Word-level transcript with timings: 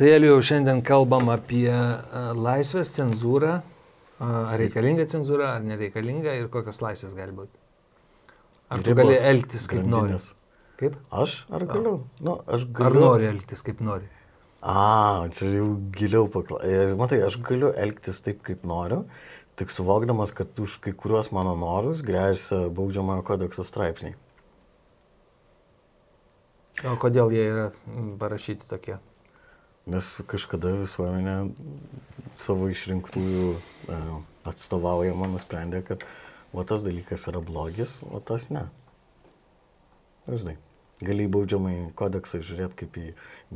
Tai 0.00 0.08
jau 0.08 0.36
šiandien 0.40 0.78
kalbam 0.80 1.28
apie 1.28 1.66
a, 1.68 1.80
laisvės 2.32 2.94
cenzūrą, 2.94 3.56
a, 3.60 4.28
ar 4.48 4.54
reikalinga 4.56 5.04
cenzūra, 5.12 5.50
ar 5.58 5.66
nereikalinga 5.66 6.38
ir 6.38 6.46
kokios 6.52 6.80
laisvės 6.80 7.12
gali 7.18 7.34
būti. 7.36 7.52
Ar 8.72 8.80
tu 8.86 8.94
gali 8.96 9.18
elgtis 9.18 9.66
kaip 9.68 9.82
nori? 9.82 10.14
grandinės. 10.14 10.30
Kaip? 10.80 10.94
Aš 11.12 11.34
ar 11.52 11.66
galiu? 11.68 11.92
Nu, 12.24 12.38
aš 12.48 12.64
Ar 12.64 12.72
galiu. 12.78 13.02
nori 13.04 13.28
elgtis 13.28 13.60
kaip 13.66 13.82
nori? 13.84 14.08
A, 14.64 15.26
čia 15.36 15.50
jau 15.52 15.66
giliau 15.92 16.30
paklausyti. 16.32 16.96
Matai, 16.96 17.20
aš 17.26 17.36
galiu 17.44 17.74
elgtis 17.76 18.22
taip, 18.24 18.40
kaip 18.46 18.64
noriu, 18.64 19.02
tik 19.60 19.68
suvokdamas, 19.68 20.32
kad 20.32 20.56
už 20.64 20.78
kai 20.80 20.94
kuriuos 20.96 21.28
mano 21.36 21.52
norus 21.60 22.00
grėsia 22.00 22.70
baudžiamojo 22.72 23.26
kodekso 23.28 23.68
straipsniai. 23.68 24.16
O 26.88 26.96
kodėl 26.96 27.36
jie 27.36 27.44
yra 27.52 27.68
parašyti 28.16 28.64
tokie? 28.70 28.96
Nes 29.88 30.08
kažkada 30.28 30.74
visuomenė 30.82 31.36
savo 32.40 32.68
išrinktųjų 32.72 33.46
e, 33.54 34.00
atstovaujama 34.50 35.28
nusprendė, 35.32 35.80
kad 35.86 36.04
o 36.52 36.64
tas 36.66 36.84
dalykas 36.84 37.24
yra 37.30 37.40
blogis, 37.44 38.00
o 38.04 38.20
tas 38.20 38.50
ne. 38.52 38.66
Na, 40.26 40.36
Žinai, 40.36 40.56
gali 41.00 41.26
į 41.26 41.32
baudžiamą 41.32 41.72
kodeksą 41.98 42.42
žiūrėti 42.44 42.82
kaip 42.82 42.98
į 43.00 43.06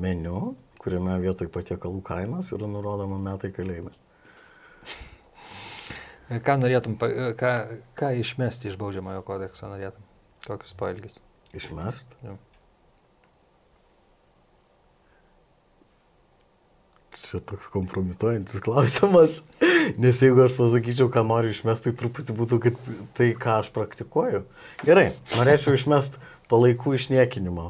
meniu, 0.01 0.55
kuriame 0.81 1.19
vietoj 1.23 1.51
patiekalų 1.53 2.01
kainos 2.07 2.51
yra 2.57 2.69
nurodoma 2.71 3.21
metai 3.21 3.53
kalėjime. 3.55 3.93
E, 6.33 6.41
Ką 6.41 6.57
norėtum, 6.57 6.97
e, 7.05 7.31
ką, 7.37 7.53
ką 8.01 8.15
išmesti 8.23 8.71
iš 8.71 8.81
baudžiamojo 8.81 9.21
kodekso 9.29 9.69
norėtum? 9.69 10.09
Kokius 10.49 10.77
pailgis? 10.81 11.21
Išmest? 11.57 12.17
Jo. 12.25 12.39
Čia 17.15 17.39
toks 17.47 17.69
kompromituojantis 17.71 18.63
klausimas. 18.65 19.41
Nes 20.03 20.23
jeigu 20.23 20.43
aš 20.43 20.57
pasakyčiau, 20.59 21.11
ką 21.13 21.23
noriu 21.27 21.53
išmesti, 21.55 21.93
tai 21.93 21.99
truputį 22.01 22.35
būtų, 22.35 22.59
kad 22.65 22.81
tai, 23.15 23.29
ką 23.39 23.61
aš 23.63 23.71
praktikuoju. 23.75 24.43
Gerai, 24.83 25.13
norėčiau 25.37 25.77
išmest 25.79 26.19
palaikų 26.51 26.97
išniekinimą, 26.99 27.69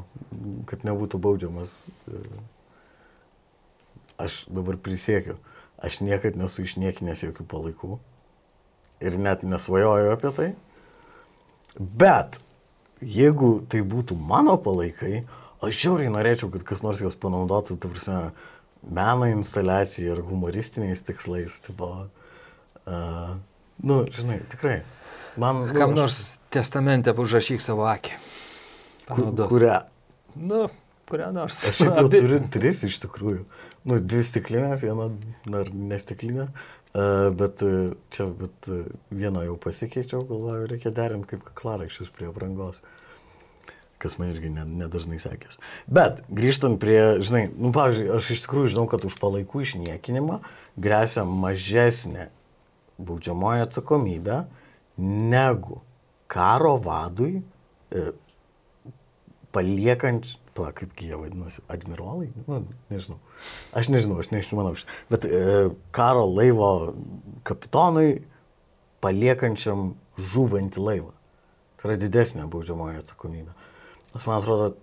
kad 0.71 0.87
nebūtų 0.89 1.21
baudžiamas. 1.21 1.75
Aš 4.21 4.45
dabar 4.49 4.79
prisiekiu, 4.81 5.37
aš 5.77 6.01
niekad 6.07 6.39
nesu 6.41 6.65
išniekinęs 6.65 7.27
jokių 7.27 7.47
palaikų. 7.51 7.99
Ir 9.05 9.19
net 9.21 9.45
nesvajoju 9.45 10.15
apie 10.15 10.33
tai. 10.33 10.49
Bet 11.77 12.39
jeigu 13.03 13.59
tai 13.69 13.83
būtų 13.85 14.17
mano 14.17 14.57
palaikai, 14.57 15.25
aš 15.65 15.81
žiauriai 15.83 16.13
norėčiau, 16.15 16.49
kad 16.55 16.65
kas 16.65 16.85
nors 16.87 17.03
juos 17.03 17.19
panaudotų, 17.19 17.77
ta 17.81 17.91
prasme, 17.91 18.21
meno 18.91 19.27
instaliacijai 19.31 20.13
ir 20.13 20.23
humoristiniais 20.27 21.03
tikslais. 21.07 21.61
Tipo, 21.65 21.91
uh, 22.87 23.35
nu, 23.83 24.05
žinai, 24.11 24.41
tikrai. 24.53 24.83
Man, 25.37 25.65
nu, 25.67 25.75
Kam 25.75 25.91
aš- 25.91 25.97
nors 25.97 26.19
testamente 26.55 27.13
užrašyk 27.13 27.63
savo 27.63 27.87
akį. 27.91 28.15
Panaudos. 29.09 29.51
Kurią? 29.51 29.81
Nu, 30.37 30.69
kurią 31.11 31.33
nors. 31.35 31.65
Aš 31.69 31.81
jau 31.87 31.93
Abi- 32.05 32.21
turiu 32.23 32.41
tris 32.51 32.85
iš 32.87 33.01
tikrųjų. 33.05 33.45
Nu, 33.85 33.99
dvi 34.01 34.23
stiklinės, 34.25 34.81
viena 34.87 35.11
dar 35.45 35.69
nestiklinė. 35.75 36.49
Uh, 36.95 37.33
bet 37.35 37.59
uh, 37.67 37.91
čia 38.15 38.29
bet, 38.39 38.69
uh, 38.71 38.85
vieną 39.11 39.43
jau 39.49 39.57
pasikeičiau, 39.59 40.21
galvoju, 40.29 40.69
reikia 40.71 40.93
derinti 40.95 41.33
kaip 41.33 41.43
kaklaraiščius 41.49 42.13
prie 42.15 42.29
aprangos. 42.31 42.79
Kas 44.05 44.19
man 44.21 44.35
irgi 44.35 44.51
ne- 44.53 44.67
nedažnai 44.85 45.17
sekės. 45.23 45.57
Bet 45.89 46.21
grįžtant 46.29 46.77
prie, 46.83 47.23
žinai, 47.25 47.47
nu, 47.49 47.71
pavyzdžiui, 47.73 48.11
aš 48.19 48.31
iš 48.35 48.45
tikrųjų 48.45 48.75
žinau, 48.75 48.85
kad 48.93 49.07
už 49.09 49.17
palaikų 49.23 49.65
išniekinimą 49.65 50.43
grėsia 50.77 51.25
mažesnė 51.25 52.29
baudžiamoji 53.01 53.65
atsakomybė 53.65 54.43
negu 55.01 55.81
karo 56.31 56.77
vadui 56.85 57.41
e, 57.41 58.13
paliekant, 59.55 60.29
pala, 60.55 60.73
kaip 60.77 60.95
jie 61.01 61.17
vadinasi, 61.17 61.63
admirolai, 61.71 62.29
nu, 62.45 62.61
nežinau. 62.93 63.19
Aš 63.73 63.91
nežinau, 63.93 64.21
aš 64.23 64.31
neišmanau. 64.35 64.75
Bet 65.11 65.27
e, 65.27 65.43
karo 65.95 66.27
laivo 66.29 66.71
kapitonui 67.47 68.25
paliekančiam 69.05 69.93
žuvantį 70.19 70.83
laivą. 70.83 71.13
Tai 71.79 71.91
yra 71.91 72.01
didesnė 72.01 72.49
baudžiamoji 72.51 73.03
atsakomybė. 73.03 73.53
Nes 74.15 74.27
man 74.29 74.39
atrodo, 74.39 74.75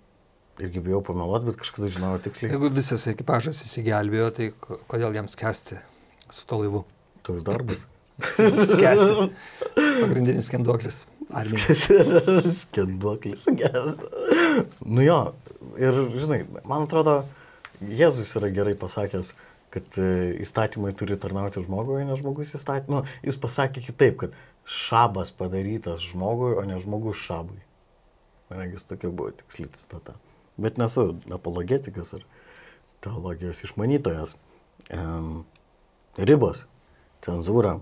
irgi 0.60 0.82
bijau 0.84 1.00
pameluoti, 1.04 1.48
bet 1.48 1.60
kažkada 1.62 1.88
žinojau 1.92 2.20
tiksliai. 2.26 2.52
Jeigu 2.52 2.68
visas 2.76 3.06
ekipažas 3.10 3.62
įsigelbėjo, 3.66 4.28
tai 4.36 4.50
ko- 4.60 4.78
kodėl 4.90 5.16
jam 5.16 5.30
skęsti 5.32 5.78
su 6.32 6.44
to 6.48 6.60
laivu? 6.60 6.84
Toks 7.24 7.44
darbas. 7.46 7.86
Skęsti. 8.72 9.30
Pagrindinis 9.76 10.50
skenduoklis. 10.50 11.04
Skenduoklis. 12.62 13.46
Nu 14.84 15.04
jo, 15.06 15.18
ir 15.80 15.96
žinai, 16.18 16.42
man 16.68 16.84
atrodo, 16.86 17.22
Jėzus 17.82 18.28
yra 18.38 18.52
gerai 18.54 18.76
pasakęs, 18.78 19.32
kad 19.74 19.96
e, 19.98 20.36
įstatymai 20.44 20.92
turi 20.94 21.16
tarnauti 21.18 21.62
žmogui, 21.64 21.96
o 21.98 22.04
ne 22.06 22.14
žmogus 22.20 22.52
įstatymui. 22.54 23.00
Nu, 23.00 23.16
jis 23.26 23.38
pasakė 23.42 23.82
kitaip, 23.88 24.20
kad 24.20 24.36
šabas 24.68 25.32
padarytas 25.34 26.04
žmogui, 26.12 26.52
o 26.60 26.62
ne 26.68 26.76
žmogus 26.78 27.18
šabui. 27.24 27.58
Manegis 28.52 28.84
tokia 28.84 29.10
buvo 29.10 29.32
tiksli 29.36 29.70
citata. 29.72 30.18
Bet 30.60 30.76
nesu 30.76 31.14
apologetikas 31.32 32.12
ar 32.18 32.26
teologijos 33.00 33.64
išmanytojas. 33.64 34.36
Um, 34.92 35.44
ribos, 36.18 36.66
cenzūra. 37.24 37.78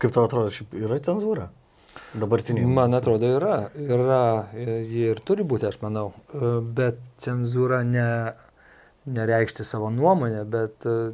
Kaip 0.00 0.14
tau 0.14 0.24
atrodo, 0.26 0.52
šiaip 0.54 0.72
yra 0.80 0.98
cenzūra? 1.04 1.50
Dabartinė. 2.18 2.64
Man 2.66 2.96
atrodo, 2.96 3.28
yra. 3.36 3.68
Yra, 3.78 4.22
ji 4.56 5.04
ir 5.12 5.20
turi 5.26 5.44
būti, 5.46 5.68
aš 5.68 5.78
manau. 5.82 6.08
E, 6.32 6.56
Bet 6.74 6.98
cenzūra 7.22 7.82
ne, 7.86 8.08
nereikšti 9.06 9.66
savo 9.66 9.92
nuomonę, 9.94 10.42
bet 10.50 10.86
e, 10.90 11.12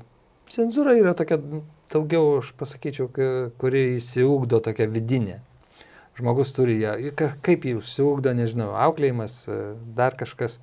cenzūra 0.53 0.97
yra 0.97 1.13
tokia, 1.19 1.41
daugiau, 1.93 2.39
aš 2.41 2.55
pasakyčiau, 2.61 3.11
kuri 3.61 3.85
įsiugdo 3.99 4.63
tokia 4.65 4.89
vidinė. 4.93 5.41
Žmogus 6.21 6.53
turi 6.53 6.77
ją, 6.83 6.95
kaip 7.17 7.65
jį 7.65 7.79
užsiugdo, 7.79 8.35
nežinau, 8.37 8.75
auklėjimas, 8.77 9.37
e, 9.49 9.61
dar 9.97 10.17
kažkas. 10.21 10.59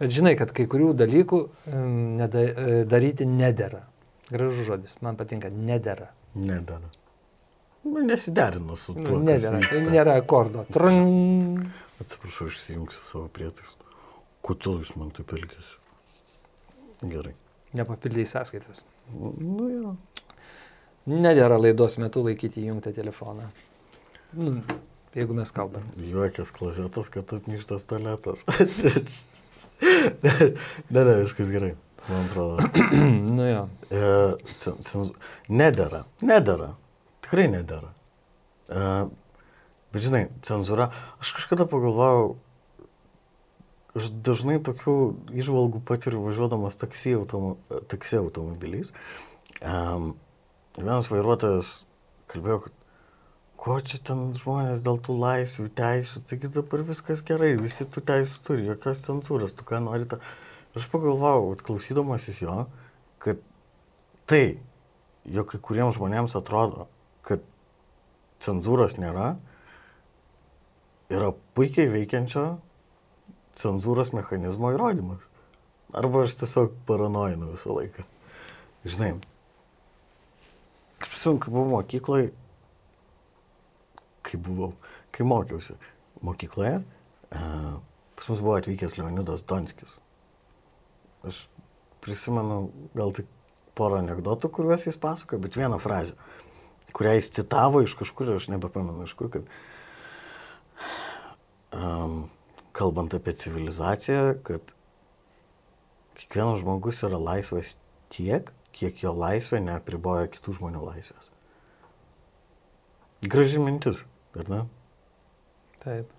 Bet 0.00 0.12
žinai, 0.12 0.34
kad 0.36 0.52
kai 0.52 0.66
kurių 0.68 0.90
dalykų 1.00 1.38
e, 1.48 1.84
neda, 2.20 2.42
e, 2.42 2.82
daryti 2.88 3.24
nedėra. 3.28 3.86
Gražus 4.32 4.66
žodis, 4.68 4.98
man 5.04 5.16
patinka, 5.16 5.48
nedėra. 5.48 6.10
Nedara. 6.36 6.92
Nu, 7.84 8.04
nesiderino 8.04 8.76
su 8.76 8.94
tuo. 8.94 9.16
Nu, 9.16 9.22
Nedėra, 9.26 9.62
nėra 9.88 10.18
akordo. 10.20 10.66
Trun. 10.72 11.64
Atsiprašau, 12.02 12.50
išsijungsiu 12.52 13.02
savo 13.06 13.26
prietaisą. 13.32 13.80
Kodėl 14.44 14.82
jūs 14.82 14.94
man 14.98 15.10
taip 15.14 15.32
elgėsi? 15.34 15.78
Gerai. 17.02 17.34
Nepapildai 17.78 18.28
sąskaitas. 18.28 18.84
Nu 19.16 19.68
jo. 19.72 19.96
Nedėra 21.08 21.56
laidos 21.58 21.98
metu 21.98 22.22
laikyti 22.26 22.62
įjungtą 22.62 22.92
telefoną. 22.94 23.48
Nu, 24.32 24.56
jeigu 25.12 25.36
mes 25.36 25.50
kalbame. 25.52 25.92
Juokės 26.00 26.52
klozetas, 26.56 27.10
kad 27.12 27.32
atnyštas 27.36 27.84
tualetas. 27.90 28.46
ne, 30.22 31.02
ne, 31.04 31.16
viskas 31.20 31.52
gerai. 31.52 31.74
Man 32.08 32.24
atrodo. 32.26 32.56
nu 33.36 33.48
jo. 33.48 33.66
E, 33.90 34.00
cen, 34.56 34.78
cenzu... 34.80 35.12
Nedara. 35.52 36.04
Nedara. 36.24 36.72
Tikrai 37.22 37.46
nedara. 37.52 37.92
E, 38.72 38.86
bet 39.92 40.06
žinai, 40.06 40.24
cenzūra. 40.46 40.88
Aš 41.22 41.34
kažkada 41.36 41.68
pagalvojau, 41.70 42.34
aš 43.98 44.10
dažnai 44.24 44.58
tokių 44.64 44.96
išvalgų 45.44 45.84
patiriu 45.86 46.24
važiuodamas 46.24 46.80
taksi, 46.80 47.18
automo, 47.20 47.58
taksi 47.92 48.18
automobiliais. 48.22 48.94
Um, 49.60 50.14
vienas 50.78 51.12
vairuotojas 51.12 51.82
kalbėjo, 52.32 52.64
kad 52.64 52.81
ko 53.62 53.76
čia 53.78 54.00
ten 54.02 54.32
žmonės 54.34 54.80
dėl 54.82 54.96
tų 54.98 55.14
laisvių, 55.22 55.68
teisų, 55.78 56.24
taigi 56.26 56.48
dabar 56.50 56.82
viskas 56.82 57.20
gerai, 57.22 57.52
visi 57.60 57.86
tų 57.86 58.02
teisų 58.08 58.40
turi, 58.48 58.64
jokios 58.66 59.04
cenzūros, 59.04 59.54
tu 59.54 59.66
ką 59.68 59.78
norite. 59.84 60.18
Aš 60.74 60.88
pagalvojau, 60.90 61.52
klausydamasis 61.62 62.40
jo, 62.42 62.56
kad 63.22 63.38
tai, 64.26 64.58
jog 65.30 65.52
kai 65.52 65.62
kuriems 65.62 66.00
žmonėms 66.00 66.34
atrodo, 66.40 66.88
kad 67.22 67.44
cenzūros 68.42 68.98
nėra, 68.98 69.36
yra 71.12 71.30
puikiai 71.54 71.86
veikiančio 71.92 72.46
cenzūros 73.62 74.10
mechanizmo 74.16 74.74
įrodymas. 74.74 75.22
Arba 75.94 76.26
aš 76.26 76.34
tiesiog 76.40 76.74
paranoinu 76.88 77.52
visą 77.52 77.78
laiką. 77.78 78.08
Žinai, 78.88 79.14
aš 80.98 81.12
prisimenu, 81.12 81.44
kai 81.44 81.52
buvau 81.52 81.76
mokykloje, 81.76 82.32
kai 84.26 84.40
buvau, 84.40 84.72
kai 85.14 85.26
mokiausi 85.28 85.76
mokykloje, 86.22 86.78
e, 86.78 87.42
pas 88.16 88.30
mus 88.30 88.42
buvo 88.44 88.56
atvykęs 88.58 88.98
Leonidas 88.98 89.44
Donskis. 89.48 90.00
aš 91.22 91.48
prisimenu 92.02 92.70
gal 92.98 93.12
tik 93.14 93.28
porą 93.78 94.00
anegdotų, 94.02 94.50
kuriuos 94.52 94.88
jis 94.88 94.98
pasakojo, 95.00 95.40
bet 95.44 95.56
vieną 95.56 95.78
frazę, 95.82 96.16
kurią 96.92 97.14
jis 97.16 97.30
citavo 97.38 97.82
iš 97.84 97.94
kažkur, 97.98 98.34
aš 98.36 98.50
nebepamenu 98.52 99.06
iš 99.06 99.14
kur, 99.18 99.30
kad 99.32 99.46
um, 101.72 102.26
kalbant 102.76 103.14
apie 103.16 103.36
civilizaciją, 103.38 104.40
kad 104.46 104.74
kiekvienas 106.18 106.60
žmogus 106.64 107.04
yra 107.06 107.20
laisvas 107.22 107.76
tiek, 108.12 108.50
kiek 108.76 109.04
jo 109.04 109.14
laisvė 109.16 109.62
neapriboja 109.62 110.30
kitų 110.32 110.58
žmonių 110.58 110.84
laisvės. 110.90 111.30
Graži 113.22 113.60
mintis, 113.62 114.02
ar 114.38 114.50
ne? 114.52 114.64
Taip. 115.82 116.10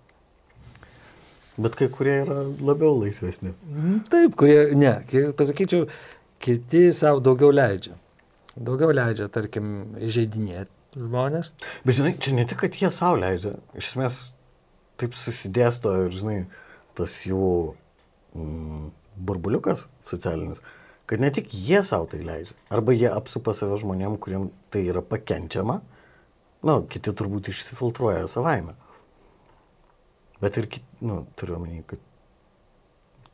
Bet 1.57 1.75
kai 1.77 1.87
kurie 1.93 2.15
yra 2.23 2.39
labiau 2.65 2.95
laisvesni. 2.97 3.53
Mm, 3.69 3.99
Taip, 4.09 4.37
kurie, 4.39 4.73
ne, 4.77 4.95
pasakyčiau, 5.37 5.85
kiti 6.41 6.87
savo 6.95 7.21
daugiau 7.23 7.53
leidžia. 7.53 7.93
Daugiau 8.57 8.93
leidžia, 8.93 9.29
tarkim, 9.33 9.93
įžeidinėti 10.01 10.97
žmonės. 10.97 11.53
Bet 11.85 11.99
žinai, 11.99 12.15
čia 12.21 12.33
ne 12.37 12.47
tik, 12.49 12.63
kad 12.65 12.77
jie 12.81 12.89
savo 12.93 13.21
leidžia, 13.21 13.53
iš 13.77 13.93
esmės 13.93 14.19
taip 15.01 15.15
susidėsto 15.17 15.93
ir, 16.03 16.11
žinai, 16.13 16.39
tas 16.97 17.19
jų 17.25 17.45
mm, 18.33 18.89
burbuliukas 19.29 19.87
socialinis, 20.05 20.61
kad 21.09 21.21
ne 21.21 21.29
tik 21.33 21.53
jie 21.53 21.81
savo 21.85 22.09
tai 22.09 22.23
leidžia, 22.25 22.57
arba 22.73 22.97
jie 22.97 23.09
apsupa 23.13 23.53
save 23.57 23.77
žmonėm, 23.81 24.17
kuriem 24.21 24.49
tai 24.73 24.87
yra 24.89 25.05
pakenčiama, 25.05 25.81
na, 25.81 25.92
nu, 26.67 26.79
kiti 26.89 27.13
turbūt 27.15 27.51
išsifiltruoja 27.51 28.25
savaime. 28.31 28.75
Bet 30.43 30.59
ir, 30.59 30.67
kit, 30.71 30.87
nu, 31.03 31.23
turiu 31.39 31.57
omeny, 31.59 31.83
kad 31.87 32.01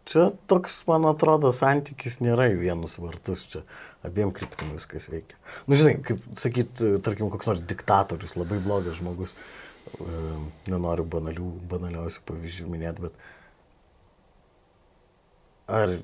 čia 0.09 0.29
toks, 0.49 0.81
man 0.89 1.05
atrodo, 1.09 1.51
santykis 1.53 2.19
nėra 2.21 2.49
į 2.51 2.59
vienus 2.63 2.97
vartus, 3.01 3.45
čia 3.49 3.63
abiem 4.05 4.33
kryptim 4.35 4.73
viskas 4.73 5.09
veikia. 5.09 5.37
Na, 5.37 5.73
nu, 5.73 5.79
žinai, 5.79 5.95
kaip 6.05 6.23
sakyt, 6.39 6.83
tarkim, 7.05 7.31
koks 7.33 7.49
nors 7.49 7.65
diktatorius, 7.65 8.37
labai 8.37 8.59
blogas 8.63 8.97
žmogus, 9.01 9.35
e, 9.35 10.21
nenoriu 10.69 11.05
banalių, 11.17 11.49
banaliausių 11.71 12.25
pavyzdžių 12.29 12.69
minėti, 12.73 13.09
bet 13.09 13.13
ar 15.69 15.97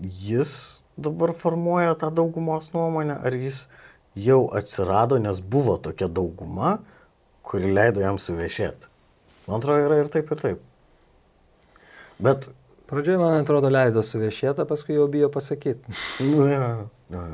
jis 0.00 0.52
dabar 1.00 1.32
formuoja 1.36 1.96
tą 2.00 2.08
daugumos 2.14 2.72
nuomonę, 2.72 3.20
ar 3.20 3.36
jis 3.36 3.66
jau 4.18 4.40
atsirado, 4.56 5.18
nes 5.18 5.40
buvo 5.40 5.76
tokia 5.82 6.08
dauguma, 6.08 6.78
kuri 7.46 7.72
leido 7.74 8.02
jam 8.02 8.18
suvešėti. 8.18 8.88
Man 9.48 9.58
atrodo, 9.58 9.84
yra 9.86 10.00
ir 10.02 10.10
taip, 10.12 10.30
ir 10.30 10.42
taip. 10.42 10.66
Bet, 12.20 12.50
Pradžioje, 12.90 13.20
man 13.22 13.36
atrodo, 13.38 13.68
leido 13.70 14.02
suvešėtą, 14.02 14.64
paskui 14.66 14.96
jau 14.96 15.04
bijo 15.06 15.28
pasakyti. 15.30 15.92
nu, 16.26 16.48
ja, 16.50 16.70
ja. 17.14 17.26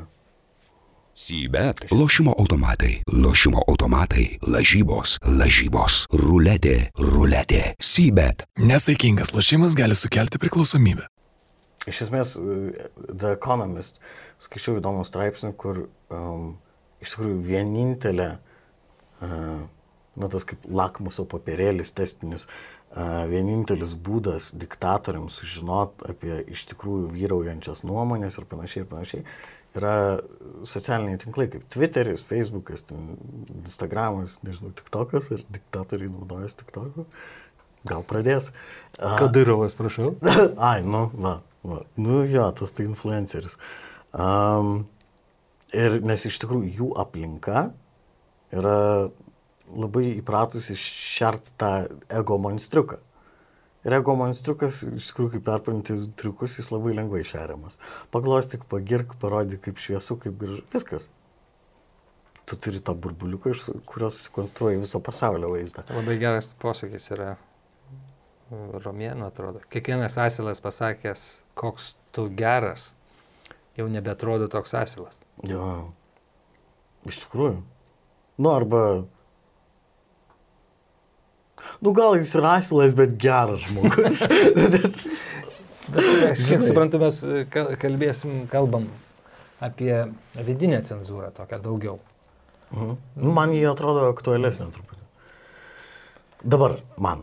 Sybet. 1.16 1.86
Lošimo 1.96 2.34
automatai. 2.36 2.98
Lošimo 3.08 3.62
automatai. 3.64 4.26
Lažybos. 4.44 5.14
Lažybos. 5.24 6.02
Ruletė. 6.12 6.90
Ruletė. 7.00 7.62
Sybet. 7.80 8.44
Nesaikingas 8.60 9.32
lošimas 9.32 9.72
gali 9.78 9.96
sukelti 9.96 10.36
priklausomybę. 10.42 11.08
Iš 11.88 12.02
esmės, 12.04 12.34
e, 12.36 12.90
The 13.08 13.32
Economist 13.38 13.96
skaičiau 14.44 14.76
įdomų 14.82 15.06
straipsnį, 15.08 15.54
kur 15.56 15.86
um, 16.12 16.58
iš 17.06 17.14
tikrųjų 17.14 17.40
vienintelė, 17.46 18.30
uh, 19.22 19.66
na 20.16 20.30
tas 20.32 20.46
kaip 20.48 20.64
lakmuso 20.66 21.26
papirėlis 21.30 21.94
testinis, 21.96 22.46
uh, 22.46 23.24
vienintelis 23.30 23.94
būdas 23.94 24.52
diktatoriams 24.56 25.38
sužinot 25.40 26.04
apie 26.10 26.40
iš 26.52 26.66
tikrųjų 26.72 27.12
vyraujančias 27.14 27.84
nuomonės 27.86 28.40
ir 28.40 28.48
panašiai 28.50 28.84
ir 28.84 28.90
panašiai, 28.90 29.24
yra 29.76 29.96
socialiniai 30.66 31.20
tinklai 31.20 31.48
kaip 31.52 31.66
Twitteris, 31.72 32.24
Facebookas, 32.26 32.86
Instagramas, 33.62 34.38
nežinau, 34.46 34.72
TikTokas 34.76 35.28
ir 35.34 35.44
diktatoriai 35.52 36.12
naudojasi 36.12 36.62
TikToku. 36.62 37.06
Gal 37.86 38.02
pradės. 38.06 38.50
Kadirovas, 38.96 39.76
prašau. 39.78 40.16
Ai, 40.70 40.80
nu, 40.82 41.06
va, 41.14 41.36
va. 41.66 41.82
Nu, 42.00 42.22
jo, 42.26 42.48
tas 42.56 42.74
tai 42.74 42.88
influenceris. 42.88 43.54
Um, 44.16 44.86
ir 45.76 46.00
nes 46.06 46.26
iš 46.28 46.38
tikrųjų 46.42 46.72
jų 46.80 46.90
aplinka 47.00 47.70
yra 48.54 48.78
labai 49.66 50.06
įpratusi 50.16 50.76
šert 50.78 51.52
tą 51.60 51.72
ego 52.12 52.38
monstriuką. 52.40 53.00
Ir 53.86 53.94
ego 54.00 54.16
monstriukas, 54.18 54.80
iš 54.98 55.12
tikrųjų, 55.12 55.36
kaip 55.36 55.44
perpranti 55.46 55.94
triukus, 56.18 56.56
jis 56.58 56.72
labai 56.72 56.96
lengvai 56.96 57.22
šeriamas. 57.26 57.78
Paglostyk, 58.14 58.64
pagirk, 58.70 59.14
parodyk, 59.22 59.62
kaip 59.68 59.78
šviesu, 59.82 60.16
kaip 60.22 60.34
gražu. 60.40 60.64
Viskas. 60.72 61.06
Tu 62.46 62.58
turi 62.62 62.80
tą 62.82 62.94
burbuliuką, 62.98 63.52
iš 63.54 63.68
kurios 63.86 64.18
sukonstruoji 64.26 64.82
viso 64.82 64.98
pasaulio 65.02 65.52
vaizdą. 65.54 65.86
Labai 65.94 66.18
geras 66.18 66.50
posakis 66.62 67.10
yra 67.14 67.36
Romėno, 68.50 69.26
atrodo. 69.26 69.62
Kiekvienas 69.70 70.18
asilas 70.22 70.62
pasakęs, 70.62 71.22
koks 71.58 71.94
tu 72.14 72.28
geras, 72.38 72.92
jau 73.76 73.88
nebetrodo 73.92 74.48
toks 74.52 74.74
asilas. 74.78 75.20
Jo. 75.46 75.92
Iš 77.06 77.22
tikrųjų. 77.26 77.60
Nu, 78.36 78.50
arba. 78.52 78.82
Nu, 81.80 81.92
gal 81.96 82.18
jis 82.18 82.34
yra 82.38 82.56
asilas, 82.60 82.94
bet 82.96 83.16
geras 83.20 83.64
žmogus. 83.66 84.22
Bet, 85.86 86.40
kiek 86.48 86.64
suprantu, 86.66 86.98
mes 86.98 87.20
e, 87.22 87.44
kal- 87.50 87.74
kalbėsim, 87.78 88.46
kalbam 88.50 88.88
apie 89.62 89.92
vidinę 90.46 90.80
cenzūrą 90.84 91.30
tokią 91.36 91.60
daugiau. 91.62 92.00
Mhm. 92.72 92.96
Nu, 93.22 93.32
man 93.36 93.54
jie 93.54 93.66
atrodo 93.70 94.08
aktualesnė 94.10 94.66
truputį. 94.74 95.04
Dabar 96.42 96.78
man. 96.98 97.22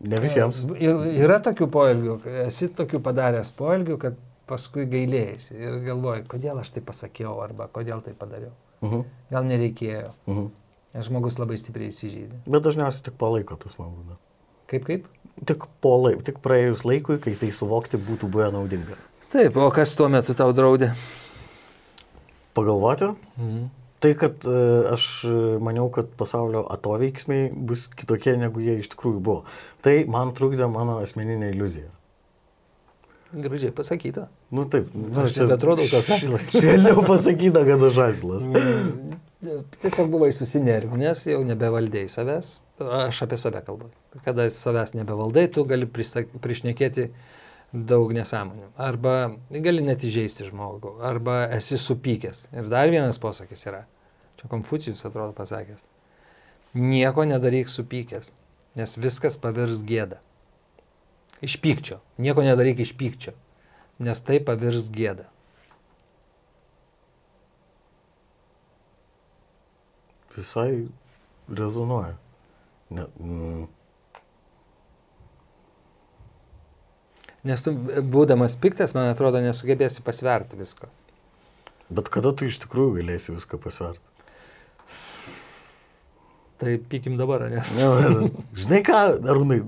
Ne 0.00 0.16
visiems. 0.22 0.62
Ir 0.80 0.96
yra 1.26 1.36
tokių 1.44 1.66
poelgių, 1.68 2.14
esi 2.46 2.70
tokių 2.72 3.02
padaręs 3.04 3.52
poelgių, 3.52 3.98
kad 4.00 4.16
paskui 4.50 4.86
gailėjai 4.90 5.36
ir 5.56 5.78
galvoji, 5.86 6.24
kodėl 6.30 6.58
aš 6.62 6.72
tai 6.74 6.82
pasakiau 6.86 7.38
arba 7.44 7.68
kodėl 7.72 8.02
tai 8.04 8.16
padariau. 8.18 8.52
Mhm. 8.82 9.04
Gal 9.30 9.46
nereikėjo. 9.48 10.10
Mhm. 10.26 10.50
Nes 10.94 11.06
žmogus 11.06 11.38
labai 11.38 11.56
stipriai 11.60 11.92
įsižydė. 11.92 12.42
Bet 12.50 12.64
dažniausiai 12.66 13.06
tik 13.06 13.18
palaiko 13.20 13.54
tas 13.62 13.76
man 13.78 13.92
būna. 13.94 14.16
Kaip 14.70 14.86
kaip? 14.88 15.06
Tik, 15.46 15.64
po 15.80 15.94
laik, 16.02 16.24
tik 16.26 16.40
praėjus 16.44 16.82
laikui, 16.84 17.16
kai 17.22 17.36
tai 17.38 17.48
suvokti 17.54 17.98
būtų 17.98 18.28
buvę 18.30 18.50
naudinga. 18.54 18.98
Taip, 19.32 19.54
o 19.56 19.68
kas 19.74 19.94
tuo 19.96 20.08
metu 20.10 20.34
tau 20.34 20.50
draudė? 20.52 20.90
Pagalvoti, 22.54 23.14
Mhm. 23.38 23.68
tai 24.00 24.14
kad 24.18 24.44
e, 24.44 24.56
aš 24.92 25.04
maniau, 25.62 25.86
kad 25.94 26.10
pasaulio 26.18 26.64
atoveiksmiai 26.68 27.52
bus 27.54 27.86
kitokie, 27.88 28.34
negu 28.36 28.60
jie 28.60 28.80
iš 28.80 28.90
tikrųjų 28.94 29.20
buvo. 29.22 29.44
Tai 29.82 30.04
man 30.10 30.32
trukdė 30.34 30.66
mano 30.70 30.98
asmeninė 31.04 31.52
iliuzija. 31.54 31.90
Gražiai 33.32 33.70
pasakyta. 33.74 34.28
Nu 34.50 34.64
taip, 34.66 34.88
nu, 34.94 35.12
Aš 35.22 35.36
nebetrodau 35.38 35.86
toks 35.86 36.10
asilas. 36.16 36.48
Švelniau 36.54 37.04
pasakyta, 37.06 37.62
kad 37.66 37.84
aš 37.86 38.00
asilas. 38.08 38.46
Tiesiog 39.80 40.10
buvai 40.10 40.32
susinervinęs, 40.34 41.22
jau 41.30 41.42
nebevaldėjai 41.46 42.10
savęs. 42.10 42.56
Aš 42.80 43.22
apie 43.26 43.38
save 43.38 43.62
kalbu. 43.64 43.90
Kada 44.24 44.48
savęs 44.50 44.96
nebevaldai, 44.96 45.46
tu 45.52 45.62
gali 45.68 45.86
prišnekėti 45.86 47.06
daug 47.72 48.10
nesąmonių. 48.16 48.72
Arba 48.80 49.14
gali 49.50 49.84
net 49.86 50.02
įžeisti 50.06 50.48
žmogų. 50.48 50.96
Arba 51.06 51.44
esi 51.54 51.78
supykęs. 51.78 52.48
Ir 52.56 52.70
dar 52.72 52.90
vienas 52.90 53.20
posakis 53.22 53.62
yra. 53.68 53.84
Čia 54.40 54.50
Konfucijus 54.50 55.04
atrodo 55.06 55.36
pasakęs. 55.36 55.84
Nieko 56.74 57.26
nedaryk 57.26 57.70
supykęs, 57.70 58.32
nes 58.78 58.96
viskas 58.98 59.38
pavirs 59.38 59.84
gėda. 59.86 60.18
Iš 61.40 61.56
pykčio. 61.64 62.00
Nieko 62.20 62.44
nedaryk 62.44 62.82
iš 62.84 62.92
pykčio, 63.00 63.32
nes 63.98 64.20
tai 64.20 64.40
pavirs 64.44 64.90
gėda. 64.92 65.24
Visai 70.36 70.88
rezonuoja. 71.48 72.16
Ne, 72.90 73.06
mm, 73.18 73.68
Nes 77.40 77.62
tu, 77.64 77.72
būdamas 78.12 78.52
piktas, 78.60 78.92
man 78.92 79.08
atrodo, 79.14 79.40
nesugebėsi 79.40 80.02
pasverti 80.04 80.58
visko. 80.60 80.90
bet 81.88 82.08
kada 82.12 82.32
tu 82.36 82.44
iš 82.44 82.58
tikrųjų 82.62 83.00
galėsi 83.00 83.32
viską 83.32 83.58
pasverti? 83.58 84.09
Tai 86.60 86.74
pykim 86.92 87.16
dabar, 87.16 87.46
ar 87.46 87.54
ne? 87.54 87.62
Žinai 88.60 88.82
ką, 88.84 88.96
Arūnai? 89.32 89.62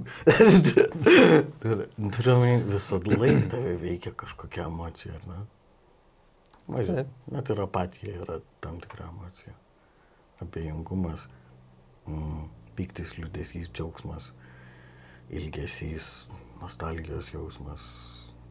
Turiu 2.12 2.34
omeny, 2.34 2.66
visada 2.68 3.16
laik 3.16 3.46
tave 3.48 3.72
veikia 3.80 4.12
kažkokia 4.12 4.66
emocija, 4.68 5.16
ar 5.16 5.24
ne? 5.30 5.38
Mažiau. 6.68 6.98
Taip. 7.00 7.14
Net 7.32 7.52
ir 7.54 7.62
apatija 7.64 8.18
yra 8.26 8.36
tam 8.60 8.76
tikra 8.84 9.08
emocija. 9.08 9.54
Abejingumas, 10.44 11.26
mm, 12.04 12.44
piktis, 12.76 13.16
liūdėsys, 13.16 13.72
džiaugsmas, 13.72 14.28
ilgesys, 15.32 16.10
nostalgijos 16.60 17.32
jausmas, 17.32 17.88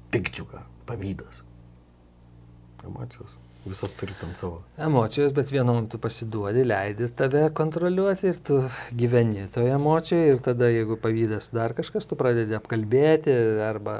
pikčiuka, 0.09 0.65
pavydas. 0.89 1.45
Emocijos. 2.89 3.37
Visas 3.65 3.93
turi 3.93 4.15
tam 4.17 4.31
savo. 4.35 4.63
Emocijos, 4.81 5.35
bet 5.37 5.51
vienom 5.53 5.85
tu 5.89 5.99
pasiduodi, 6.01 6.63
leidi 6.65 7.09
tave 7.13 7.43
kontroliuoti 7.53 8.31
ir 8.31 8.39
tu 8.41 8.57
gyveni 8.97 9.45
toje 9.53 9.75
emocijoje 9.75 10.31
ir 10.33 10.41
tada, 10.47 10.69
jeigu 10.73 10.97
pavydas 11.01 11.51
dar 11.53 11.75
kažkas, 11.77 12.09
tu 12.09 12.17
pradedi 12.17 12.57
apkalbėti 12.57 13.35
arba 13.67 13.95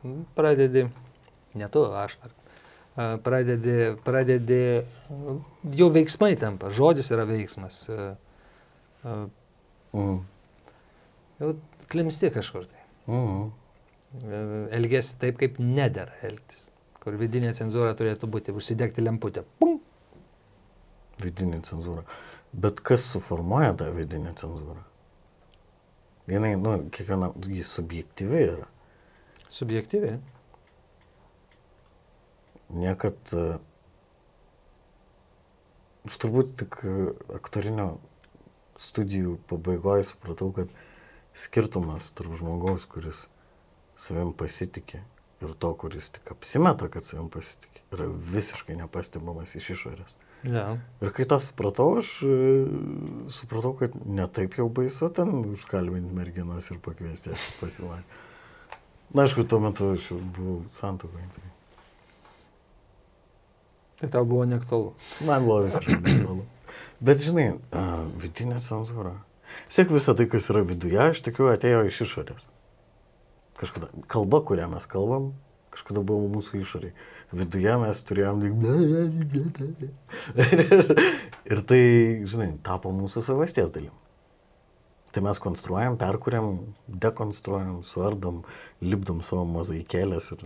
mm, 0.00 0.22
pradedi, 0.38 0.86
ne 1.60 1.68
tu, 1.72 1.84
aš, 1.92 2.16
ar, 2.24 2.32
a, 2.96 3.08
pradedi, 3.26 3.76
pradedi, 4.06 4.62
jau 5.76 5.90
veiksmai 5.92 6.32
tampa, 6.40 6.72
žodis 6.72 7.12
yra 7.12 7.28
veiksmas, 7.28 7.82
Mm. 9.96 10.18
jau 11.40 11.52
klimsti 11.88 12.28
kažkur 12.34 12.66
tai. 12.68 12.82
Mm. 13.08 13.44
E, 14.26 14.40
Elgesi 14.76 15.14
taip, 15.20 15.38
kaip 15.40 15.60
nedėra 15.62 16.16
elgtis, 16.26 16.65
kur 17.06 17.14
vidinė 17.14 17.52
cenzūra 17.54 17.92
turėtų 17.94 18.26
būti, 18.26 18.50
užsidegti 18.50 19.04
lemputę. 19.04 19.44
Pum! 19.60 19.76
Vidinė 21.22 21.60
cenzūra. 21.62 22.02
Bet 22.50 22.82
kas 22.82 23.04
suformuoja 23.12 23.76
tą 23.78 23.92
vidinę 23.94 24.32
cenzūrą? 24.34 24.82
Vienai, 26.26 26.56
nu, 26.58 26.74
kiekviena, 26.90 27.30
jis 27.46 27.70
subjektyvi 27.78 28.42
yra. 28.48 28.66
Subjektyviai. 29.54 30.18
Niekad. 32.74 33.22
e, 33.30 33.46
Aš 36.10 36.18
turbūt 36.22 36.56
tik 36.58 36.82
e, 36.86 36.96
aktorinio 37.38 38.00
studijų 38.82 39.38
pabaigoje 39.46 40.10
supratau, 40.10 40.50
kad 40.58 40.74
skirtumas 41.38 42.10
tarp 42.18 42.34
žmogaus, 42.38 42.90
kuris 42.90 43.28
savim 43.94 44.34
pasitikė 44.34 45.06
ir 45.44 45.54
to, 45.60 45.72
kuris 45.78 46.10
tik 46.16 46.30
apsimeta, 46.32 46.88
kad 46.92 47.04
savim 47.04 47.28
pasitikė, 47.32 47.82
yra 47.94 48.06
visiškai 48.32 48.76
nepastebimas 48.78 49.56
iš 49.58 49.70
išorės. 49.76 50.14
Ja. 50.46 50.76
Ir 51.02 51.10
kai 51.16 51.24
tą 51.28 51.38
supratau, 51.42 51.96
aš 52.00 52.12
e, 52.28 52.36
supratau, 53.32 53.72
kad 53.78 53.96
netaip 54.06 54.56
jau 54.60 54.68
baisu 54.70 55.08
ten 55.16 55.32
užkalbinti 55.52 56.14
merginas 56.14 56.70
ir 56.70 56.78
pakviesti 56.84 57.32
jas 57.32 57.48
pasilaikyti. 57.60 58.22
Na, 59.14 59.24
aišku, 59.24 59.46
tuo 59.48 59.60
metu 59.62 59.92
aš 59.94 60.10
buvau 60.36 60.62
santokai. 60.72 61.24
Tai 61.34 61.52
Tai 63.96 64.08
tau 64.12 64.26
buvo 64.28 64.44
neaktualu. 64.44 64.90
man 65.24 65.46
buvo 65.46 65.62
visiškai 65.64 65.96
natūralu. 65.96 66.42
Bet 67.00 67.22
žinai, 67.24 67.46
vidinė 68.20 68.58
cenzūra. 68.60 69.14
Siek 69.72 69.88
visą 69.88 70.12
tai, 70.16 70.26
kas 70.28 70.50
yra 70.52 70.60
viduje, 70.68 70.98
aš 71.00 71.22
tikiu, 71.24 71.48
atėjo 71.48 71.86
iš 71.88 72.02
išorės. 72.04 72.48
Kažkada 73.56 73.88
kalba, 74.12 74.42
kurią 74.44 74.68
mes 74.72 74.86
kalbam, 74.90 75.24
kažkada 75.72 76.00
buvo 76.06 76.28
mūsų 76.36 76.52
išoriai. 76.62 76.92
Viduje 77.36 77.74
mes 77.82 77.96
turėjom. 78.06 78.36
Ir 81.50 81.58
tai, 81.68 81.82
žinai, 82.28 82.50
tapo 82.66 82.88
mūsų 82.94 83.18
savasties 83.24 83.70
dalim. 83.74 83.94
Tai 85.16 85.22
mes 85.24 85.38
konstruojam, 85.40 85.96
perkuriam, 85.96 86.58
dekonstruojam, 86.86 87.80
suardom, 87.86 88.42
lipdom 88.84 89.22
savo 89.24 89.46
mozaikėlės 89.48 90.32
ir 90.34 90.44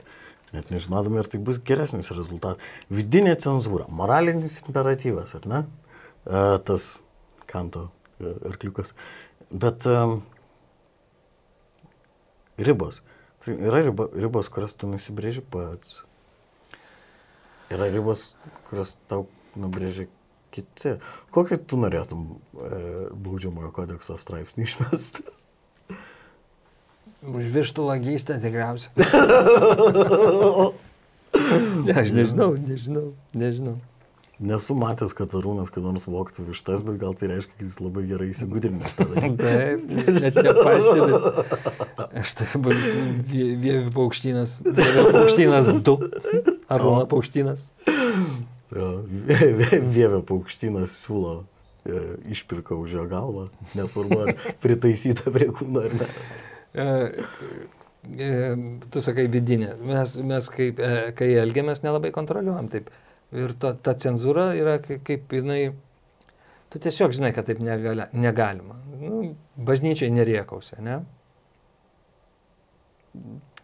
net 0.54 0.70
nežinodami, 0.70 1.18
ar 1.22 1.30
tai 1.30 1.40
bus 1.42 1.58
geresnis 1.66 2.12
rezultatas. 2.14 2.62
Vidinė 2.90 3.34
cenzūra, 3.42 3.88
moralinis 3.90 4.60
imperatyvas, 4.62 5.34
ar 5.38 5.48
ne? 5.50 5.60
E, 6.22 6.42
tas 6.66 7.00
kanto 7.50 7.88
e, 8.20 8.34
arkliukas. 8.52 8.94
Bet 9.50 9.86
e, 9.90 9.98
ribos. 12.66 13.00
Yra 13.48 13.80
riba, 13.80 14.06
ribos, 14.12 14.50
kurias 14.52 14.76
tu 14.76 14.88
nusibrėži 14.90 15.42
pats. 15.52 16.02
Yra 17.72 17.88
ribos, 17.88 18.34
kurias 18.68 18.96
tau 19.08 19.26
nubrėžia 19.56 20.08
kiti. 20.54 20.96
Kokį 21.34 21.60
tu 21.70 21.78
norėtum 21.80 22.24
e, 22.30 22.80
baudžiamojo 23.14 23.70
kodekso 23.74 24.18
straipsnį 24.20 24.66
išmesti? 24.66 25.24
Už 27.20 27.50
vištų 27.52 27.84
vagystę 27.86 28.38
tikriausiai. 28.42 28.92
ne, 31.86 31.94
aš 32.02 32.12
nežinau, 32.16 32.54
nežinau, 32.56 33.06
nežinau. 33.36 33.76
Nesu 34.40 34.72
matęs, 34.72 35.12
kad 35.12 35.34
Arūnas 35.36 35.68
kada 35.68 35.90
nors 35.92 36.06
voktų 36.08 36.46
vištas, 36.46 36.80
bet 36.86 36.96
gal 37.02 37.12
tai 37.12 37.28
reiškia, 37.28 37.52
kad 37.58 37.66
jis 37.66 37.74
labai 37.84 38.06
gerai 38.08 38.30
įsigudrinęs. 38.32 38.94
Taip, 39.42 39.82
jūs 39.92 40.14
net 40.16 40.38
nepastebit. 40.40 42.06
Aš 42.22 42.32
tai 42.38 42.46
baisu, 42.64 43.02
vie- 43.28 43.50
vievių 43.60 43.90
paukštynas, 43.92 44.54
vievių 44.64 45.04
paukštynas 45.12 45.68
2. 45.84 46.54
Arūno 46.72 47.02
paukštynas. 47.10 47.66
Vievė 48.72 50.22
paukštynas 50.24 50.96
siūlo 51.02 51.34
e, 51.84 52.00
išpirka 52.32 52.78
už 52.80 52.96
jo 52.96 53.04
galvą, 53.10 53.48
nesvarbu, 53.76 54.18
ar 54.24 54.56
pritaisyta 54.62 55.34
prie 55.34 55.50
kūno 55.52 55.84
ar 55.84 55.98
ne. 56.00 56.08
E, 56.72 56.88
e, 58.08 58.32
tu 58.88 59.04
sakai 59.04 59.28
vidinė. 59.28 59.74
Mes, 59.84 60.16
mes 60.32 60.50
kaip, 60.56 60.80
kai 61.20 61.30
elgiamės, 61.44 61.84
nelabai 61.84 62.14
kontroliuojam 62.16 62.72
taip. 62.72 62.88
Ir 63.36 63.52
ta, 63.62 63.72
ta 63.78 63.94
cenzūra 63.94 64.50
yra 64.58 64.78
kaip, 64.82 65.04
kaip 65.06 65.32
jinai... 65.38 65.60
Tu 66.70 66.78
tiesiog 66.82 67.12
žinai, 67.14 67.32
kad 67.34 67.46
taip 67.48 67.58
negali, 67.62 68.04
negalima. 68.14 68.76
Nu, 69.00 69.32
bažnyčiai 69.58 70.10
neriekausi, 70.14 70.76
ne? 70.86 71.00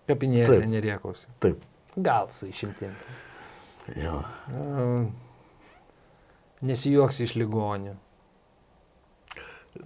Kapinėse 0.06 0.56
Taip. 0.58 0.66
neriekausi. 0.70 1.28
Taip, 1.42 1.62
Gal 1.96 2.28
su 2.34 2.48
išimtim. 2.50 2.90
jo. 3.94 4.18
E, 4.50 5.06
Nesijuoks 6.66 7.20
iš 7.26 7.34
ligonių. 7.38 7.94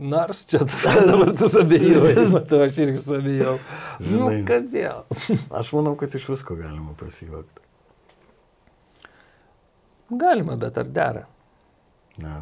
Nors 0.01 0.45
čia 0.49 0.61
dabar 1.11 1.33
tu 1.37 1.49
sabėjai, 1.51 2.25
matau, 2.35 2.61
aš 2.65 2.79
irgi 2.85 3.01
sabėjau. 3.05 3.57
Nu, 4.07 4.29
kodėl? 4.49 5.03
Aš 5.61 5.73
manau, 5.77 5.97
kad 5.99 6.15
iš 6.15 6.29
visko 6.31 6.57
galima 6.61 6.95
pasijuokti. 7.01 7.65
Galima, 10.11 10.57
bet 10.57 10.79
ar 10.79 10.89
dera? 10.91 11.27
Ne. 12.19 12.41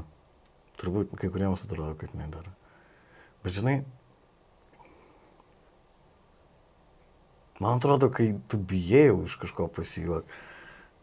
Turbūt 0.81 1.13
kai 1.19 1.29
kuriems 1.33 1.67
atrodo, 1.67 1.95
kad 1.99 2.15
nedara. 2.17 2.53
Bet 3.45 3.55
žinai, 3.57 3.77
man 7.61 7.77
atrodo, 7.77 8.09
kai 8.15 8.31
tu 8.49 8.59
bijai 8.59 9.11
už 9.13 9.37
kažko 9.43 9.69
pasijuokti, 9.75 10.41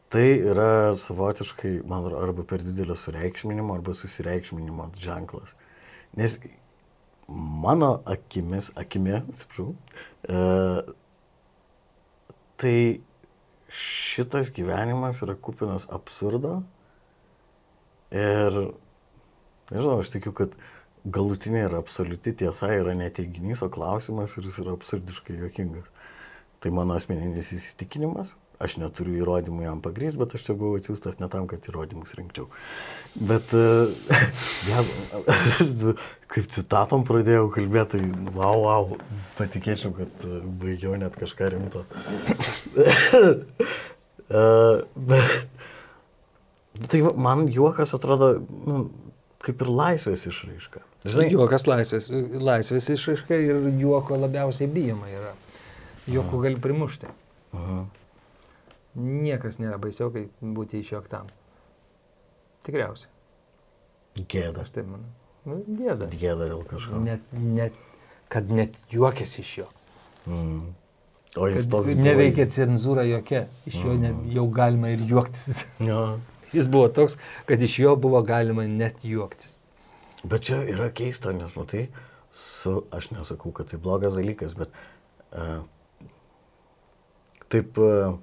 tai 0.10 0.28
yra 0.40 0.96
savotiškai, 0.98 1.80
man 1.86 2.02
atrodo, 2.02 2.24
arba 2.24 2.46
per 2.48 2.64
didelio 2.64 2.98
sureikšminimo, 2.98 3.76
arba 3.76 3.94
susireikšminimo 3.94 4.90
ženklas. 5.02 5.54
Nes 6.16 6.40
mano 7.28 8.00
akimis, 8.06 8.72
akimi, 8.80 9.20
atsiprašau, 9.20 9.74
e, 10.30 10.42
tai 12.62 12.78
šitas 13.72 14.52
gyvenimas 14.56 15.22
yra 15.26 15.36
kupinas 15.36 15.88
absurdo 15.94 16.60
ir, 18.14 18.60
nežinau, 19.72 20.00
aš 20.00 20.14
tikiu, 20.14 20.34
kad 20.38 20.56
galutinė 21.06 21.66
ir 21.68 21.78
absoliuti 21.78 22.34
tiesa 22.42 22.72
yra 22.74 22.96
ne 22.98 23.10
teiginys, 23.14 23.62
o 23.66 23.70
klausimas 23.74 24.38
ir 24.38 24.48
jis 24.48 24.62
yra 24.64 24.76
absurdiškai 24.78 25.38
juokingas. 25.42 25.90
Tai 26.64 26.72
mano 26.74 26.96
asmeninis 26.98 27.52
įsitikinimas, 27.54 28.34
aš 28.62 28.78
neturiu 28.82 29.20
įrodymų 29.22 29.66
jam 29.66 29.82
pagrys, 29.84 30.18
bet 30.20 30.36
aš 30.38 30.48
čia 30.48 30.56
buvau 30.58 30.80
atsiųstas 30.80 31.20
ne 31.22 31.30
tam, 31.32 31.48
kad 31.52 31.66
įrodymus 31.70 32.16
rinkčiau. 32.18 32.48
Bet, 33.16 33.54
e, 33.56 33.66
ja, 34.72 34.84
kaip 36.32 36.50
citatom 36.56 37.06
pradėjau 37.08 37.50
kalbėti, 37.56 38.00
tai 38.00 38.32
wow, 38.36 38.64
wow, 38.66 38.96
patikėčiau, 39.40 39.94
kad 39.98 40.26
e, 40.28 40.40
baigiau 40.64 40.96
net 41.00 41.18
kažką 41.20 41.52
rimto. 41.56 41.86
E, 44.26 44.40
bet, 45.06 45.60
tai 46.90 47.00
man 47.14 47.44
juokas 47.54 47.92
atrodo, 47.94 48.32
nu, 48.66 48.80
kaip 49.46 49.62
ir 49.62 49.70
laisvės 49.70 50.26
išraiška. 50.32 50.82
Žinai, 51.06 51.28
Juokas 51.36 51.68
laisvės, 51.70 52.08
laisvės 52.42 52.88
išraiška 52.96 53.38
ir 53.38 53.68
juoko 53.78 54.18
labiausiai 54.18 54.66
bijoma 54.72 55.12
yra. 55.12 55.36
Juoko 56.10 56.40
gali 56.42 56.58
primušti. 56.62 57.12
Aha. 57.54 57.84
Niekas 58.96 59.60
nėra 59.60 59.80
baisiau, 59.82 60.12
kai 60.14 60.28
būti 60.40 60.80
išjuoktam. 60.80 61.28
Tikriausiai. 62.66 63.12
gėda. 64.16 64.64
Aš 64.64 64.72
taip 64.78 64.88
manau. 64.88 65.12
Nu, 65.46 65.60
gėda. 65.68 66.08
Gėda 66.10 66.48
dėl 66.50 66.64
kažko. 66.66 67.02
Net, 67.06 67.26
net, 67.34 67.76
kad 68.34 68.50
net 68.50 68.80
juokėsi 68.94 69.44
iš 69.44 69.52
jo. 69.60 69.68
Mm. 70.26 70.72
O 71.36 71.50
jis 71.52 71.66
Kad 71.66 71.74
toks 71.74 71.98
neveikia 72.00 72.48
cenzūra 72.50 73.04
jokia. 73.10 73.44
Iš 73.68 73.76
jo 73.84 73.98
net, 74.00 74.16
jau 74.32 74.48
galima 74.56 74.94
ir 74.96 75.04
juoktis. 75.06 75.66
Jo. 75.84 76.16
Jis 76.56 76.70
buvo 76.72 76.88
toks, 76.94 77.18
kad 77.50 77.62
iš 77.62 77.80
jo 77.82 77.96
buvo 78.00 78.22
galima 78.24 78.64
net 78.70 79.02
juoktis. 79.04 79.58
Bet 80.24 80.46
čia 80.48 80.62
yra 80.64 80.88
keista, 80.96 81.34
nes 81.36 81.52
matai, 81.58 81.90
su, 82.32 82.78
aš 82.96 83.10
nesakau, 83.12 83.52
kad 83.54 83.68
tai 83.70 83.80
blogas 83.82 84.16
dalykas, 84.16 84.56
bet 84.56 84.72
uh, 85.36 85.66
taip 87.52 87.76
uh, 87.82 88.16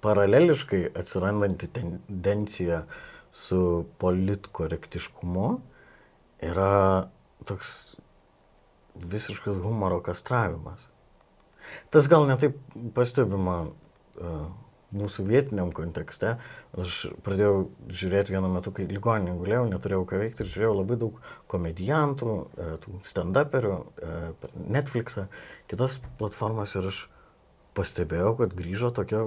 paraleliškai 0.00 0.82
atsirandanti 0.98 1.68
tendencija 1.74 2.84
su 3.30 3.86
politkorektiškumu 3.98 5.48
yra 6.42 7.08
toks 7.44 7.96
visiškas 8.94 9.58
humoro 9.62 10.00
kastravimas. 10.02 10.88
Tas 11.90 12.08
gal 12.08 12.26
netaip 12.28 12.56
pastebima 12.94 13.58
uh, 13.68 14.46
mūsų 14.94 15.26
vietiniam 15.28 15.70
kontekste. 15.76 16.36
Aš 16.80 17.10
pradėjau 17.26 17.68
žiūrėti 17.92 18.32
vienu 18.32 18.48
metu, 18.52 18.72
kai 18.72 18.86
ligoninė 18.88 19.36
gulėjau, 19.36 19.66
neturėjau 19.68 20.06
ką 20.08 20.22
veikti 20.22 20.44
ir 20.44 20.50
žiūrėjau 20.54 20.78
labai 20.78 20.96
daug 21.02 21.20
komediantų, 21.52 22.38
uh, 22.38 22.88
stand-uperių 23.08 23.76
per 24.40 24.56
Netflixą, 24.56 25.28
kitas 25.70 25.98
platformas 26.20 26.74
ir 26.78 26.88
aš 26.88 27.04
pastebėjau, 27.76 28.32
kad 28.40 28.56
grįžo 28.58 28.90
tokia 28.94 29.26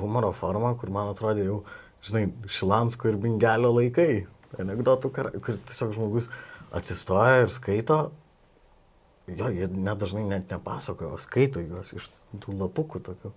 humoro 0.00 0.32
forma, 0.36 0.74
kur 0.78 0.92
man 0.94 1.12
atrodė 1.12 1.46
jau, 1.48 1.62
žinai, 2.04 2.26
Šilansko 2.50 3.10
ir 3.10 3.20
Bingelio 3.20 3.72
laikai. 3.74 4.26
Anekdotų, 4.60 5.10
kur 5.14 5.56
tiesiog 5.66 5.96
žmogus 5.96 6.28
atsistoja 6.74 7.42
ir 7.42 7.50
skaito 7.50 8.04
jo, 9.26 9.48
jie 9.48 9.68
net 9.68 10.00
dažnai 10.00 10.24
net 10.28 10.52
nepasakoja, 10.52 11.14
o 11.14 11.20
skaito 11.20 11.62
juos 11.64 11.94
iš 11.96 12.10
tų 12.42 12.56
lapukų 12.60 13.00
tokių. 13.08 13.32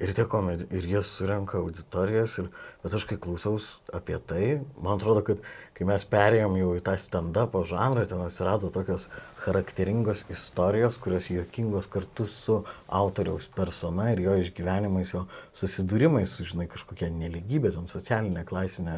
Ir, 0.00 0.14
komedi, 0.32 0.64
ir 0.72 0.86
jie 0.88 1.00
surenka 1.04 1.58
auditorijas, 1.60 2.38
ir, 2.40 2.46
bet 2.80 2.94
aš 2.96 3.04
kai 3.04 3.18
klausaus 3.20 3.66
apie 3.92 4.16
tai, 4.24 4.44
man 4.80 4.94
atrodo, 4.96 5.20
kad 5.26 5.42
kai 5.76 5.84
mes 5.88 6.06
perėjom 6.08 6.54
jau 6.56 6.70
į 6.78 6.80
tą 6.86 6.94
stand-upo 7.00 7.60
žanrą, 7.68 8.06
ten 8.08 8.22
atsirado 8.24 8.70
tokios 8.72 9.10
charakteringos 9.42 10.22
istorijos, 10.32 10.96
kurios 11.00 11.28
juokingos 11.28 11.88
kartu 11.92 12.24
su 12.28 12.56
autoriaus 13.00 13.48
persona 13.52 14.10
ir 14.14 14.22
jo 14.24 14.36
išgyvenimais, 14.40 15.12
jo 15.12 15.26
susidūrimais 15.56 16.32
su, 16.32 16.46
žinai, 16.48 16.64
kažkokia 16.72 17.10
neligybė, 17.12 17.72
ten 17.76 17.88
socialinė, 17.90 18.46
klasinė, 18.48 18.96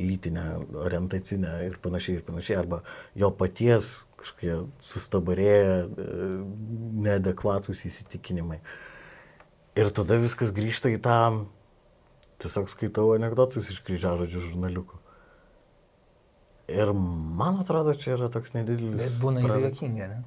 lytinė, 0.00 0.46
orientacinė 0.86 1.58
ir 1.66 1.76
panašiai, 1.84 2.22
ir 2.22 2.24
panašiai, 2.28 2.56
arba 2.62 2.80
jo 3.20 3.28
paties 3.36 3.98
kažkokie 4.22 4.56
sustabarėję, 4.92 5.76
e, 5.82 6.16
neadekvatus 7.08 7.84
įsitikinimai. 7.88 8.62
Ir 9.78 9.88
tada 9.96 10.18
viskas 10.20 10.52
grįžta 10.52 10.92
į 10.92 10.98
tą, 11.00 11.18
tiesiog 12.44 12.68
skaitau 12.68 13.14
anegdotus 13.14 13.70
iš 13.72 13.80
kryžiažodžių 13.86 14.44
žurnaliukų. 14.50 14.98
Ir 16.72 16.92
man 16.94 17.60
atrodo, 17.60 17.94
čia 17.96 18.14
yra 18.16 18.28
toks 18.32 18.54
nedidelis. 18.54 19.00
Bet 19.00 19.20
būna 19.24 19.42
ir 19.44 19.66
juokinga, 19.66 20.08
ne? 20.12 20.22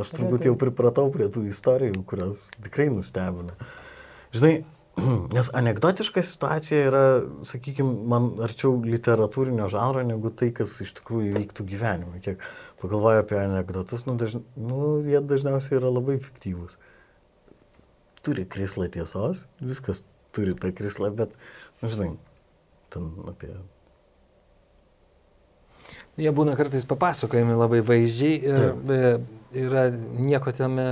Aš 0.00 0.14
turbūt 0.16 0.46
jau 0.48 0.54
pripratau 0.56 1.10
prie 1.12 1.28
tų 1.32 1.44
istorijų, 1.50 2.00
kurios 2.08 2.46
tikrai 2.64 2.88
nustebina. 2.92 3.52
Žinai, 4.32 4.62
nes 5.36 5.50
anegdotiška 5.56 6.24
situacija 6.24 6.86
yra, 6.88 7.04
sakykime, 7.44 7.92
man 8.08 8.30
arčiau 8.44 8.78
literatūrinio 8.80 9.68
žanro 9.72 10.04
negu 10.08 10.32
tai, 10.32 10.48
kas 10.56 10.74
iš 10.84 10.94
tikrųjų 11.00 11.36
vyktų 11.36 11.68
gyvenime. 11.68 12.22
Kiek 12.24 12.40
pagalvoju 12.82 13.22
apie 13.22 13.38
anegdotus, 13.40 14.06
nu, 14.08 14.16
dažn... 14.20 14.42
nu, 14.58 15.00
jie 15.06 15.20
dažniausiai 15.24 15.78
yra 15.78 15.92
labai 15.92 16.18
fiktyvūs. 16.22 16.78
Turi 18.22 18.46
krislą 18.46 18.88
tiesos, 18.92 19.46
viskas 19.62 20.04
turi 20.34 20.56
tą 20.58 20.72
krislą, 20.74 21.12
bet, 21.14 21.34
nu, 21.82 21.90
žinai, 21.92 22.10
ten 22.94 23.08
apie... 23.30 23.54
Jie 26.20 26.28
būna 26.36 26.52
kartais 26.58 26.84
papasakojami 26.84 27.54
labai 27.56 27.80
vaizdžiai 27.88 28.34
ir 28.44 28.58
Taip. 28.60 28.90
E, 28.92 29.12
yra 29.64 29.86
nieko 29.94 30.52
tame 30.52 30.86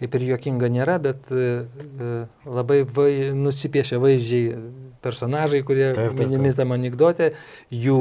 kaip 0.00 0.16
ir 0.18 0.24
juokinga 0.32 0.70
nėra, 0.72 0.96
bet 1.02 1.28
e, 1.30 1.50
e, 1.64 2.14
labai 2.48 2.80
vai, 2.96 3.10
nusipiešia 3.36 4.00
vaizdžiai 4.02 4.56
personažai, 5.04 5.62
kurie 5.66 5.90
taip, 5.92 6.14
taip, 6.14 6.18
minimi 6.18 6.54
tam 6.56 6.74
anegdote, 6.74 7.32
jų 7.70 8.00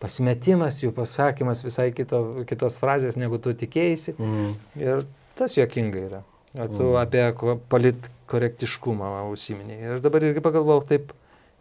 pasimetimas, 0.00 0.80
jų 0.82 0.94
pasakymas 0.96 1.62
visai 1.64 1.90
kito, 1.94 2.20
kitos 2.48 2.78
frazės, 2.80 3.18
negu 3.20 3.38
tu 3.42 3.52
tikėjai. 3.56 4.16
Mm. 4.16 4.52
Ir 4.80 5.06
tas 5.38 5.56
juokinga 5.58 6.04
yra. 6.08 6.22
O 6.56 6.66
tu 6.66 6.86
mm. 6.88 6.98
apie 6.98 7.56
politkorektiškumą 7.70 9.12
užsiminėjai. 9.30 9.96
Ir 9.96 10.04
dabar 10.04 10.26
irgi 10.26 10.42
pagalvojau, 10.42 10.86
taip, 10.88 11.12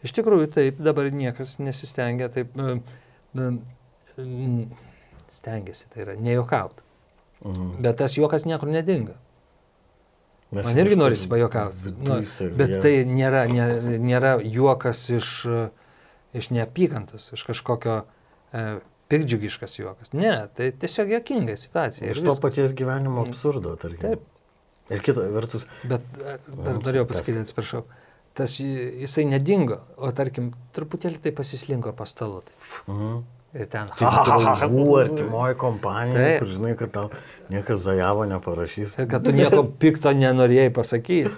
iš 0.05 0.15
tikrųjų 0.17 0.51
taip, 0.55 0.79
dabar 0.81 1.11
niekas 1.13 1.57
nesistengia 1.61 2.29
taip, 2.33 2.55
nu, 2.57 2.79
nu, 3.37 3.49
stengiasi, 5.29 5.89
tai 5.93 6.05
yra 6.07 6.15
nejokauti. 6.17 6.85
Mm. 7.45 7.73
Bet 7.83 7.99
tas 8.01 8.15
juokas 8.17 8.47
niekur 8.49 8.71
nedinga. 8.71 9.19
Mes 10.49 10.65
Man 10.65 10.79
irgi 10.81 10.95
norisi 10.97 11.27
pajokauti. 11.29 11.91
Nu, 12.01 12.21
bet 12.57 12.79
tai 12.81 12.95
nėra, 13.05 13.43
nėra, 13.51 13.97
nėra 14.01 14.31
juokas 14.41 15.03
iš, 15.13 15.33
iš 16.33 16.49
neapykantos, 16.55 17.27
iš 17.35 17.43
kažkokio 17.51 17.99
e, 17.99 18.18
pikdžiugiškas 19.09 19.79
juokas. 19.79 20.13
Ne, 20.13 20.33
tai 20.55 20.71
tiesiog 20.71 21.15
jokinga 21.17 21.55
situacija. 21.59 22.11
Iš 22.13 22.21
to 22.25 22.35
paties 22.41 22.75
gyvenimo 22.77 23.23
absurdo, 23.25 23.75
tarkim. 23.81 24.03
Taip. 24.03 24.27
Ir 24.89 25.01
kita 25.05 25.25
vertus. 25.33 25.65
Bet 25.85 26.05
dar 26.17 26.79
norėjau 26.81 27.05
pasakyti, 27.09 27.41
atsiprašau. 27.43 27.83
Tas 28.37 28.55
jisai 28.61 29.25
nedingo, 29.29 29.81
o 29.97 30.09
tarkim, 30.15 30.53
truputėlį 30.77 31.21
tai 31.25 31.33
pasislinko 31.35 31.93
pastalu. 31.97 32.41
Tai. 32.47 32.55
Mhm. 32.93 33.19
Ir 33.59 33.65
ten. 33.65 33.89
Taip, 33.97 34.17
draugų, 34.29 34.87
artimoji 35.01 35.55
kompanija, 35.57 36.17
Taip. 36.17 36.43
kur 36.43 36.51
žinai, 36.53 36.73
kad 36.77 36.91
tau 36.93 37.07
niekas 37.49 37.81
zajavo 37.81 38.27
neparašys. 38.29 38.99
Ir 39.01 39.07
kad 39.09 39.25
tu 39.25 39.33
nieko 39.33 39.63
pikto 39.81 40.13
nenorėjai 40.13 40.69
pasakyti. 40.73 41.31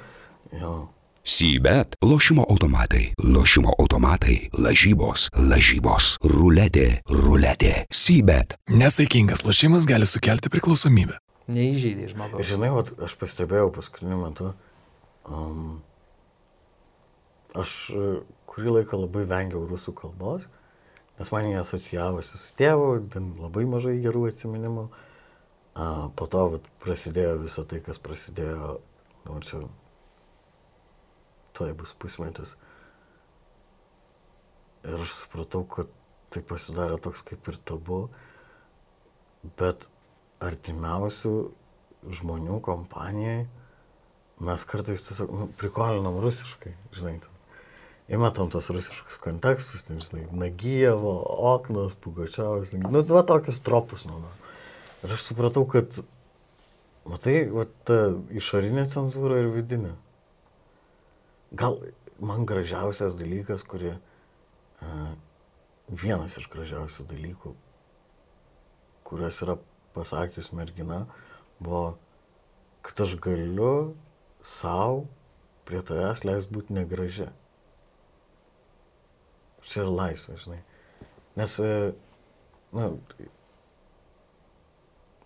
Jo. 0.59 0.73
Sybet, 1.23 1.95
lošimo 2.01 2.45
automatai, 2.49 3.13
lošimo 3.23 3.69
automatai, 3.79 4.49
lažybos, 4.57 5.27
lažybos, 5.37 6.15
ruletė, 6.25 7.03
ruletė, 7.13 7.83
sybet. 7.93 8.55
Nesaikingas 8.65 9.43
lošimas 9.45 9.85
gali 9.85 10.07
sukelti 10.09 10.49
priklausomybę. 10.49 11.19
Neįžeidė 11.53 12.07
žmogaus. 12.09 12.41
Žinai, 12.49 12.71
vat, 12.73 12.89
aš 13.05 13.13
pastebėjau 13.21 13.69
paskutiniu 13.75 14.17
metu, 14.17 14.47
um, 15.29 15.75
aš 17.53 17.75
kurį 18.49 18.73
laiką 18.79 19.03
labai 19.03 19.27
vengiau 19.29 19.61
rusų 19.69 19.93
kalbos, 19.99 20.47
nes 21.21 21.29
man 21.35 21.51
jie 21.51 21.59
asocijavosi 21.61 22.41
su 22.41 22.55
tėvu, 22.57 22.95
ten 23.13 23.35
labai 23.43 23.67
mažai 23.69 23.99
gerų 24.01 24.25
atsiminimų. 24.31 24.87
A, 25.77 26.09
po 26.17 26.25
to 26.25 26.47
vat, 26.55 26.65
prasidėjo 26.81 27.37
visą 27.45 27.61
tai, 27.69 27.83
kas 27.85 28.01
prasidėjo, 28.01 28.79
nu, 29.29 29.37
čia 29.45 29.61
tai 31.61 31.73
bus 31.77 31.93
pusmetis. 32.01 32.55
Ir 34.81 34.97
aš 34.97 35.13
supratau, 35.21 35.63
kad 35.69 35.89
tai 36.33 36.41
pasidarė 36.47 36.97
toks 37.03 37.21
kaip 37.27 37.47
ir 37.51 37.57
tabu, 37.67 38.05
bet 39.59 39.85
artimiausių 40.41 41.33
žmonių 42.17 42.61
kompanijai 42.65 43.43
mes 44.41 44.63
kartais 44.65 45.03
tiesiog 45.05 45.33
nu, 45.37 45.47
prikolinam 45.59 46.17
rusiškai, 46.23 46.73
žinai, 46.97 47.19
įmetam 48.09 48.49
tos 48.53 48.71
rusiškus 48.73 49.19
kontekstus, 49.21 49.85
ten, 49.85 50.01
žinai, 50.01 50.25
Nagyjevo, 50.33 51.13
Oknas, 51.51 51.93
Pugačiavas, 52.01 52.73
nu, 52.73 53.03
va 53.13 53.21
tokius 53.27 53.61
tropus, 53.61 54.07
nu, 54.09 54.17
nu. 54.23 54.31
Ir 55.05 55.13
aš 55.13 55.27
supratau, 55.29 55.67
kad, 55.69 56.01
matai, 57.05 57.43
va 57.53 57.67
ta 57.85 57.99
išorinė 58.33 58.87
cenzūra 58.89 59.43
ir 59.43 59.53
vidinė 59.53 59.93
gal 61.51 61.77
man 62.19 62.45
gražiausias 62.45 63.17
dalykas, 63.19 63.63
kurie 63.67 63.95
uh, 63.95 65.11
vienas 65.91 66.37
iš 66.39 66.47
gražiausių 66.51 67.05
dalykų, 67.09 67.53
kurias 69.07 69.41
yra 69.43 69.57
pasakius 69.95 70.51
mergina, 70.55 71.03
buvo, 71.59 71.97
kad 72.85 73.03
aš 73.03 73.17
galiu 73.21 73.93
savo 74.41 75.05
prie 75.67 75.81
tavęs 75.85 76.23
leis 76.25 76.47
būti 76.49 76.77
negražia. 76.77 77.29
Čia 79.61 79.83
yra 79.83 79.91
laisvė, 79.93 80.39
žinai. 80.41 80.61
Nes, 81.37 81.53
na, 82.73 82.87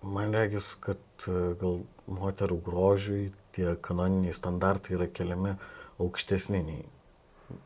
man 0.04 0.36
regis, 0.36 0.74
kad 0.82 1.30
gal 1.62 1.86
moterų 2.06 2.60
grožiui 2.66 3.30
tie 3.56 3.78
kanoniniai 3.82 4.36
standartai 4.36 4.98
yra 4.98 5.08
keliami 5.08 5.54
uh, 5.56 5.72
aukštesni 6.02 6.62
nei 6.64 6.84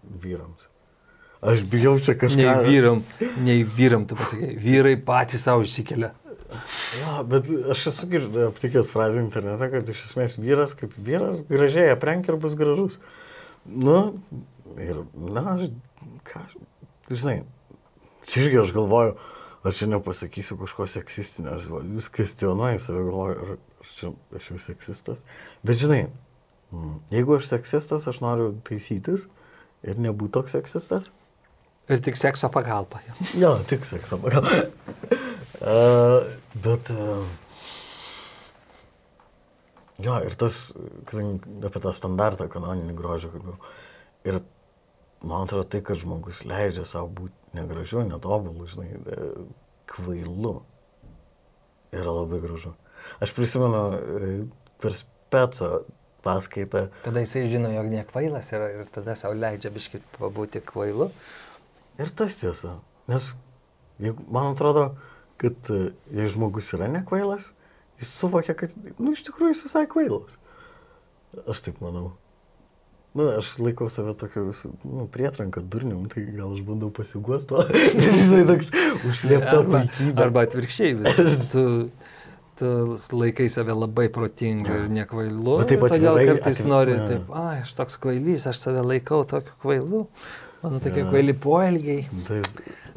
vyrams. 0.04 0.70
Aš 1.40 1.64
bijau 1.72 1.96
čia 2.04 2.18
kažką. 2.20 2.42
Nei 2.42 2.66
vyram, 2.68 3.04
nei 3.40 3.62
vyram, 3.64 4.04
tu 4.08 4.18
pasakai, 4.20 4.58
vyrai 4.60 4.98
patys 5.00 5.46
savo 5.48 5.64
išsikelia. 5.64 6.12
Ja, 7.00 7.20
bet 7.24 7.48
aš 7.72 7.86
esu 7.92 8.08
aptikęs 8.48 8.90
frazę 8.92 9.22
internete, 9.22 9.70
kad 9.72 9.90
iš 9.94 10.02
esmės 10.08 10.36
vyras 10.42 10.74
kaip 10.76 10.96
vyras 10.98 11.46
gražiai 11.48 11.94
aprenk 11.94 12.28
ir 12.28 12.40
bus 12.42 12.58
gražus. 12.60 12.98
Nu, 13.70 14.18
ir, 14.82 15.04
na, 15.14 15.46
aš, 15.56 15.70
ką, 16.28 16.42
žinai, 17.12 17.44
čia 18.26 18.48
irgi 18.48 18.64
aš 18.64 18.74
galvoju, 18.76 19.14
ar 19.64 19.78
čia 19.78 19.90
nepasakysiu 19.94 20.58
kažko 20.60 20.90
seksistinio, 20.90 21.56
vis 21.94 22.10
kvestionuoju 22.18 22.82
save, 22.82 23.06
galvoju, 23.06 23.38
ar 23.46 23.86
aš 23.86 23.94
čia 24.00 24.12
aš 24.36 24.50
jau 24.52 24.60
seksistas. 24.66 25.24
Bet 25.64 25.80
žinai, 25.80 26.08
jeigu 27.14 27.38
aš 27.38 27.50
seksistas, 27.50 28.08
aš 28.10 28.22
noriu 28.24 28.52
taisytis 28.68 29.28
ir 29.86 30.00
nebūti 30.02 30.36
toks 30.38 30.58
seksistas. 30.58 31.12
Ir 31.90 32.02
tik 32.06 32.20
sekso 32.20 32.52
pagalba. 32.54 33.02
jo. 33.08 33.30
Jo, 33.42 33.52
tik 33.70 33.86
sekso 33.90 34.20
pagal. 34.22 34.46
uh, 34.46 36.28
bet. 36.66 36.92
Uh, 36.94 37.26
jo, 39.98 40.20
ir 40.26 40.38
tas, 40.40 40.62
apie 41.10 41.82
tą 41.82 41.94
standartą 41.96 42.50
kanoninį 42.52 42.96
grožį 42.98 43.34
kalbėjau. 43.34 43.58
Ir 44.30 44.42
man 45.26 45.48
atrodo, 45.48 45.68
tai, 45.72 45.82
kad 45.86 46.00
žmogus 46.00 46.44
leidžia 46.48 46.86
savo 46.88 47.10
būti 47.22 47.58
negražiu, 47.58 48.04
netobulu, 48.08 48.68
žinai, 48.70 48.90
e, 48.94 49.30
kvailu, 49.90 50.60
yra 51.96 52.14
labai 52.14 52.42
gražu. 52.44 52.76
Aš 53.24 53.34
prisimenu 53.36 53.82
e, 53.96 54.30
per 54.82 54.96
specą 54.96 55.80
paskaitą, 56.26 56.88
Kada 57.06 57.24
jisai 57.24 57.46
žino, 57.52 57.72
jog 57.74 57.90
nekvailas 57.92 58.52
yra 58.56 58.70
ir 58.76 58.90
tada 58.94 59.16
savo 59.20 59.38
leidžia 59.38 59.72
biškit 59.74 60.06
pabūti 60.18 60.62
kvailu. 60.66 61.10
Ir 62.00 62.12
tas 62.16 62.38
tiesa. 62.40 62.78
Nes 63.10 63.34
man 64.30 64.54
atrodo, 64.54 64.94
kad 65.40 65.72
e, 65.74 65.92
jei 66.16 66.32
žmogus 66.32 66.74
yra 66.78 66.88
nekvailas, 66.92 67.52
jis 68.00 68.14
suvokia, 68.22 68.56
kad, 68.58 68.74
nu, 68.98 69.14
iš 69.16 69.26
tikrųjų 69.28 69.56
jis 69.56 69.66
visai 69.68 69.86
kvailas. 69.92 70.40
Aš 71.50 71.68
taip 71.68 71.80
manau. 71.84 72.14
Na, 73.10 73.24
nu, 73.24 73.30
aš 73.40 73.56
laikau 73.58 73.88
save 73.90 74.14
tokio 74.22 74.44
visų, 74.52 74.70
nu, 74.86 75.08
prietranką 75.10 75.64
durnium, 75.66 76.04
tai 76.12 76.28
gal 76.28 76.52
aš 76.54 76.62
bandau 76.68 76.92
pasiguosti 76.94 77.50
to. 77.50 77.64
Žinai, 78.20 78.44
toks 78.52 78.70
užslėpta 79.10 79.56
puikybė. 79.66 80.26
arba 80.26 80.44
atvirkščiai, 80.46 80.94
tu, 81.18 81.26
tu 81.50 81.64
laikai 82.62 83.50
save 83.50 83.74
labai 83.76 84.08
protingu 84.14 84.70
ir 84.84 84.90
nekvailu. 84.90 85.58
Bet 85.62 85.72
taip 85.74 85.84
ir 85.88 85.96
todėl 85.96 86.20
kartais 86.34 86.60
atvi- 86.62 86.70
nori, 86.72 86.98
ne. 86.98 87.08
taip, 87.14 87.32
ai, 87.36 87.62
aš 87.64 87.74
toks 87.78 87.98
kvailys, 88.04 88.48
aš 88.52 88.60
save 88.66 88.84
laikau 88.86 89.24
tokiu 89.28 89.56
kvailu. 89.64 90.06
Mano 90.64 90.80
tokie 90.84 91.06
kvaili 91.08 91.32
poelgiai, 91.40 92.02
Taip, 92.28 92.48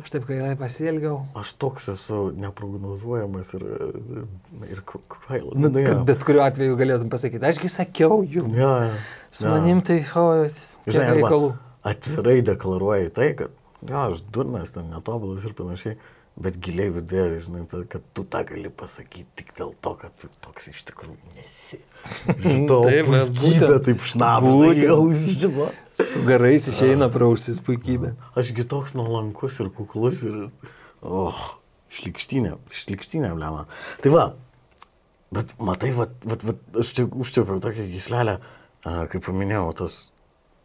aš 0.03 0.11
taip 0.11 0.25
kvailai 0.27 0.57
pasielgiau. 0.59 1.21
aš 1.39 1.53
toks 1.63 1.89
esu 1.93 2.33
neprognozuojamas 2.35 3.53
ir, 3.55 3.63
ir 4.67 4.81
k- 4.83 4.99
kvailas. 5.09 5.55
Na, 5.63 5.71
Kad 5.71 5.83
ja. 5.85 6.03
bet 6.09 6.25
kuriuo 6.27 6.43
atveju 6.43 6.77
galėtum 6.81 7.11
pasakyti, 7.13 7.47
ašgi 7.53 7.71
sakiau 7.71 8.23
jums. 8.27 8.57
Ja, 8.59 8.73
ja. 8.89 8.97
Su 9.31 9.47
manim 9.47 9.79
tai, 9.81 10.01
o, 10.19 10.25
Žinai, 10.91 11.21
reikalų. 11.21 11.53
atvirai 11.85 12.41
deklaruoji 12.51 13.13
tai, 13.15 13.29
kad, 13.39 13.55
ja, 13.87 14.09
aš 14.11 14.25
durnas, 14.35 14.75
ten 14.75 14.91
netobulas 14.91 15.47
ir 15.47 15.55
panašiai, 15.55 15.97
bet 16.37 16.57
giliai 16.65 16.91
viduje, 16.93 17.41
žinai, 17.45 17.65
ta, 17.69 17.83
kad 17.89 18.05
tu 18.17 18.25
tą 18.29 18.43
gali 18.49 18.71
pasakyti 18.73 19.27
tik 19.41 19.53
dėl 19.59 19.75
to, 19.85 19.95
kad 20.01 20.15
tu 20.21 20.31
toks 20.45 20.71
iš 20.73 20.85
tikrųjų 20.89 21.35
nesi. 21.37 21.81
Žinau, 22.47 22.83
puikybė 23.37 23.79
taip 23.87 24.01
va. 25.59 25.69
Su 26.03 26.23
garais 26.27 26.69
išeina 26.73 27.11
prausis 27.13 27.61
puikybė. 27.63 28.15
Ašgi 28.39 28.65
toks 28.69 28.97
nuolankus 28.99 29.61
ir 29.63 29.69
kuklus 29.77 30.25
ir, 30.27 30.39
oh, 31.05 31.43
šlikštinė, 31.93 32.57
šlikštinė 32.73 33.35
blema. 33.37 33.67
Tai 34.03 34.15
va, 34.15 34.25
bet 35.35 35.53
matai, 35.63 35.93
va, 35.97 36.09
va, 36.25 36.39
va, 36.49 36.57
aš 36.83 36.95
čia 36.97 37.07
užčiapiau 37.07 37.61
tokią 37.63 37.87
gislelę, 37.93 38.39
kaip 38.83 39.29
paminėjau, 39.29 39.69
tas 39.85 39.99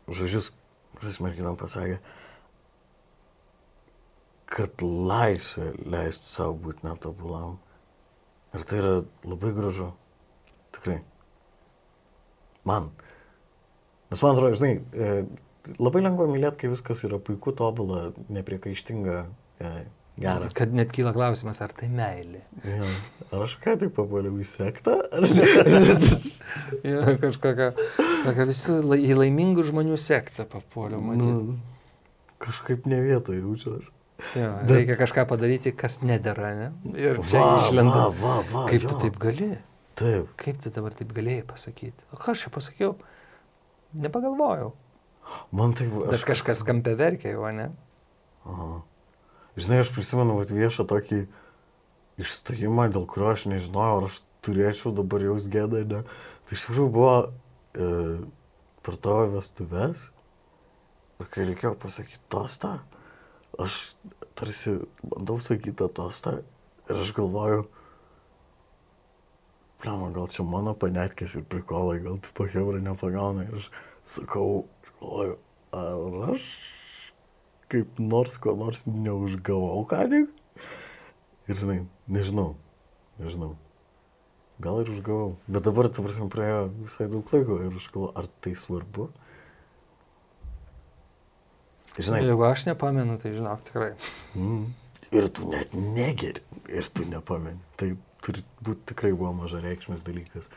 žodžius, 0.07 0.53
kuris 0.97 1.19
mergina 1.23 1.53
pasakė, 1.59 1.99
kad 4.47 4.83
laisvė 4.83 5.73
leisti 5.91 6.29
savo 6.29 6.55
būti 6.67 6.87
netobulam. 6.87 7.57
Ir 8.55 8.63
tai 8.67 8.79
yra 8.79 8.93
labai 9.27 9.51
gražu. 9.55 9.91
Tikrai. 10.75 11.01
Man. 12.67 12.89
Nes 14.11 14.23
man 14.23 14.35
atrodo, 14.35 14.55
žinai, 14.55 14.79
e, 14.79 15.11
labai 15.79 16.01
lengva 16.05 16.29
mylėti, 16.31 16.63
kai 16.63 16.71
viskas 16.71 17.03
yra 17.07 17.19
puiku, 17.19 17.51
tobula, 17.55 18.13
nepriekaištinga, 18.31 19.17
e, 19.59 19.71
gera. 20.19 20.49
Kad 20.55 20.73
net 20.75 20.93
kyla 20.95 21.11
klausimas, 21.15 21.59
ar 21.63 21.73
tai 21.75 21.89
meilė. 21.91 22.41
Ja. 22.63 22.87
Ar 23.31 23.43
aš 23.45 23.57
ką 23.63 23.75
tik 23.81 23.93
papuoliau 23.97 24.39
į 24.39 24.47
sektą? 24.47 24.97
Ar... 25.11 25.27
Jo, 26.87 27.01
kažkokia, 27.19 27.73
tokia 28.23 28.45
visų 28.47 28.79
į 28.95 29.17
laimingų 29.19 29.65
žmonių 29.67 29.97
sektą 29.99 30.45
papuoliau, 30.49 31.01
matyti. 31.03 31.27
nu, 31.27 31.57
kažkaip 32.41 32.87
ne 32.89 33.01
vietoje 33.03 33.43
jaučiuosi. 33.43 33.91
Jo, 34.35 34.49
bet- 34.65 34.71
reikia 34.73 34.95
kažką 34.97 35.27
padaryti, 35.29 35.71
kas 35.77 35.99
nedėra, 36.01 36.51
ne? 36.57 36.67
Ir 36.97 37.19
čia 37.29 37.43
išlenda. 37.61 38.07
va, 38.09 38.09
va, 38.17 38.35
va, 38.51 38.63
Kaip 38.71 38.81
jo. 38.87 38.89
tu 38.89 38.99
taip 39.05 39.19
gali? 39.21 39.51
Taip. 39.97 40.31
Kaip 40.41 40.59
tu 40.63 40.71
dabar 40.73 40.93
taip 40.97 41.13
galėjai 41.13 41.45
pasakyti? 41.49 42.05
O 42.13 42.17
ką 42.21 42.33
aš 42.33 42.47
čia 42.47 42.51
pasakiau? 42.53 42.95
Nepagalvojau. 43.93 44.71
Man 45.51 45.73
tai... 45.77 45.87
Bet 45.89 46.23
kažkas 46.27 46.63
kampe 46.65 46.93
verkia 46.97 47.33
jau, 47.35 47.45
ne? 47.53 47.69
Aha. 48.47 48.81
Žinai, 49.57 49.81
aš 49.83 49.91
prisimenu 49.95 50.37
vat, 50.37 50.51
viešą 50.53 50.85
tokį 50.89 51.23
išstojimą, 52.21 52.89
dėl 52.93 53.05
kurio 53.09 53.31
aš 53.33 53.47
nežinojau, 53.51 54.01
ar 54.01 54.09
aš 54.09 54.19
turėčiau 54.45 54.93
dabar 54.97 55.23
jaus 55.25 55.47
gėdą, 55.51 55.81
ne. 55.89 56.03
Tai 56.47 56.57
iš 56.57 56.67
tikrųjų 56.67 56.91
buvo 56.93 57.15
e, 57.25 57.89
per 58.85 58.97
tavo 59.03 59.25
vestuves, 59.35 60.07
ir 61.19 61.29
kai 61.33 61.47
reikėjo 61.49 61.73
pasakyti 61.81 62.21
tostą, 62.31 62.77
aš 63.61 63.97
tarsi 64.37 64.77
bandau 65.01 65.39
sakyti 65.43 65.75
tą 65.79 65.89
tostą 65.89 66.39
ir 66.87 67.01
aš 67.01 67.13
galvoju, 67.17 67.65
Pliama, 69.77 70.09
gal 70.09 70.25
čia 70.33 70.41
mano 70.41 70.73
panetkės 70.73 71.35
ir 71.37 71.43
prikolai, 71.45 71.99
gal 72.01 72.15
tu 72.17 72.31
pahebra 72.33 72.79
nepagauna. 72.81 73.43
Ir 73.45 73.59
aš 73.59 73.67
sakau, 74.09 74.63
galvoju, 74.97 75.35
ar 75.77 76.31
aš 76.33 76.47
kaip 77.69 77.99
nors 78.01 78.39
ko 78.41 78.55
nors 78.57 78.87
neužgavau 78.87 79.83
ką 79.89 80.07
tik? 80.09 80.33
Ir 81.47 81.61
žinai, 81.61 81.77
nežinau, 82.09 82.55
nežinau. 83.21 83.53
Gal 84.63 84.81
ir 84.81 84.89
užgavau. 84.89 85.35
Bet 85.45 85.67
dabar, 85.67 85.91
ta 85.93 86.01
prasme, 86.01 86.31
praėjo 86.33 86.63
visai 86.79 87.05
daug 87.11 87.29
laiko 87.35 87.59
ir 87.61 87.77
aš 87.77 87.91
galvoju, 87.93 88.13
ar 88.17 88.29
tai 88.41 88.55
svarbu? 88.57 89.11
Žinai, 91.97 92.21
Jeigu 92.25 92.45
aš 92.45 92.67
nepamenu, 92.67 93.17
tai 93.21 93.33
žinok 93.33 93.63
tikrai. 93.65 93.93
Mm. 94.37 94.67
Ir 95.17 95.29
tu 95.33 95.47
net 95.49 95.73
negeri, 95.73 96.43
ir 96.69 96.89
tu 96.93 97.07
nepameni. 97.09 97.61
Tai 97.79 97.89
turi 98.25 98.43
būti 98.61 98.91
tikrai 98.91 99.13
buvo 99.15 99.31
maža 99.39 99.61
reikšmės 99.63 100.05
dalykas. 100.05 100.51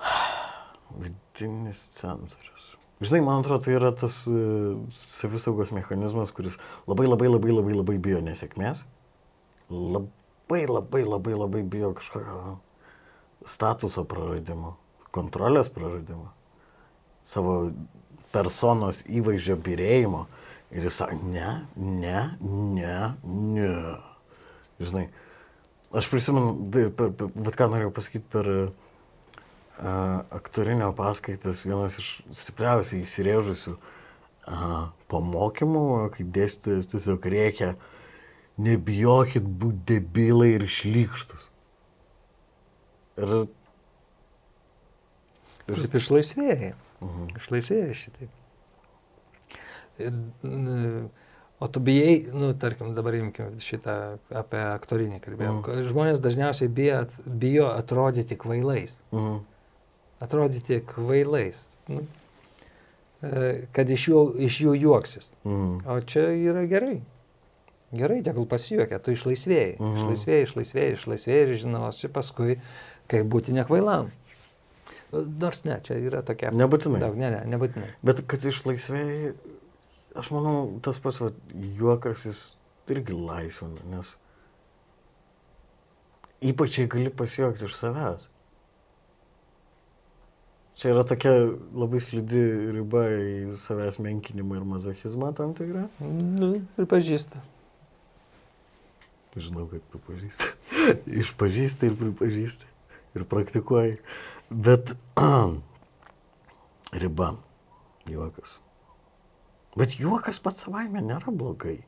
Vidinis 1.02 1.84
cenzorius. 1.96 2.72
Žinai, 3.02 3.20
man 3.26 3.42
atrodo, 3.42 3.64
tai 3.66 3.74
yra 3.74 3.90
tas 3.98 4.22
uh, 4.30 4.78
savisaugos 4.94 5.72
mechanizmas, 5.74 6.30
kuris 6.34 6.58
labai 6.86 7.08
labai 7.08 7.28
labai 7.32 7.56
labai 7.56 7.78
labai 7.80 7.96
bijo 8.02 8.20
nesėkmės. 8.22 8.84
Labai 9.72 10.62
labai 10.68 11.02
labai 11.08 11.34
labai 11.34 11.62
bijo 11.66 11.90
kažkokio 11.98 12.60
statuso 13.48 14.04
praradimo, 14.06 14.76
kontrolės 15.10 15.70
praradimo, 15.72 16.28
savo 17.26 17.72
personos 18.32 19.02
įvaizdžio 19.08 19.58
birėjimo. 19.62 20.26
Ir 20.72 20.86
jis 20.88 21.02
sako, 21.02 21.18
ne, 21.28 21.48
ne, 21.76 22.20
ne, 22.40 22.96
ne. 23.28 23.72
Žinai, 24.80 25.06
aš 25.92 26.08
prisimenu, 26.08 26.54
tai, 26.72 26.86
per, 26.96 27.12
per, 27.16 27.28
bet 27.36 27.58
ką 27.58 27.68
norėjau 27.70 27.92
pasakyti 27.94 28.24
per 28.32 28.48
uh, 28.56 28.70
aktorinio 30.32 30.90
paskaitas, 30.96 31.66
vienas 31.68 31.98
iš 32.00 32.10
stipriausiai 32.32 33.04
įsirėžusių 33.04 33.74
uh, 33.76 34.88
pamokymų, 35.12 35.84
kai 36.16 36.26
dėstytojas 36.38 36.88
tiesiog 36.94 37.28
reikia, 37.36 37.74
nebijokit 38.62 39.44
būti 39.44 39.84
debilai 39.92 40.54
ir 40.56 40.66
šlykštus. 40.72 41.48
Ir, 43.20 43.36
ir 45.68 45.84
Taip 45.84 46.00
išlaisvėjai. 46.00 46.72
Mhm. 47.02 47.26
Išlaisvėjai 47.40 47.94
šitaip. 48.04 48.30
N- 49.98 51.10
O 51.62 51.68
tu 51.68 51.78
bijai, 51.80 52.26
nu, 52.34 52.48
tarkim, 52.58 52.88
dabar 52.94 53.14
imkime 53.14 53.52
šitą 53.62 53.92
apie 54.34 54.58
aktorinį 54.58 55.20
kalbėjom. 55.22 55.60
Mhm. 55.62 55.84
Žmonės 55.86 56.18
dažniausiai 56.24 56.66
bijo, 56.68 57.04
bijo 57.38 57.68
atrodyti 57.70 58.34
kvailais. 58.36 58.96
mhm. 59.12 59.36
Atrodyti 60.22 60.80
kvailais. 60.86 61.60
Nu, 61.88 62.02
e, 63.22 63.66
kad 63.72 63.90
iš 63.90 64.08
jų, 64.08 64.22
iš 64.48 64.58
jų 64.64 64.74
juoksis. 64.80 65.30
Mhm. 65.44 65.86
O 65.86 66.00
čia 66.00 66.24
yra 66.34 66.66
gerai. 66.66 67.00
Gerai, 67.94 68.22
tegul 68.26 68.46
pasijuokia, 68.50 68.98
tu 68.98 69.12
išlaisvėjai. 69.14 69.76
Mhm. 69.78 69.96
Išlaisvėjai, 70.02 70.42
išlaisvėjai, 70.48 70.92
išlaisvėjai 70.98 71.46
ir 71.46 71.54
žinosi 71.62 72.08
paskui, 72.10 72.58
kaip 73.06 73.26
būti 73.30 73.54
nekvailam. 73.54 74.10
Nors 75.12 75.64
ne, 75.68 75.76
čia 75.84 75.98
yra 76.00 76.22
tokia. 76.24 76.50
Nebūtinai. 76.56 77.02
Daug, 77.02 77.16
ne, 77.20 77.28
ne, 77.34 77.42
nebūtinai. 77.52 77.90
Bet 78.06 78.24
kad 78.30 78.44
išlaisvėjai, 78.48 79.34
aš 80.18 80.32
manau, 80.32 80.56
tas 80.84 81.00
pats 81.04 81.20
va, 81.20 81.30
juokas 81.52 82.24
jis 82.28 82.42
irgi 82.92 83.16
laisvina, 83.16 83.84
nes 83.92 84.16
ypač 86.42 86.80
jei 86.80 86.90
gali 86.90 87.12
pasijuokti 87.14 87.68
iš 87.68 87.76
savęs. 87.78 88.28
Čia 90.80 90.94
yra 90.94 91.04
tokia 91.06 91.32
labai 91.76 92.00
slidi 92.02 92.42
riba 92.74 93.04
į 93.12 93.54
savęs 93.60 94.00
menkinimą 94.02 94.58
ir 94.58 94.66
mazochizmą 94.66 95.30
tam 95.36 95.52
tikrą. 95.54 95.84
Nu, 96.00 96.54
pripažįsta. 96.78 97.42
Žinau, 99.36 99.68
kad 99.70 99.84
pripažįsti. 99.92 100.48
Išpažįsti 101.22 101.88
ir 101.88 101.98
pripažįsti. 102.00 102.68
Ir 103.16 103.24
praktikuoji. 103.28 103.96
Bet 104.50 104.94
riba. 107.04 107.34
Juokas. 108.10 108.60
Bet 109.78 109.96
juokas 110.00 110.40
pats 110.42 110.66
savaime 110.66 111.00
nėra 111.04 111.32
blogai. 111.32 111.78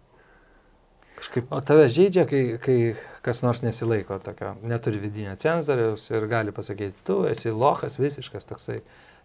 Kažkaip. 1.14 1.50
O 1.54 1.60
tave 1.62 1.86
žaidžia, 1.92 2.24
kai, 2.26 2.42
kai 2.62 2.76
kas 3.22 3.42
nors 3.44 3.62
nesilaiko 3.62 4.18
tokio, 4.22 4.54
neturi 4.66 4.98
vidinio 5.02 5.34
cenzoriaus 5.38 6.08
ir 6.10 6.26
gali 6.30 6.54
pasakyti, 6.54 7.04
tu 7.06 7.20
esi 7.30 7.52
lochas 7.54 8.00
visiškas 8.00 8.48
toksai, 8.50 8.80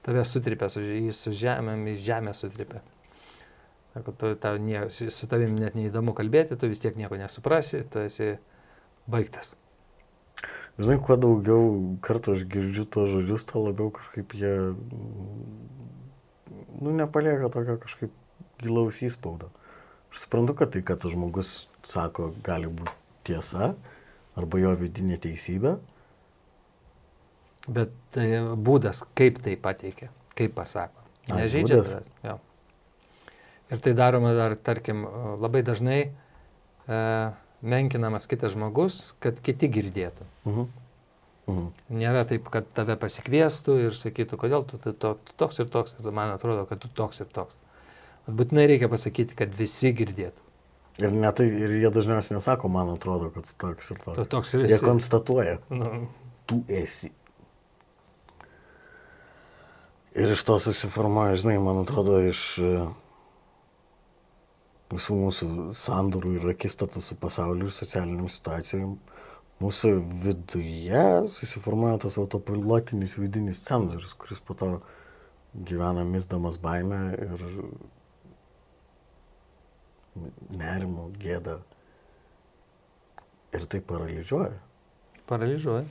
tave 0.06 0.26
sutripė, 0.28 0.70
su, 0.70 0.84
jį 0.86 1.16
su 1.18 1.34
žemėm, 1.34 1.88
į 1.90 1.96
žemę 2.06 2.36
sutripė. 2.38 2.84
Sako, 3.96 4.14
tu, 4.14 4.36
tau 4.38 4.60
nie, 4.62 4.84
su 4.92 5.30
tavim 5.30 5.56
net 5.58 5.74
neįdomu 5.78 6.14
kalbėti, 6.18 6.60
tu 6.60 6.70
vis 6.70 6.84
tiek 6.84 7.00
nieko 7.00 7.18
nesuprasi, 7.18 7.82
tu 7.90 8.04
esi 8.06 8.36
baigtas. 9.10 9.56
Žinai, 10.78 11.00
kuo 11.04 11.18
daugiau 11.20 11.64
kartų 12.06 12.38
aš 12.38 12.46
girdžiu 12.52 12.86
tos 12.88 13.10
žodžius, 13.12 13.44
tuo 13.50 13.66
labiau 13.66 13.90
kažkaip 13.96 14.36
jie, 14.38 14.54
nu, 16.80 16.94
nepalieka 16.96 17.50
tokio 17.52 17.76
kažkaip 17.82 18.14
gilaus 18.62 19.02
įspaudo. 19.04 19.50
Aš 20.14 20.24
suprantu, 20.26 20.56
kad 20.62 20.74
tai, 20.74 20.84
kad 20.86 21.04
žmogus 21.04 21.68
sako, 21.86 22.32
gali 22.46 22.72
būti 22.72 22.96
tiesa 23.28 23.74
arba 24.40 24.62
jo 24.62 24.72
vidinė 24.80 25.20
teisybė. 25.22 25.76
Bet 27.70 27.92
tai 28.16 28.28
būdas, 28.56 29.04
kaip 29.18 29.42
tai 29.44 29.58
pateikia, 29.60 30.10
kaip 30.38 30.56
pasako. 30.58 31.04
Ai, 31.30 31.44
Nežaidžia 31.44 31.82
tavęs. 31.84 32.46
Ir 33.70 33.82
tai 33.86 33.94
daroma 33.94 34.32
dar, 34.34 34.56
tarkim, 34.58 35.04
labai 35.38 35.62
dažnai 35.62 36.00
e, 36.08 37.02
menkinamas 37.62 38.28
kitas 38.30 38.54
žmogus, 38.56 39.14
kad 39.24 39.40
kiti 39.44 39.70
girdėtų. 39.70 40.28
Mhm. 40.46 40.68
Mhm. 41.50 41.70
Nėra 41.98 42.26
taip, 42.30 42.46
kad 42.54 42.68
tave 42.78 42.94
pasikviestų 43.02 43.80
ir 43.88 43.96
sakytų, 43.98 44.38
kodėl 44.38 44.68
tu, 44.70 44.78
tu, 44.78 44.94
tu, 44.94 45.16
tu 45.26 45.34
toks 45.42 45.58
ir 45.64 45.66
toks, 45.74 45.96
ir 46.00 46.12
man 46.14 46.30
atrodo, 46.36 46.68
kad 46.70 46.78
tu 46.84 46.88
toks 46.94 47.24
ir 47.24 47.32
toks. 47.34 47.58
Bet 48.28 48.36
būtinai 48.38 48.68
reikia 48.70 48.90
pasakyti, 48.92 49.34
kad 49.40 49.50
visi 49.58 49.90
girdėtų. 49.98 50.46
Ir, 51.00 51.10
ne 51.16 51.32
tai, 51.34 51.48
ir 51.48 51.74
jie 51.80 51.90
dažniausiai 51.96 52.36
nesako, 52.38 52.70
man 52.70 52.92
atrodo, 52.94 53.32
kad 53.34 53.48
tu 53.50 53.56
toks 53.58 53.90
ir 53.92 53.98
Tu 53.98 54.04
toks. 54.14 54.30
toks 54.30 54.54
ir 54.60 54.66
Jie 54.68 54.76
esi. 54.78 54.86
konstatuoja, 54.86 55.58
Nu, 55.74 56.08
tu 56.46 56.62
esi. 56.68 57.10
Ir 60.20 60.34
iš 60.34 60.42
to 60.44 60.58
susiformuoja, 60.60 61.36
žinai, 61.40 61.58
man 61.64 61.82
atrodo, 61.84 62.18
iš 62.28 62.42
e, 62.60 62.72
visų 64.90 65.18
mūsų 65.20 65.48
sandorų 65.78 66.36
ir 66.40 66.48
akistatų 66.54 67.02
su 67.04 67.18
pasauliu 67.20 67.68
ir 67.70 67.74
socialiniam 67.74 68.30
situacijom, 68.32 68.96
mūsų 69.60 69.92
viduje 70.24 71.04
susiformuoja 71.30 72.00
tas 72.06 72.18
autopilotinis 72.22 73.18
vidinis 73.20 73.62
cenzorius, 73.66 74.16
kuris 74.18 74.42
po 74.42 74.56
to 74.58 74.72
gyvena 75.54 76.06
misdamas 76.08 76.58
baimę 76.62 77.02
ir 77.18 77.46
nerimo, 80.50 81.10
gėdą. 81.22 81.60
Ir 83.56 83.66
tai 83.66 83.80
paralyžiuoja. 83.82 84.58
paralyžiuoja. 85.30 85.86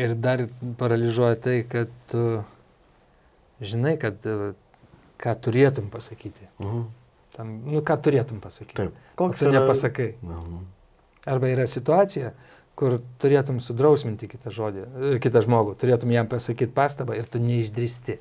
Ir 0.00 0.14
dar 0.14 0.46
paralyžiuoja 0.80 1.36
tai, 1.44 1.56
kad 1.68 1.92
tu 2.08 2.22
žinai, 3.60 3.96
kad 4.00 4.16
ką 5.20 5.34
turėtum 5.44 5.90
pasakyti. 5.92 6.48
Mhm. 6.60 6.99
Tam, 7.36 7.50
nu, 7.70 7.80
ką 7.86 7.96
turėtum 8.02 8.40
pasakyti. 8.42 8.74
Taip. 8.74 8.94
O 9.20 9.28
tu 9.30 9.50
nepasakai. 9.54 10.14
Mhm. 10.22 10.64
Arba 11.30 11.46
yra 11.52 11.66
situacija, 11.68 12.32
kur 12.76 12.98
turėtum 13.20 13.60
sudrausminti 13.60 14.26
kitą, 14.28 14.50
žodį, 14.50 14.84
e, 15.14 15.18
kitą 15.20 15.42
žmogų, 15.44 15.76
turėtum 15.78 16.10
jam 16.14 16.26
pasakyti 16.26 16.72
pastabą 16.74 17.14
ir 17.18 17.26
tu 17.28 17.38
neišdristi. 17.38 18.18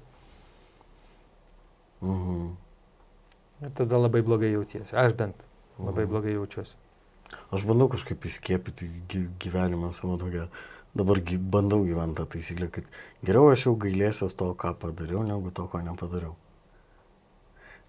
Mhm. 2.02 2.50
Ir 3.64 3.72
tada 3.76 3.98
labai 4.00 4.22
blogai 4.24 4.52
jautiesi. 4.54 4.96
Aš 4.96 5.14
bent 5.20 5.36
labai 5.80 6.04
Mhm. 6.06 6.12
blogai 6.12 6.34
jaučiuosi. 6.36 6.76
Aš 7.54 7.66
bandau 7.66 7.90
kažkaip 7.90 8.20
įskiepyti 8.26 8.88
gy- 9.10 9.30
gyvenimą 9.40 9.94
savo 9.94 10.18
tokią. 10.18 10.48
Dabar 10.96 11.18
bandau 11.40 11.84
gyventi 11.86 12.16
tą 12.18 12.26
taisyklę, 12.26 12.72
kad 12.72 12.84
geriau 13.24 13.52
aš 13.52 13.66
jau 13.66 13.76
gailėsiuos 13.78 14.36
to, 14.36 14.54
ką 14.56 14.74
padariau, 14.76 15.24
negu 15.24 15.52
to, 15.52 15.68
ko 15.68 15.78
nepadariau. 15.82 16.36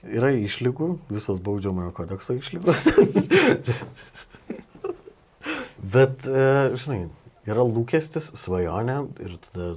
Yra 0.07 0.31
išlygų, 0.33 0.95
visas 1.13 1.43
baudžiamojo 1.45 1.93
kodekso 1.97 2.37
išlygos. 2.39 2.89
Bet, 5.95 6.25
e, 6.25 6.47
žinai, 6.81 7.03
yra 7.49 7.65
lūkestis, 7.67 8.31
svajonė 8.39 8.99
ir 9.21 9.37
tada 9.49 9.75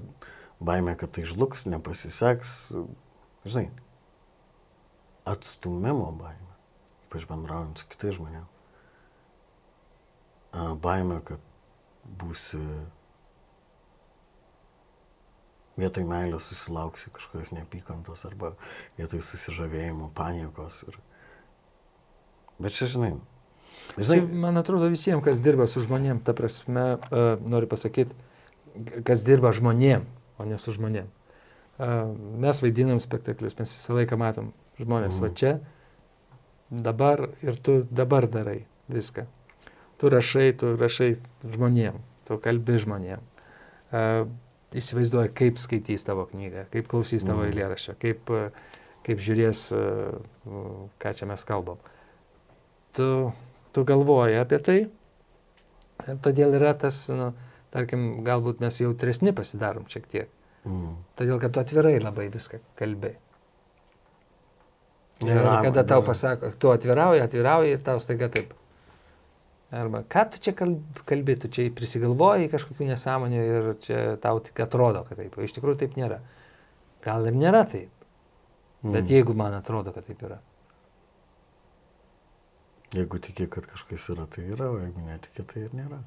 baimė, 0.63 0.95
kad 0.99 1.11
tai 1.15 1.25
žlugs, 1.27 1.65
nepasiseks. 1.67 2.55
Žinai, 3.43 3.67
atstumimo 5.27 6.09
baimė, 6.19 6.57
ypač 7.09 7.27
bendraujant 7.27 7.83
su 7.83 7.91
kitais 7.91 8.15
žmonėmis 8.19 8.53
a, 10.53 10.73
baimė, 10.79 11.19
kad 11.25 11.41
būsi 12.21 12.61
vietoj 15.79 16.05
meilės 16.05 16.49
susilauksi 16.51 17.11
kažkokios 17.15 17.53
neapykantos 17.55 18.25
arba 18.29 18.53
vietoj 18.97 19.21
susižavėjimo, 19.25 20.11
paniekos. 20.17 20.83
Ir... 20.89 20.99
Bet 22.61 22.75
čia, 22.77 22.89
žinai, 22.91 23.13
Žinai, 23.97 24.19
žinai, 24.21 24.37
man 24.45 24.57
atrodo 24.57 24.87
visiems, 24.89 25.23
kas 25.25 25.41
dirba 25.43 25.65
su 25.67 25.81
žmonėm, 25.83 26.21
ta 26.23 26.33
prasme, 26.37 26.85
uh, 26.97 27.41
noriu 27.41 27.67
pasakyti, 27.69 28.15
kas 29.05 29.25
dirba 29.27 29.51
žmonėm, 29.53 30.05
o 30.39 30.45
ne 30.49 30.57
su 30.61 30.73
žmonėm. 30.73 31.09
Uh, 31.81 32.13
mes 32.41 32.61
vaidinam 32.63 33.01
spektaklius, 33.01 33.57
mes 33.59 33.73
visą 33.73 33.97
laiką 33.97 34.17
matom 34.21 34.53
žmonės, 34.79 35.17
Mhm. 35.17 35.21
va 35.25 35.29
čia, 35.33 35.53
dabar 36.69 37.29
ir 37.41 37.57
tu 37.57 37.83
dabar 37.91 38.27
darai 38.29 38.65
viską. 38.89 39.25
Tu 39.97 40.09
rašai, 40.09 40.53
tu 40.57 40.75
rašai 40.77 41.17
žmonėm, 41.43 41.99
tu 42.25 42.37
kalbi 42.37 42.77
žmonėm. 42.81 43.21
Uh, 43.91 44.29
įsivaizduoji, 44.79 45.31
kaip 45.37 45.59
skaitys 45.61 46.05
tavo 46.07 46.25
knygą, 46.31 46.65
kaip 46.73 46.87
klausys 46.91 47.25
tavo 47.25 47.43
Mhm. 47.43 47.51
eilėraščio, 47.51 47.95
kaip, 48.01 48.29
uh, 48.29 48.49
kaip 49.03 49.19
žiūrės, 49.19 49.63
uh, 49.75 50.87
ką 50.99 51.13
čia 51.15 51.25
mes 51.29 51.43
kalbam. 51.43 51.77
Tu, 52.93 53.07
tu 53.73 53.83
galvoji 53.83 54.37
apie 54.39 54.59
tai 54.59 54.77
ir 56.07 56.17
todėl 56.21 56.53
yra 56.59 56.73
tas, 56.77 57.07
nu, 57.09 57.33
tarkim, 57.71 58.23
galbūt 58.23 58.59
mes 58.61 58.77
jautresni 58.79 59.33
pasidarom 59.33 59.85
šiek 59.89 60.07
tiek. 60.07 60.29
mm, 60.65 60.95
Todėl, 61.17 61.39
kad 61.41 61.53
tu 61.53 61.59
atvirai 61.59 61.99
labai 61.99 62.29
viską 62.29 62.59
kalbė. 62.79 63.15
Ir 65.23 65.39
kada 65.63 65.83
tau 65.87 66.01
pasako, 66.03 66.51
tu 66.59 66.71
atvirauji, 66.71 67.21
atvirauji 67.23 67.71
ir 67.77 67.79
tau 67.85 67.99
staiga 67.99 68.27
taip. 68.29 68.53
Arba 69.73 70.03
ką 70.05 70.27
tu 70.29 70.39
čia 70.43 70.53
kalb- 70.53 71.01
kalbi, 71.09 71.35
tu 71.41 71.49
čia 71.49 71.65
prisigalvoji 71.73 72.51
kažkokių 72.51 72.91
nesąmonių 72.91 73.43
ir 73.49 73.69
čia 73.81 73.99
tau 74.21 74.41
tik 74.43 74.59
atrodo, 74.61 75.01
kad 75.07 75.17
taip. 75.17 75.37
O 75.37 75.41
iš 75.41 75.55
tikrųjų 75.55 75.79
taip 75.81 75.95
nėra. 75.97 76.19
Gal 77.03 77.25
ir 77.25 77.33
nėra 77.33 77.63
taip, 77.65 77.89
bet 78.85 79.01
mm. 79.01 79.13
jeigu 79.15 79.33
man 79.35 79.57
atrodo, 79.57 79.91
kad 79.95 80.05
taip 80.05 80.21
yra. 80.23 80.37
Jeigu 82.93 83.17
tiki, 83.17 83.47
kad 83.49 83.65
kažkas 83.65 84.05
yra, 84.13 84.27
tai 84.29 84.45
yra, 84.53 84.69
o 84.69 84.77
jeigu 84.77 85.07
netiki, 85.07 85.41
tai 85.49 85.65
ir 85.65 85.73
nėra. 85.73 86.03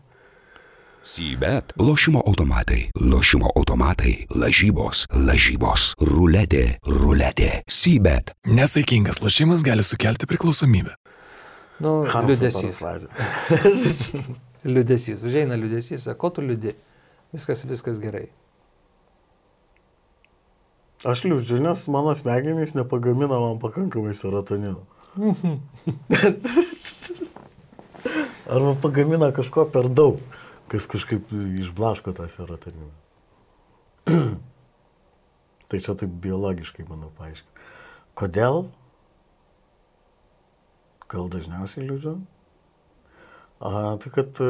Sybet. 1.06 1.74
Lošimo 1.78 2.22
automatai. 2.26 2.88
Lošimo 2.98 3.50
automatai. 3.56 4.26
Lažybos. 4.34 5.04
Lažybos. 5.14 5.92
Ruletė. 6.02 6.78
Ruletė. 6.86 7.62
Sybet. 7.70 8.32
Nesaikingas 8.46 9.22
lošimas 9.22 9.62
gali 9.66 9.86
sukelti 9.86 10.26
priklausomybę. 10.26 10.96
Nu, 11.82 12.06
parafrazė. 12.08 13.08
Liūdėsys. 14.66 15.22
Užeina 15.28 15.58
liūdėsys, 15.60 16.06
sako, 16.06 16.18
ko 16.22 16.30
tu 16.38 16.44
liūdė? 16.46 16.72
Viskas, 17.36 17.64
viskas 17.68 18.00
gerai. 18.02 18.28
Aš 21.06 21.26
liūdžiu, 21.26 21.60
nes 21.60 21.82
mano 21.92 22.14
smegenys 22.16 22.72
nepagamina 22.78 23.36
man 23.42 23.60
pakankamai 23.60 24.14
serotonino. 24.16 24.86
Arba 28.46 28.72
pagamina 28.80 29.28
kažko 29.34 29.66
per 29.70 29.90
daug, 29.92 30.22
kas 30.72 30.88
kažkaip 30.88 31.28
išblaško 31.60 32.14
tą 32.16 32.26
serotoniną. 32.32 32.90
tai 35.68 35.82
čia 35.82 35.94
taip 35.98 36.12
biologiškai, 36.24 36.86
manau, 36.88 37.10
paaiškiai. 37.18 37.54
Kodėl? 38.16 38.64
Gal 41.12 41.28
dažniausiai 41.30 41.86
liūdžiu? 41.86 42.16
A, 43.62 43.70
tai 44.02 44.10
kad 44.12 44.36
e, 44.44 44.48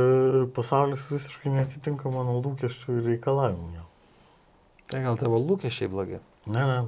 pasaulis 0.57 1.05
visiškai 1.13 1.53
netitinka 1.53 2.11
mano 2.11 2.39
lūkesčių 2.43 2.97
ir 3.01 3.05
reikalavimų. 3.13 3.85
Tai 4.91 5.03
gal 5.05 5.19
tavo 5.21 5.39
lūkesčiai 5.43 5.91
blogi? 5.93 6.19
Ne, 6.51 6.63
ne. 6.67 6.79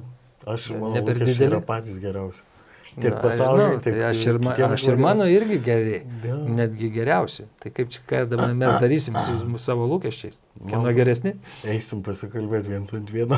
Aš 0.49 0.69
Ne- 0.73 0.79
manau, 0.81 0.93
ne 0.97 1.03
lūkesčiai 1.05 1.33
dideli? 1.35 1.49
yra 1.53 1.61
patys 1.67 1.99
geriausi. 2.03 2.43
Tiek 2.89 3.13
pasaulyje, 3.21 3.65
nu, 3.69 3.79
tiek 3.85 3.93
tai 3.99 4.05
aš 4.09 4.21
ir, 4.31 4.37
ma, 4.41 4.53
aš 4.73 4.83
ir 4.89 4.95
mano 4.97 5.25
irgi 5.29 5.59
geri, 5.61 5.97
Jo. 6.25 6.37
netgi 6.57 6.87
geriausi. 6.95 7.45
Tai 7.61 7.69
kaip 7.75 7.91
čia, 7.93 8.01
ką 8.09 8.21
dabar 8.31 8.53
mes 8.57 8.79
darysim 8.81 9.19
su 9.21 9.35
savo 9.67 9.85
lūkesčiais? 9.91 10.39
Kieno 10.65 10.89
geresni? 10.97 11.35
Eisim 11.69 12.01
pasikalbėti 12.03 12.71
viens 12.73 12.93
ant 12.97 13.11
vieno. 13.13 13.37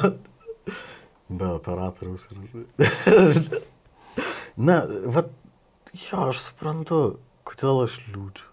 Be 1.41 1.49
operatoriaus. 1.57 2.29
Ir... 2.31 3.61
Na, 4.67 4.81
va, 5.11 5.25
jo, 5.93 6.27
aš 6.27 6.47
suprantu, 6.47 7.01
kodėl 7.47 7.85
aš 7.85 7.99
liūdžiu. 8.11 8.47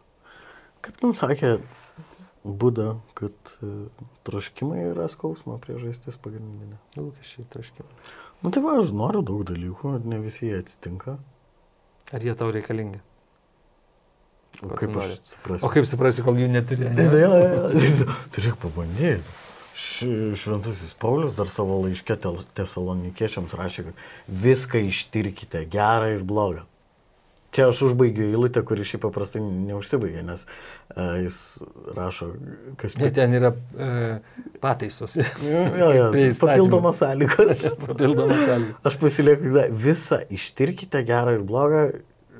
Kaip 0.84 1.00
ten 1.02 1.14
sakė 1.16 1.58
Buda, 2.48 2.94
kad 3.18 3.34
e, 3.60 3.88
troškimai 4.24 4.86
yra 4.92 5.08
skausmo 5.10 5.58
priežastis 5.60 6.16
pagrindinė. 6.22 6.78
Lūkesčiai, 6.96 7.44
troškimai. 7.52 7.90
Na 8.44 8.52
tai 8.54 8.62
va, 8.64 8.78
aš 8.80 8.94
noriu 8.96 9.24
daug 9.26 9.42
dalykų, 9.48 9.98
ne 10.08 10.20
visi 10.22 10.46
jie 10.46 10.62
atsitinka. 10.62 11.18
Ar 12.14 12.24
jie 12.24 12.32
tau 12.38 12.52
reikalingi? 12.54 13.02
O 14.62 14.70
kaip 14.78 14.96
aš 14.98 15.18
suprasiu? 15.34 15.66
O 15.66 15.72
kaip 15.72 15.90
suprasi, 15.90 16.24
kol 16.24 16.40
jų 16.40 16.48
neturi? 16.50 16.88
Ne, 16.94 17.04
ja. 17.20 17.28
tai 18.32 18.46
reikia 18.46 18.56
pabandyti. 18.62 19.36
Šventasis 19.78 20.96
Paulius 20.98 21.36
dar 21.36 21.50
savo 21.52 21.76
laiške 21.84 22.16
tesalonikiečiams 22.58 23.54
rašė, 23.54 23.90
kad 23.90 24.00
viską 24.46 24.80
ištirkite, 24.88 25.62
gerą 25.70 26.16
ir 26.16 26.24
blogą. 26.26 26.64
Čia 27.48 27.70
aš 27.70 27.80
užbaigiu 27.86 28.26
eilutę, 28.28 28.60
kuri 28.66 28.84
šiaip 28.84 29.06
paprastai 29.06 29.40
neužsibaigia, 29.40 30.20
nes 30.26 30.44
uh, 30.44 31.14
jis 31.22 31.38
rašo, 31.96 32.28
kas 32.80 32.98
Ne, 33.00 33.08
ten 33.16 33.32
yra 33.38 33.54
e, 33.56 34.18
pataisos. 34.60 35.16
Jo, 35.16 35.62
jo, 35.80 35.88
įstatymų. 36.12 36.34
papildomos 36.44 37.00
sąlygos. 37.00 37.64
Papildomas 37.86 38.44
sąlygas. 38.44 38.84
Aš 38.90 39.00
pasilieku 39.00 39.64
visą 39.72 40.20
ištirkite 40.28 41.02
gerą 41.08 41.38
ir 41.38 41.48
blogą 41.48 41.82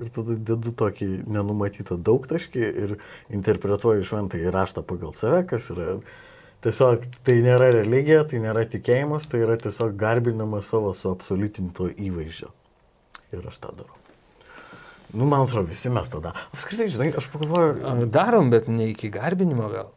ir 0.03 0.13
tada 0.15 0.37
dedu 0.53 0.73
tokį 0.79 1.09
nenumatytą 1.27 1.99
daugtaškį 2.05 2.65
ir 2.85 2.97
interpretuoju 3.35 4.07
šventą 4.07 4.41
įraštą 4.45 4.85
pagal 4.87 5.15
save, 5.17 5.43
kas 5.49 5.71
yra 5.75 5.99
tiesiog, 6.65 7.07
tai 7.27 7.39
nėra 7.45 7.71
religija, 7.75 8.25
tai 8.29 8.43
nėra 8.45 8.67
tikėjimas, 8.71 9.29
tai 9.31 9.43
yra 9.47 9.59
tiesiog 9.61 9.97
garbinimas 9.99 10.71
savo 10.73 10.95
suabsoliutinto 10.97 11.91
įvaizdžio. 11.97 12.53
Ir 13.37 13.49
aš 13.51 13.63
tą 13.65 13.75
darau. 13.81 13.98
Nu, 15.13 15.25
man 15.25 15.47
atrodo, 15.47 15.69
visi 15.71 15.89
mes 15.93 16.09
tada. 16.13 16.35
Apskritai, 16.53 16.89
žinai, 16.93 17.13
aš 17.17 17.31
pagalvoju, 17.33 17.79
A, 17.89 17.95
Darom, 18.13 18.51
bet 18.53 18.69
ne 18.69 18.91
iki 18.91 19.09
garbinimo 19.13 19.69
gal. 19.73 19.89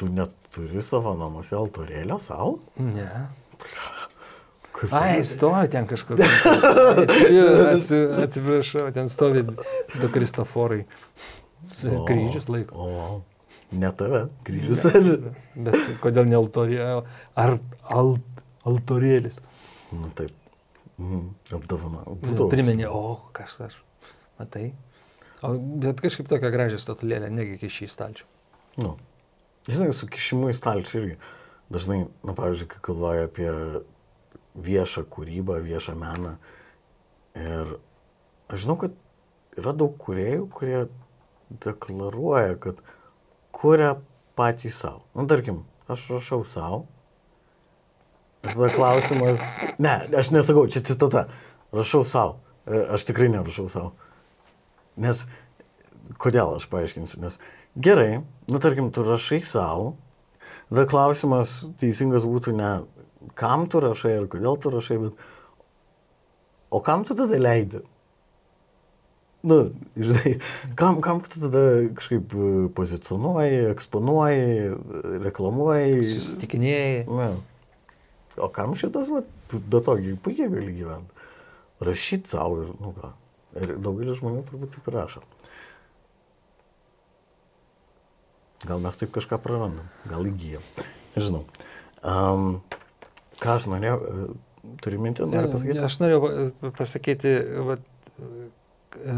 tu 0.00 0.06
neturi 0.08 0.80
savo 0.82 1.12
namuose 1.18 1.56
altorėlio 1.58 2.20
savo? 2.24 2.58
Ne. 2.78 3.08
Kaip 4.80 4.94
Ai, 4.96 5.24
stovi 5.26 5.68
ten 5.68 5.84
kažkur. 5.90 6.22
Atsi, 6.22 7.98
atsiprašau, 8.24 8.86
ten 8.96 9.10
stovi 9.12 9.42
du 9.44 10.08
Kristoforai. 10.08 10.86
O, 11.90 12.04
Kryžius 12.08 12.48
laiko. 12.48 12.72
O, 12.80 13.10
ne 13.76 13.90
tave, 13.92 14.22
kryžius. 14.46 14.86
Bet 15.54 15.90
kodėl 16.00 16.30
ne 16.30 16.38
altorė, 16.38 16.78
ar 17.36 17.58
alt, 17.92 18.24
altorėlis? 18.64 19.42
nu 19.92 20.08
taip. 20.16 20.32
Mhm, 21.00 21.20
apdovana. 21.56 22.04
Priminė, 22.52 22.86
o 22.92 23.16
kažkas, 23.36 23.78
matai. 24.38 24.70
O, 25.40 25.54
bet 25.80 26.02
kažkaip 26.04 26.28
tokia 26.28 26.50
gražią 26.52 26.80
statulėlę, 26.80 27.30
negi 27.32 27.56
kiši 27.62 27.86
į 27.86 27.92
stalčių. 27.94 28.26
Nu, 28.84 28.94
žinai, 29.64 29.94
su 29.96 30.08
kišimu 30.12 30.50
į 30.52 30.56
stalčių 30.58 30.98
irgi. 31.00 31.16
Dažnai, 31.72 32.02
na, 32.26 32.34
pavyzdžiui, 32.36 32.68
kai 32.74 32.82
galvoju 32.90 33.28
apie 33.28 33.50
viešą 34.68 35.06
kūrybą, 35.08 35.60
viešą 35.64 35.94
meną. 35.96 36.34
Ir 37.38 37.76
aš 38.50 38.66
žinau, 38.66 38.76
kad 38.82 38.96
yra 39.60 39.72
daug 39.72 39.94
kuriejų, 40.02 40.48
kurie 40.52 40.80
deklaruoja, 41.64 42.58
kad 42.60 42.82
kuria 43.54 43.94
patys 44.36 44.82
savo. 44.82 45.06
Na, 45.16 45.24
tarkim, 45.30 45.64
aš 45.88 46.10
rašau 46.18 46.42
savo. 46.44 46.84
Tada 48.44 48.70
klausimas. 48.72 49.54
Ne, 49.78 49.94
aš 50.16 50.32
nesakau, 50.32 50.64
čia 50.70 50.82
citata. 50.86 51.26
Rašau 51.76 52.04
savo. 52.08 52.38
Aš 52.66 53.04
tikrai 53.08 53.28
nerašau 53.32 53.68
savo. 53.72 53.92
Nes 55.00 55.26
Kodėl 56.20 56.56
aš 56.56 56.66
paaiškinsiu? 56.70 57.20
Nes 57.22 57.38
gerai, 57.78 58.22
nu 58.50 58.60
tarkim, 58.62 58.90
tu 58.90 59.04
rašai 59.06 59.38
savo, 59.46 59.92
tada 60.68 60.86
klausimas 60.90 61.60
teisingas 61.78 62.26
būtų 62.26 62.56
ne 62.58 62.72
kam 63.38 63.68
tu 63.70 63.80
rašai 63.84 64.16
ir 64.18 64.26
kodėl 64.32 64.58
tu 64.60 64.72
rašai, 64.72 64.98
bet 65.04 65.12
o 66.70 66.80
kam 66.84 67.04
tu 67.06 67.16
tada 67.18 67.38
leidi? 67.38 67.82
Nu, 69.40 69.70
žinai, 69.96 70.34
kam, 70.76 70.98
kam 71.04 71.22
tu 71.24 71.40
tada 71.40 71.62
kažkaip 71.96 72.34
e, 72.36 72.48
pozicionuoji, 72.76 73.62
eksponuoji, 73.70 74.42
e, 74.68 75.12
reklamuoji. 75.24 76.02
Susitikinėjai. 76.10 77.06
Ne. 77.08 77.30
O 78.40 78.48
kam 78.54 78.74
šitas, 78.78 79.10
va, 79.12 79.22
be 79.52 79.80
to 79.84 79.96
gi 80.00 80.16
puikiai 80.24 80.50
gali 80.52 80.74
gyventi. 80.76 81.26
Rašyti 81.84 82.32
savo 82.34 82.60
ir, 82.64 82.72
nu 82.80 82.92
ką. 82.96 83.12
Ir 83.60 83.74
daugelis 83.82 84.20
žmonių 84.20 84.44
turbūt 84.48 84.76
taip 84.76 84.90
rašo. 84.94 85.22
Gal 88.68 88.82
mes 88.84 88.98
taip 89.00 89.12
kažką 89.14 89.38
prarandam, 89.40 89.88
gal 90.08 90.26
įgyjam. 90.28 90.64
Nežinau. 91.16 91.46
Um, 92.04 92.60
ką 93.40 93.56
aš 93.56 93.66
norėjau, 93.72 93.96
e, 94.00 94.74
turi 94.84 95.00
mintį, 95.00 95.26
noriu 95.32 95.52
pasakyti? 95.54 95.80
Aš 95.86 95.96
norėjau 96.02 96.20
pa- 96.60 96.72
pasakyti, 96.76 97.32
vat, 97.70 97.82
e, 99.00 99.16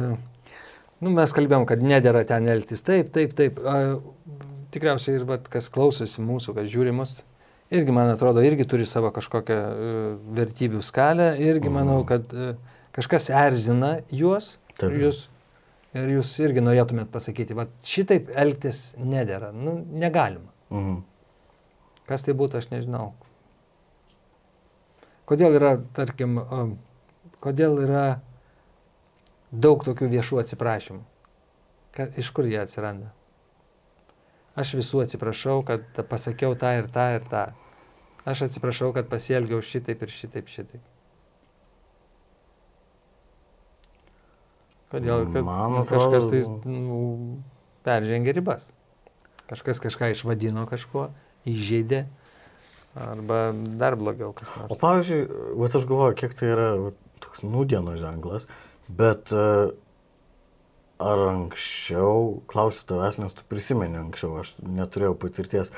nu, 1.02 1.11
mes 1.11 1.35
kalbėjom, 1.35 1.66
kad 1.68 1.82
nedėra 1.82 2.22
ten 2.28 2.46
elgtis 2.54 2.87
taip, 2.87 3.11
taip, 3.14 3.35
taip. 3.38 3.58
A, 3.66 3.98
Tikriausiai 4.72 5.18
ir 5.18 5.26
vat, 5.28 5.50
kas 5.52 5.66
klausosi 5.68 6.22
mūsų, 6.24 6.54
kas 6.56 6.70
žiūri 6.72 6.94
mus, 6.96 7.18
irgi, 7.72 7.92
man 7.94 8.11
atrodo, 8.12 8.42
irgi 8.44 8.66
turi 8.68 8.87
savo 8.87 9.11
kažkokią 9.14 9.56
e, 9.56 9.92
vertybių 10.38 10.82
skalę, 10.85 11.32
irgi 11.40 11.68
Mhm. 11.70 11.74
manau, 11.76 12.00
kad 12.08 12.28
e, 12.32 12.54
kažkas 12.92 13.30
erzina 13.30 13.98
juos 14.12 14.58
Taip. 14.78 14.90
ir 14.92 15.06
jūs, 15.06 15.22
ir 15.94 16.08
jūs 16.18 16.32
irgi 16.44 16.64
norėtumėt 16.64 17.11
pasakyti, 17.14 17.56
va 17.56 17.66
šitaip 17.85 18.30
elgtis 18.37 18.94
nedėra, 18.98 19.52
nu, 19.52 19.78
negalima. 19.92 20.50
Mhm. 20.70 21.02
Kas 22.08 22.22
tai 22.26 22.35
būtų, 22.35 22.58
aš 22.61 22.68
nežinau. 22.72 23.12
Kodėl 25.24 25.54
yra, 25.56 25.76
tarkim, 25.94 26.40
kodėl 27.40 27.78
yra 27.85 28.20
daug 29.52 29.85
tokių 29.87 30.08
viešų 30.11 30.40
atsiprašymų? 30.42 31.00
Ka, 31.96 32.08
iš 32.18 32.30
kur 32.35 32.44
jie 32.48 32.58
atsiranda? 32.61 33.12
Aš 34.58 34.74
visų 34.76 35.04
atsiprašau, 35.06 35.62
kad 35.64 35.87
pasakiau 36.11 36.56
tą 36.58 36.74
ir 36.82 36.88
tą 36.92 37.06
ir 37.16 37.24
tą. 37.30 37.44
Aš 38.24 38.44
atsiprašau, 38.46 38.92
kad 38.94 39.08
pasielgiau 39.11 39.62
šitaip 39.66 40.02
ir 40.06 40.12
šitaip 40.14 40.50
šitaip. 40.50 40.82
Kodėl 44.92 45.24
kad 45.32 45.44
Man 45.46 45.72
nu, 45.78 45.85
kažkas 45.88 46.28
tai 46.30 46.42
atrodo- 46.44 46.68
nu, 46.68 46.98
peržengė 47.87 48.35
ribas. 48.37 48.68
Kažkas 49.48 49.80
kažką 49.80 50.11
išvadino 50.12 50.66
kažkuo, 50.68 51.08
įžeidė. 51.48 52.04
Arba 52.94 53.52
dar 53.80 53.96
blogiau 53.96 54.35
kas 54.37 54.48
O 54.58 54.66
nors. 54.68 54.80
pavyzdžiui, 54.80 55.56
vat 55.56 55.74
aš 55.74 55.87
galvoju, 55.88 56.14
kiek 56.14 56.35
tai 56.37 56.46
yra 56.52 56.68
vat, 56.76 56.94
toks 57.24 57.40
nūdieno 57.40 57.96
ženklas, 57.96 58.46
bet 58.88 59.32
e, 59.32 59.72
ar 61.00 61.18
anksčiau, 61.32 62.42
klausiu 62.52 62.85
tavęs, 62.92 63.16
nes 63.18 63.33
tu 63.33 63.42
prisimeni 63.48 63.96
anksčiau, 63.96 64.37
aš 64.44 64.52
neturėjau 64.60 65.16
patirties, 65.16 65.73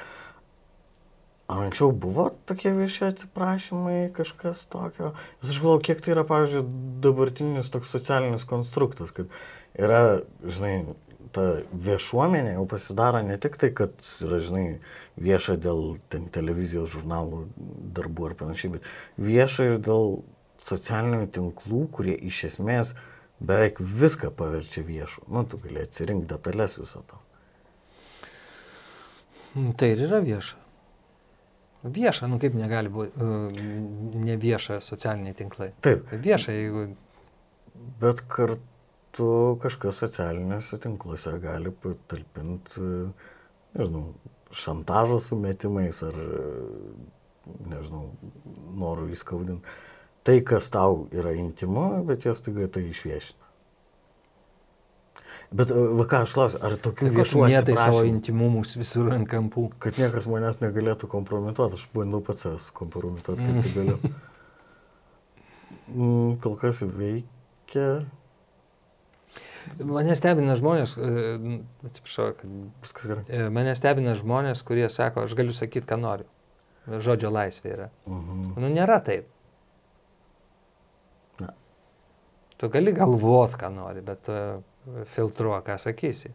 ar 1.49 1.65
anksčiau 1.67 1.93
buvo 1.93 2.31
tokie 2.49 2.73
vieši 2.73 3.09
atsiprašymai, 3.11 3.99
kažkas 4.17 4.65
tokio, 4.73 5.13
nes 5.43 5.53
aš 5.53 5.61
galvoju, 5.61 5.83
kiek 5.89 6.01
tai 6.05 6.15
yra, 6.17 6.25
pavyzdžiui, 6.29 6.65
dabartinis 7.05 7.73
toks 7.73 7.93
socialinis 7.93 8.47
konstruktas, 8.49 9.13
kad 9.15 9.33
yra, 9.77 10.23
žinai, 10.41 10.77
ta 11.35 11.47
viešuomenė 11.73 12.55
jau 12.55 12.65
pasidaro 12.71 13.21
ne 13.27 13.37
tik 13.43 13.59
tai, 13.61 13.73
kad 13.77 13.97
yra, 14.25 14.39
žinai, 14.45 14.67
vieša 15.21 15.59
dėl 15.61 15.99
ten, 16.13 16.29
televizijos 16.33 16.95
žurnalų 16.95 17.45
darbų 17.97 18.31
ar 18.31 18.39
panašiai, 18.41 18.77
bet 18.77 18.89
vieša 19.21 19.69
ir 19.73 19.83
dėl 19.85 20.23
socialinių 20.65 21.29
tinklų, 21.35 21.85
kurie 21.93 22.17
iš 22.31 22.45
esmės 22.49 22.95
beveik 23.45 23.81
viską 23.81 24.31
paverčia 24.39 24.85
viešu. 24.87 25.27
Nu, 25.29 25.45
tu 25.45 25.61
gali 25.61 25.83
atsirinkti 25.85 26.31
detalės 26.31 26.79
viso 26.81 27.05
to. 27.11 27.21
Mm, 29.55 29.75
Tai 29.79 29.91
ir 29.93 30.07
yra 30.09 30.23
vieša. 30.25 30.64
Vieša, 31.85 32.29
nu 32.33 32.39
kaip 32.41 32.55
negali 32.57 32.89
būti 32.89 33.21
uh, 33.21 33.65
ne 34.25 34.37
vieša 34.41 34.79
socialiniai 34.81 35.37
tinklai. 35.37 35.73
Taip, 35.85 36.09
Vieša, 36.25 36.55
jeigu 36.57 36.87
bet 38.01 38.23
kartu 38.29 39.59
kažkas 39.63 39.99
socialiniuose 40.05 40.79
tinkluose 40.83 41.39
gali 41.43 41.73
patalpinti, 41.83 42.81
nežinau, 43.75 44.07
šantažo 44.55 45.19
sumetimais 45.21 46.03
ar 46.07 46.19
e, 46.23 46.35
nežinau, 47.71 48.05
noru 48.79 49.09
įskaudinti. 49.11 49.81
Tai, 50.25 50.37
kas 50.47 50.71
tau 50.73 51.05
yra 51.13 51.35
intimu, 51.37 52.05
bet 52.09 52.25
jos 52.25 52.41
taiga 52.45 52.69
tai 52.73 52.87
išviešina. 52.89 53.44
Bet 55.55 55.71
e, 55.71 55.79
va 56.01 56.05
ką 56.11 56.25
aš 56.25 56.33
klausiu, 56.35 56.59
ar 56.67 56.75
tokių 56.83 57.13
viešų 57.15 57.45
Mėtai 57.45 57.77
savo 57.77 58.01
atsiprašymų, 58.01 58.11
intimumus 58.11 58.75
visur 58.79 59.13
ant 59.15 59.29
kampų. 59.31 59.69
kad 59.83 60.01
niekas 60.03 60.27
manęs 60.31 60.59
negalėtų 60.65 61.07
kompromituoti, 61.13 61.79
aš 61.79 61.85
bandau 61.95 62.19
pats 62.27 62.43
savęs 62.47 62.67
kompromituoti, 62.75 63.47
kaip 63.47 63.61
tai 63.63 63.73
galiu. 63.77 64.15
Mm, 65.85 66.37
Kol 66.43 66.59
kas 66.59 66.83
veikia. 66.83 67.89
Mane 69.81 70.17
stebina 70.19 70.59
žmonės, 70.59 70.97
e, 70.99 71.61
atsiprašau, 71.87 72.33
kad 72.41 72.59
Viskas 72.83 73.07
gerai. 73.09 73.25
e, 73.29 73.47
mane 73.55 73.77
stebina 73.79 74.17
žmonės, 74.19 74.65
kurie 74.67 74.89
sako, 74.93 75.29
aš 75.29 75.39
galiu 75.39 75.55
sakyti, 75.57 75.87
ką 75.89 76.01
noriu. 76.03 76.27
Žodžio 76.85 77.31
laisvė 77.33 77.71
yra. 77.79 77.89
Mhm. 78.11 78.51
Nu, 78.61 78.69
nėra 78.75 78.99
taip. 79.07 79.31
Na. 81.41 81.55
Tu 82.59 82.69
gali 82.75 82.93
galvot, 82.93 83.55
ką 83.61 83.71
nori, 83.73 84.03
bet 84.05 84.29
uh, 84.29 84.59
filtruok, 85.15 85.65
ką 85.69 85.79
sakysi. 85.81 86.33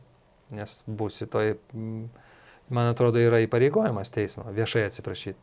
Nes 0.56 0.80
būsi 0.88 1.28
toj, 1.30 1.56
man 2.74 2.90
atrodo, 2.90 3.22
yra 3.22 3.42
įpareigojimas 3.46 4.10
teismo 4.14 4.48
viešai 4.56 4.88
atsiprašyti. 4.88 5.38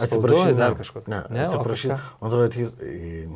Spaudoj 0.00 0.54
dar 0.56 0.76
kažko. 0.78 1.02
Ne, 1.12 1.20
Ne, 1.28 1.44
kažką? 1.52 1.98
Man 2.20 2.30
atrodo, 2.30 2.48
teis, 2.54 2.72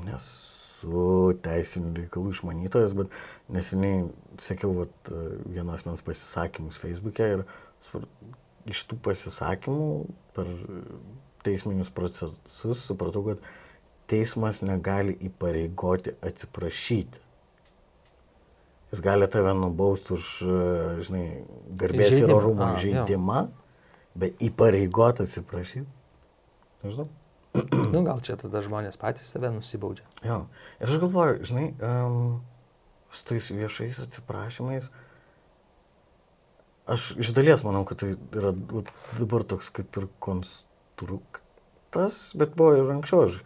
nesu 0.07 1.35
teisinių 1.45 1.93
reikalų 2.01 2.33
išmanytojas, 2.33 2.97
bet 2.97 3.13
neseniai 3.53 4.07
sekiau 4.41 4.73
vat, 4.81 5.13
vienos 5.45 5.85
mens 5.89 6.05
pasisakymus 6.07 6.81
Facebook'e 6.81 7.29
ir 7.35 7.45
iš 8.73 8.87
tų 8.89 8.99
pasisakymų 9.05 9.91
per 10.37 10.49
teisminius 11.47 11.93
procesus 11.95 12.83
supratau, 12.89 13.23
kad 13.29 13.45
teismas 14.11 14.63
negali 14.65 15.15
įpareigoti 15.29 16.17
atsiprašyti. 16.25 17.26
Jis 18.93 19.01
gali 19.03 19.27
tave 19.31 19.53
nubausti 19.59 20.13
už, 20.15 20.25
e, 20.47 20.59
žinai, 21.03 21.25
garbės 21.75 22.13
ir 22.13 22.29
Įžeidimą. 22.31 22.37
orumo 22.37 22.69
žaidimą, 22.83 23.41
bet 24.15 24.43
įpareigoti 24.47 25.25
atsiprašyti. 25.27 25.87
Nežinau. 26.87 27.09
Nu, 27.95 28.03
gal 28.05 28.21
čia 28.21 28.37
tada 28.37 28.61
žmonės 28.63 28.99
patys 29.01 29.33
save 29.33 29.49
nusibaudžia. 29.55 30.05
Jo. 30.27 30.43
Ir 30.79 30.91
aš 30.93 31.01
galvoju, 31.03 31.41
žinai, 31.49 31.67
um, 31.81 32.41
su 33.11 33.25
tais 33.31 33.49
viešais 33.57 33.99
atsiprašymais, 34.05 34.91
aš 36.87 37.09
iš 37.19 37.33
dalies 37.35 37.65
manau, 37.67 37.83
kad 37.89 38.03
tai 38.03 38.13
yra 38.37 38.53
dabar 39.17 39.43
toks 39.49 39.73
kaip 39.75 39.97
ir 39.99 40.07
konstruktas, 40.23 42.21
bet 42.39 42.55
buvo 42.59 42.77
ir 42.77 42.93
anksčiau, 42.99 43.25
aš 43.27 43.41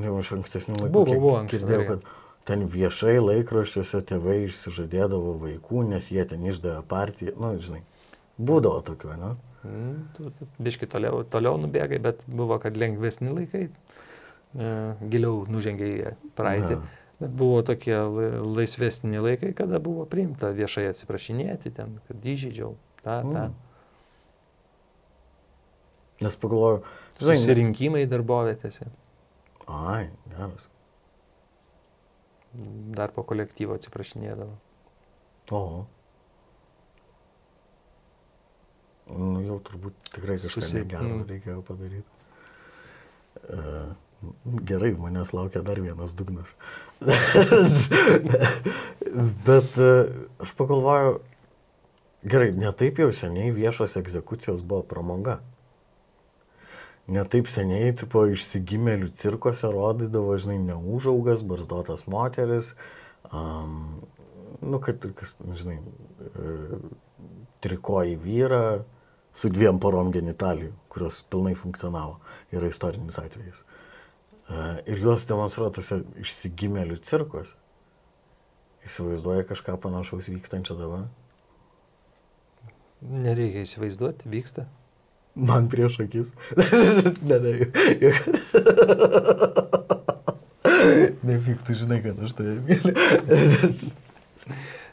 jau 0.00 0.16
iš 0.22 0.32
ankstesnių 0.38 0.80
laikų 0.80 0.94
Buvo, 0.96 1.20
buvo 1.20 1.36
anksčiau, 1.42 1.66
girdėjau, 1.66 1.86
kad 1.92 2.00
ten 2.50 2.64
viešai 2.66 3.16
laikraščiuose 3.22 4.00
tėvai 4.10 4.40
išsižadėdavo 4.48 5.36
vaikų, 5.44 5.84
nes 5.92 6.10
jie 6.10 6.24
ten 6.26 6.42
išdavė 6.50 6.82
partiją, 6.90 7.36
nu, 7.38 7.52
žinai, 7.62 7.84
būdavo 8.40 8.82
tokių, 8.90 9.14
ne? 9.20 9.30
Mm, 9.62 9.98
tu- 10.16 10.30
tu 10.38 10.46
Biški 10.58 10.88
toliau, 10.90 11.20
toliau 11.28 11.58
nubėgai, 11.60 12.00
bet 12.02 12.22
buvo, 12.26 12.56
kad 12.58 12.76
lengvesni 12.80 13.28
laikai, 13.28 13.66
e, 13.68 14.70
giliau 15.12 15.44
nužengiai 15.46 16.14
praeitį. 16.34 16.78
Na. 16.80 16.96
Bet 17.20 17.34
buvo 17.36 17.60
tokie 17.68 17.92
la- 17.92 18.40
laisvesni 18.40 19.20
laikai, 19.20 19.52
kada 19.54 19.78
buvo 19.78 20.06
priimta 20.08 20.48
viešai 20.56 20.86
atsiprašinėti 20.88 21.70
ten, 21.76 21.98
kad 22.08 22.16
įžeidžiau 22.24 22.72
tą, 23.04 23.20
tą. 23.20 23.44
Mm. 23.50 23.54
Nes 26.24 26.36
pagalvoju, 26.36 26.82
žinai, 27.20 27.36
Susirinkimai 27.36 28.02
darbovietėse, 28.08 28.88
ai, 29.68 30.08
geras. 30.32 30.66
Dar 32.96 33.12
po 33.14 33.22
kolektyvo 33.26 33.76
atsiprašinėdavo. 33.78 34.54
O. 35.50 35.86
Nu, 39.10 39.40
jau 39.42 39.58
turbūt 39.66 39.96
tikrai 40.14 40.38
kažką 40.38 40.62
Susi- 40.62 40.78
negero 40.78 41.08
mm. 41.08 41.24
reikėjo 41.30 41.62
padaryti. 41.66 42.06
Uh, 43.50 43.90
gerai, 44.68 44.92
manęs 44.98 45.32
laukia 45.34 45.62
dar 45.66 45.80
vienas 45.82 46.14
dugnas. 46.14 46.54
Bet 49.46 49.78
uh, 49.80 50.12
aš 50.42 50.54
pagalvoju, 50.58 51.16
gerai, 52.22 52.52
netaip 52.54 53.00
jau 53.02 53.10
seniai 53.16 53.50
viešos 53.54 53.96
egzekucijos 53.98 54.62
buvo 54.62 54.84
pramoga. 54.86 55.40
Netaip 57.10 57.48
seniai, 57.50 57.90
tipo, 57.98 58.22
išsigimėlių 58.30 59.10
cirkuose 59.18 59.70
rodydavo, 59.74 60.36
žinai, 60.38 60.60
neužaugas, 60.62 61.42
barzdotas 61.42 62.04
moteris, 62.10 62.74
um, 63.34 63.98
nu, 64.62 64.78
kad, 64.84 65.02
kas, 65.18 65.34
žinai, 65.58 65.80
e, 65.80 66.78
trikoji 67.66 68.14
vyrą 68.20 68.62
su 69.34 69.50
dviem 69.50 69.80
porom 69.82 70.12
genitalijų, 70.14 70.72
kurios 70.92 71.22
pilnai 71.30 71.56
funkcionavo. 71.58 72.18
Yra 72.54 72.70
istorinis 72.70 73.18
atvejis. 73.18 73.62
E, 73.62 74.66
ir 74.90 75.02
juos 75.02 75.26
demonstruoja 75.30 75.74
tose 75.78 76.02
išsigimėlių 76.22 76.98
cirkuose. 77.06 77.56
Įsivaizduoja 78.86 79.44
kažką 79.50 79.76
panašaus 79.82 80.30
vykstančio 80.32 80.78
dabar? 80.78 81.08
Nereikia 83.00 83.64
įsivaizduoti, 83.66 84.28
vyksta. 84.32 84.66
Man 85.34 85.68
prieš 85.70 86.00
akis. 86.04 86.32
ne, 87.28 87.38
ne. 87.40 87.52
Nepyk, 91.22 91.62
tu 91.66 91.74
žinai, 91.76 92.00
kad 92.02 92.18
aš 92.24 92.34
tai 92.38 92.56
myliu. 92.64 92.94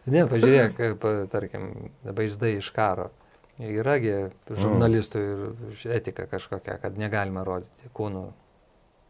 Ne, 0.07 0.23
pažiūrėk, 0.29 0.77
pa, 1.01 1.13
tarkim, 1.31 1.71
vaizdai 2.05 2.57
iš 2.61 2.69
karo. 2.75 3.09
Yragi 3.57 4.13
žurnalistų 4.53 5.23
ir 5.23 5.95
etika 5.97 6.27
kažkokia, 6.29 6.77
kad 6.79 6.99
negalima 7.01 7.41
rodyti 7.47 7.89
kūnų, 7.97 8.23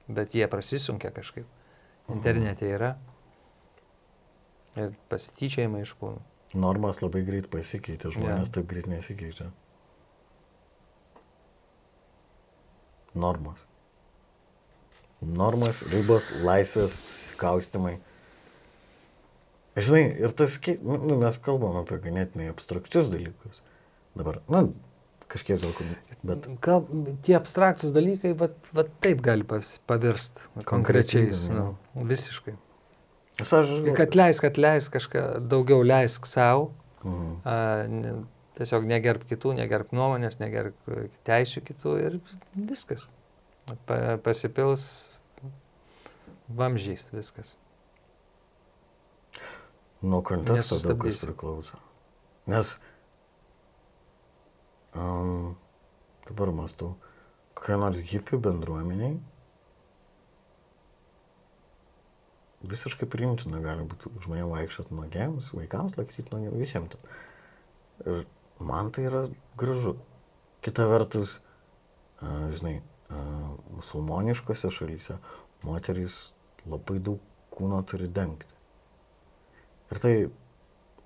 bet 0.07 0.34
jie 0.38 0.47
prasisunkia 0.49 1.11
kažkaip. 1.13 1.45
Internete 2.13 2.69
yra. 2.71 2.93
Ir 4.80 4.95
pasityčiajimai 5.11 5.84
iš 5.84 5.91
kūnų. 5.99 6.23
Normas 6.57 7.01
labai 7.03 7.25
greit 7.28 7.49
pasikeitė, 7.51 8.13
žmonės 8.15 8.47
Jo. 8.47 8.53
taip 8.57 8.69
greit 8.71 8.88
nesikeičia. 8.88 9.51
Normas. 13.16 13.64
Normas, 15.22 15.82
ribos, 15.91 16.28
laisvės, 16.45 16.97
kaustimai. 17.39 17.97
Žinai, 19.78 20.03
ir 20.26 20.34
tas, 20.38 20.58
nu, 20.82 20.97
nu, 20.97 21.16
mes 21.22 21.38
kalbam 21.41 21.78
apie 21.84 21.97
ganėtinai 22.01 22.49
abstrakčius 22.51 23.10
dalykus. 23.14 23.62
Dabar, 24.18 24.39
na, 24.49 24.64
kažkiek 25.30 25.60
gal, 25.62 25.74
bet 26.26 26.47
Gal 26.66 26.86
tie 27.26 27.36
abstraktus 27.38 27.93
dalykai, 27.93 28.34
va, 28.38 28.49
va 28.74 28.86
taip 29.05 29.22
gali 29.26 29.45
pas- 29.45 29.78
pavirst 29.89 30.47
konkrečiais. 30.66 31.45
Konkrečiai, 31.47 31.58
Nu, 31.58 32.05
visiškai. 32.10 32.55
Aš, 33.38 33.49
pavyzdžiui, 33.51 33.93
Kad 33.97 34.16
leisk, 34.18 34.41
kad 34.41 34.58
leisk 34.58 34.93
kažką 34.97 35.28
daugiau 35.47 35.84
leisk 35.86 36.26
savo, 36.26 36.72
Mhm. 37.05 38.26
Tiesiog 38.58 38.88
negerb 38.89 39.24
kitų, 39.30 39.53
negerb 39.60 39.93
nuomonės, 39.95 40.39
negerb 40.41 40.89
e, 40.91 41.08
teisių 41.28 41.64
kitų 41.70 41.95
ir 42.01 42.18
viskas. 42.55 43.08
Pa, 43.88 44.18
pasipils 44.24 44.84
vamžiais 46.47 47.05
viskas. 47.12 47.55
Nuo 50.01 50.22
konteksto 50.26 50.78
daug 50.84 51.01
kas 51.01 51.24
priklauso. 51.24 51.80
Nes 52.47 52.76
um, 54.95 55.58
dabar 56.28 56.53
mąstau, 56.55 56.93
kokia 57.58 57.80
nors 57.82 57.99
hipių 58.05 58.39
bendruomeniai 58.45 59.18
visiškai 62.66 63.08
priimtina 63.10 63.60
gali 63.62 63.86
būti 63.89 64.12
žmonėms 64.24 64.53
vaikščioti 64.53 64.95
nuogiams, 64.97 65.51
vaikams 65.55 65.97
laksyti 65.97 66.34
nuogiams, 66.34 66.58
visiems. 66.58 66.97
Ir 68.05 68.26
man 68.60 68.91
tai 68.91 69.08
yra 69.10 69.26
gražu. 69.58 69.95
Kita 70.66 70.88
vertus, 70.89 71.38
žinai, 72.22 72.80
musulmoniškose 73.78 74.72
šalyse 74.74 75.18
moterys 75.66 76.34
labai 76.68 76.99
daug 77.03 77.22
kūno 77.53 77.80
turi 77.88 78.10
dengti. 78.12 78.47
Ir 79.91 80.01
tai, 80.03 80.14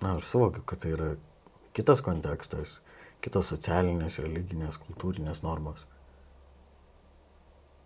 na, 0.02 0.16
aš 0.16 0.26
suvokiu, 0.32 0.64
kad 0.66 0.82
tai 0.82 0.94
yra 0.96 1.12
kitas 1.76 2.02
kontekstas, 2.04 2.80
kitos 3.22 3.52
socialinės, 3.52 4.18
religinės, 4.24 4.80
kultūrinės 4.82 5.44
normos. 5.46 5.86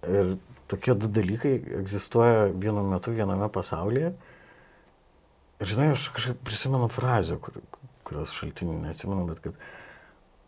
Ir 0.06 0.36
tokie 0.70 0.94
du 0.96 1.10
dalykai 1.12 1.58
egzistuoja 1.80 2.48
vienu 2.54 2.84
metu 2.88 3.12
viename 3.14 3.48
pasaulyje. 3.52 4.14
Ir 5.60 5.70
žinai, 5.70 5.90
aš 5.94 6.08
kažkaip 6.16 6.40
prisimenu 6.46 6.88
frazę, 6.92 7.38
kur, 7.42 7.58
kurios 8.06 8.34
šaltinių 8.38 8.78
neatsimenu, 8.84 9.26
bet 9.30 9.42
kad 9.44 9.60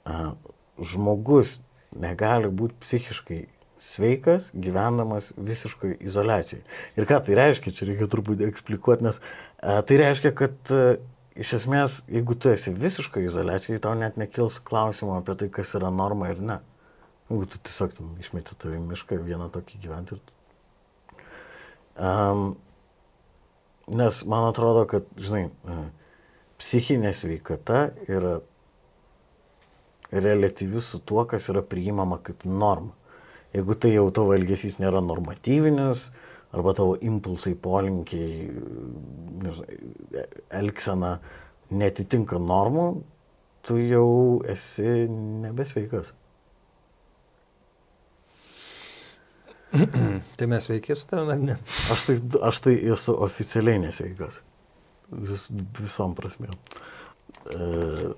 a, 0.07 0.33
žmogus 0.79 1.59
negali 1.97 2.51
būti 2.53 2.79
psichiškai 2.83 3.41
sveikas, 3.79 4.51
gyvendamas 4.55 5.33
visiškai 5.37 5.97
izolacijai. 6.03 6.65
Ir 6.99 7.07
ką 7.09 7.21
tai 7.25 7.37
reiškia, 7.39 7.75
čia 7.75 7.87
reikia 7.89 8.09
truputį 8.11 8.49
eksplikuoti, 8.51 9.07
nes 9.07 9.21
e, 9.21 9.77
tai 9.87 9.99
reiškia, 10.01 10.33
kad 10.37 10.73
e, 10.75 10.99
iš 11.39 11.55
esmės, 11.61 12.01
jeigu 12.11 12.35
tu 12.35 12.51
esi 12.51 12.75
visiškai 12.75 13.23
izolacijai, 13.29 13.79
tau 13.83 13.95
net 13.99 14.19
nekils 14.21 14.59
klausimų 14.67 15.21
apie 15.21 15.39
tai, 15.43 15.51
kas 15.61 15.77
yra 15.79 15.93
norma 15.95 16.33
ir 16.33 16.43
ne. 16.43 16.59
Jeigu 17.31 17.47
tu 17.53 17.63
tiesiog 17.63 17.95
ten 17.95 18.17
išmeti 18.23 18.57
tave 18.59 18.81
į 18.81 18.83
mišką 18.89 19.21
vieną 19.23 19.51
tokį 19.55 19.83
gyventi. 19.85 20.19
Ir... 20.19 21.23
Um, 21.99 22.51
nes 23.89 24.25
man 24.27 24.49
atrodo, 24.49 24.85
kad, 24.91 25.07
žinai, 25.19 25.49
psichinė 26.59 27.13
sveikata 27.15 27.89
yra 28.11 28.39
relatyvi 30.13 30.81
su 30.81 31.01
tuo, 31.05 31.25
kas 31.29 31.49
yra 31.53 31.63
priimama 31.63 32.19
kaip 32.25 32.45
norma. 32.45 32.95
Jeigu 33.55 33.77
tai 33.81 33.95
jau 33.95 34.09
tavo 34.13 34.35
elgesys 34.37 34.77
nėra 34.81 35.01
normatyvinis, 35.05 36.09
arba 36.53 36.75
tavo 36.77 36.97
impulsai, 37.05 37.55
polinkiai, 37.61 38.49
nežinau, 39.45 40.25
elgsena 40.61 41.15
netitinka 41.71 42.41
normų, 42.41 42.87
tu 43.65 43.77
jau 43.81 44.09
esi 44.49 45.07
nebesveikas. 45.45 46.15
tai 50.39 50.47
mes 50.49 50.65
sveiki 50.65 50.97
su 50.97 51.09
tavimi 51.11 51.35
ar 51.35 51.43
ne? 51.45 51.57
Aš 51.93 52.07
tai, 52.09 52.15
aš 52.49 52.61
tai 52.65 52.77
esu 52.95 53.13
oficialiai 53.29 53.83
nesveikas. 53.83 54.41
Vis, 55.09 55.49
visom 55.79 56.15
prasmėm. 56.19 56.55
E... 57.49 57.59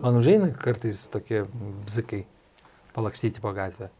Man 0.02 0.18
užeina 0.18 0.50
kartais 0.58 1.04
tokie 1.12 1.44
bzikai 1.86 2.24
palakstyti 2.96 3.42
po 3.42 3.52
gatvę. 3.54 3.90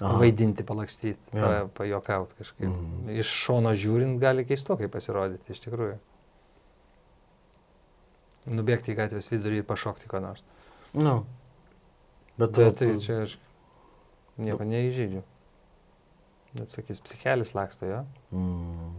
Aha. 0.00 0.16
Vaidinti, 0.16 0.64
palakstyti, 0.64 1.20
ja. 1.36 1.42
pa, 1.42 1.68
pajokauti 1.76 2.38
kažkaip. 2.38 2.70
Mhm. 2.70 3.10
Iš 3.20 3.32
šono 3.44 3.74
žiūrint 3.76 4.16
gali 4.22 4.46
keistokai 4.48 4.88
pasirodyti, 4.92 5.52
iš 5.52 5.60
tikrųjų. 5.66 5.98
Nubėgti 8.56 8.94
į 8.94 8.96
gatvės 9.02 9.28
vidurį 9.28 9.60
ir 9.60 9.68
pašokti 9.68 10.08
ko 10.08 10.22
nors. 10.24 10.40
Nu. 10.96 11.20
Bet, 12.40 12.56
Bet 12.56 12.80
tai 12.80 12.94
čia 13.04 13.20
aš 13.26 13.36
nieko 14.40 14.64
neįžeidžiu. 14.64 15.20
Bet 16.56 16.72
sakys, 16.72 17.02
psichelis 17.04 17.52
laksto, 17.54 17.86
jo? 17.86 18.00
Mm. 18.32 18.89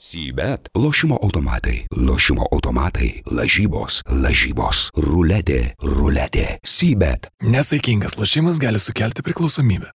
Sybet- 0.00 0.68
lošimo 0.84 1.18
automatai, 1.22 1.86
lošimo 2.08 2.46
automatai, 2.52 3.22
lažybos, 3.26 3.98
lažybos, 4.08 4.78
ruletė, 4.96 5.74
ruletė, 5.76 6.56
sybet. 6.64 7.26
Nesaikingas 7.44 8.16
lošimas 8.16 8.56
gali 8.56 8.80
sukelti 8.80 9.20
priklausomybę. 9.20 9.90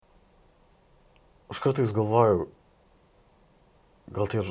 Aš 1.54 1.60
kartais 1.62 1.94
galvoju, 1.94 2.48
gal 4.16 4.26
tai, 4.26 4.42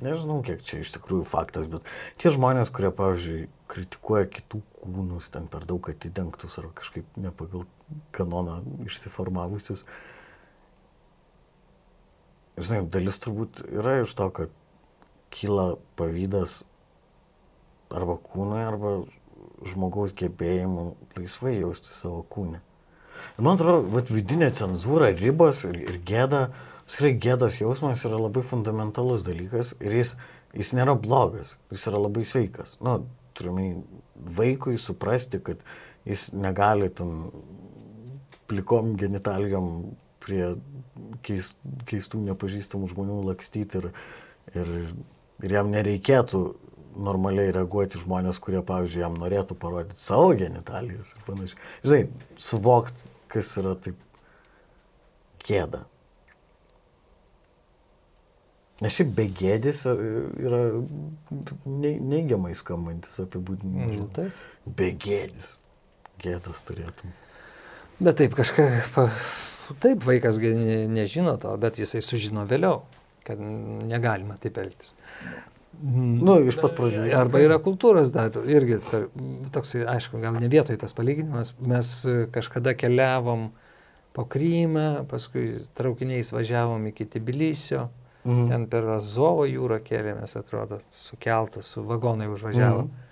nežinau, 0.00 0.38
kiek 0.40 0.64
čia 0.64 0.80
iš 0.80 0.94
tikrųjų 0.96 1.26
faktas, 1.28 1.68
bet 1.68 1.84
tie 2.16 2.32
žmonės, 2.32 2.72
kurie, 2.72 2.88
pavyzdžiui, 2.88 3.50
kritikuoja 3.68 4.30
kitų 4.32 4.62
kūnus, 4.80 5.28
ten 5.28 5.44
per 5.44 5.68
daug 5.68 5.92
atidengtus 5.92 6.56
ar 6.56 6.72
kažkaip 6.72 7.04
ne 7.20 7.36
pagal 7.36 7.68
kanoną 8.16 8.62
išsiformavusius, 8.88 9.84
uh, 9.84 10.11
žinai, 12.58 12.84
dalis 12.92 13.20
turbūt 13.22 13.62
yra 13.70 14.00
iš 14.02 14.14
to, 14.18 14.28
kad 14.34 14.52
kyla 15.32 15.76
pavydas 15.96 16.62
arba 17.92 18.16
kūnui, 18.20 18.60
arba 18.64 18.92
žmogaus 19.68 20.14
gebėjimu 20.18 20.92
laisvai 21.16 21.58
jausti 21.58 21.92
savo 21.92 22.22
kūnę. 22.32 22.60
Ir 23.38 23.46
man 23.46 23.56
atrodo, 23.56 23.86
vat, 23.92 24.10
vidinė 24.10 24.50
cenzūra, 24.54 25.12
ribos 25.16 25.62
ir, 25.68 25.78
ir 25.84 25.98
gėda, 26.08 26.46
skrai 26.90 27.12
gėdos 27.22 27.60
jausmas 27.60 28.02
yra 28.08 28.18
labai 28.20 28.42
fundamentalus 28.46 29.24
dalykas 29.26 29.74
ir 29.80 29.94
jis, 30.00 30.14
jis 30.56 30.72
nėra 30.76 30.96
blogas, 30.98 31.56
jis 31.72 31.86
yra 31.92 32.00
labai 32.02 32.24
sveikas. 32.28 32.76
Nu, 32.84 33.02
turime 33.38 33.84
vaikui 34.38 34.78
suprasti, 34.80 35.40
kad 35.44 35.62
jis 36.08 36.30
negali 36.34 36.90
tam 36.92 37.30
plikom 38.50 38.96
genitalijom 39.00 39.68
prie 40.22 40.52
keist, 41.26 41.60
keistų 41.90 42.22
nepažįstamų 42.30 42.90
žmonių 42.92 43.20
lakstyti 43.30 43.82
ir, 43.82 43.88
ir, 44.54 44.74
ir 45.42 45.56
jam 45.58 45.72
nereikėtų 45.74 46.42
normaliai 46.92 47.52
reaguoti 47.54 48.00
žmonės, 48.00 48.40
kurie, 48.42 48.60
pavyzdžiui, 48.66 49.04
jam 49.04 49.16
norėtų 49.20 49.56
parodyti 49.60 50.02
savo 50.02 50.32
genitalijos 50.36 51.14
ir 51.14 51.24
panašiai. 51.28 51.62
Žinai, 51.86 52.02
suvokti, 52.40 53.08
kas 53.32 53.54
yra 53.60 53.74
taip 53.80 54.00
gėda. 55.46 55.86
Nes 58.82 58.96
šiaip 58.96 59.12
begėdis 59.14 59.84
yra 59.86 60.62
neigiamai 61.64 62.54
skambantis 62.58 63.20
apibūdinimas. 63.22 63.94
Mm, 63.94 64.08
taip. 64.16 64.40
Begėdis. 64.78 65.56
Gėdas 66.22 66.64
turėtum. 66.66 67.14
Bet 68.02 68.18
taip 68.18 68.34
kažkaip 68.34 68.98
taip, 69.82 70.04
vaikas 70.06 70.38
nežino 70.92 71.36
to, 71.40 71.54
bet 71.60 71.78
jisai 71.80 72.02
sužino 72.04 72.44
vėliau, 72.48 72.82
kad 73.26 73.40
negalima 73.40 74.36
taip 74.40 74.58
elgtis. 74.62 74.94
Nu, 75.82 76.36
iš 76.46 76.58
pat 76.62 76.76
pradžių. 76.76 77.06
Arba 77.16 77.40
yra 77.42 77.56
kultūros 77.62 78.12
dar, 78.14 78.34
irgi 78.46 78.78
toks, 79.54 79.74
aišku, 79.88 80.20
gal 80.22 80.36
ne 80.38 80.50
vietoj 80.52 80.76
tas 80.78 80.94
palyginimas, 80.94 81.54
mes 81.58 81.90
kažkada 82.34 82.76
keliavom 82.78 83.48
po 84.12 84.26
Krymą, 84.28 85.06
paskui 85.10 85.62
traukiniais 85.74 86.30
važiavom 86.34 86.84
iki 86.92 87.08
Tbilisio, 87.14 87.86
mhm. 88.26 88.44
ten 88.52 88.68
per 88.70 88.90
Azovo 88.98 89.46
jūrą 89.48 89.80
kėlėmės, 89.82 90.36
atrodo, 90.38 90.82
sukeltas, 91.06 91.72
su 91.72 91.84
vagonai 91.88 92.28
užvažiavom. 92.30 92.90
Mhm. 92.92 93.08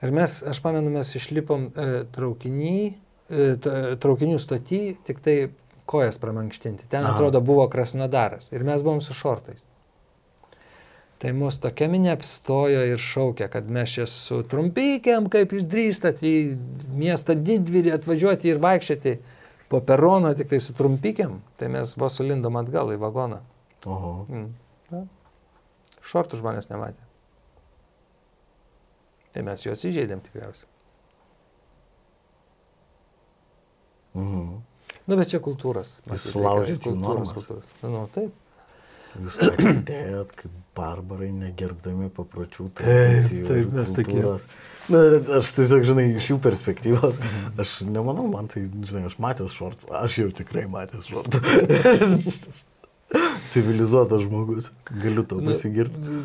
Ir 0.00 0.14
mes, 0.16 0.38
aš 0.48 0.62
pamenu, 0.64 0.88
mes 0.94 1.10
išlipom 1.18 1.66
e, 1.68 1.88
traukinį, 2.14 2.76
e, 3.28 3.48
traukinių 4.00 4.38
stotį, 4.40 4.84
tik 5.04 5.20
tai 5.26 5.34
kojas 5.90 6.20
pramankštinti. 6.22 6.86
Ten 6.88 7.04
Aha. 7.04 7.14
atrodo 7.14 7.40
buvo 7.42 7.66
Krasnodaras 7.68 8.52
ir 8.54 8.64
mes 8.64 8.84
buvom 8.86 9.00
su 9.02 9.16
šortais. 9.16 9.64
Tai 11.20 11.34
mus 11.36 11.58
tokia 11.60 11.90
minė 11.92 12.14
apstojo 12.14 12.84
ir 12.94 13.02
šaukė, 13.02 13.50
kad 13.52 13.66
mes 13.68 13.92
čia 13.92 14.06
su 14.08 14.38
trumpykiam, 14.48 15.26
kaip 15.32 15.52
jūs 15.52 15.66
drįstat 15.68 16.22
į 16.24 16.34
miestą 16.96 17.36
didvyrį 17.36 17.92
atvažiuoti 17.98 18.48
ir 18.48 18.62
vaikščioti 18.62 19.18
po 19.68 19.82
peroną 19.84 20.32
tik 20.38 20.48
tai 20.54 20.62
su 20.64 20.72
trumpykiam, 20.78 21.36
tai 21.60 21.68
mes 21.74 21.92
vos 22.00 22.16
sulindom 22.16 22.56
atgal 22.62 22.94
į 22.94 22.98
vagoną. 23.02 23.42
Oho. 23.84 24.14
Mm. 24.30 25.04
Šortų 26.10 26.40
žmonės 26.40 26.70
nematė. 26.72 27.04
Tai 29.34 29.44
mes 29.46 29.66
juos 29.66 29.84
įžeidėm 29.86 30.24
tikriausiai. 30.24 30.66
Mhm. 34.16 34.69
Nu, 35.08 35.16
bet 35.16 35.32
čia 35.32 35.40
kultūros. 35.42 35.98
Sulaužyti 36.20 36.90
kultūros. 36.90 37.34
kultūros. 37.36 37.74
Nu, 37.82 38.04
taip. 38.14 38.36
Jūs 39.18 39.40
atėjot 39.42 40.32
kaip 40.38 40.52
barbarai, 40.76 41.30
negerbdami 41.34 42.10
papročių 42.14 42.68
tradicijų. 42.78 43.46
Taip, 43.48 43.56
taip 43.56 43.72
mes 43.74 43.94
tokie. 43.96 44.20
Na, 44.92 45.00
aš 45.40 45.54
tiesiog, 45.56 45.82
žinai, 45.88 46.04
iš 46.20 46.28
jų 46.30 46.36
perspektyvos, 46.44 47.18
mhm. 47.18 47.48
aš 47.64 47.74
nemanau, 47.90 48.28
man 48.30 48.50
tai, 48.52 48.68
žinai, 48.86 49.08
aš 49.10 49.18
matęs 49.22 49.56
šortų, 49.56 49.90
aš 49.98 50.20
jau 50.22 50.28
tikrai 50.42 50.68
matęs 50.70 51.10
šortų. 51.10 51.42
Civilizuotas 53.50 54.22
žmogus, 54.22 54.70
galiu 55.02 55.26
to 55.26 55.40
pasigirti. 55.42 56.22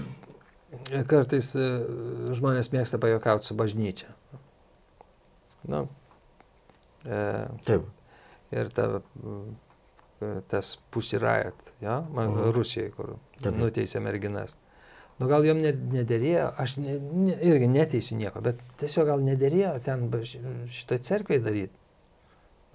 Kartais 1.10 1.56
e, 1.58 1.66
žmonės 2.38 2.70
mėgsta 2.70 3.02
pajokauti 3.02 3.50
su 3.50 3.58
bažnyčia. 3.58 4.12
Nu, 5.66 5.88
e, 7.10 7.24
taip 7.66 7.90
ir 8.54 8.70
ta, 8.76 9.02
tas 10.48 10.76
pusirajat, 10.92 11.74
ja, 11.82 12.00
mhm. 12.02 12.52
Rusijai, 12.56 12.92
kur 12.96 13.16
Taip. 13.42 13.58
nuteisė 13.58 14.02
merginas. 14.04 14.58
Nu 15.20 15.30
gal 15.32 15.46
jom 15.48 15.62
nederėjo, 15.64 16.50
aš 16.60 16.76
ne, 16.82 16.98
ne, 17.00 17.36
irgi 17.48 17.70
neteisiu 17.72 18.18
nieko, 18.20 18.42
bet 18.44 18.60
tiesiog 18.82 19.08
gal 19.14 19.22
nederėjo 19.24 19.78
ten 19.86 20.10
šitoj 20.76 21.00
cerkviai 21.08 21.44
daryti. 21.44 21.84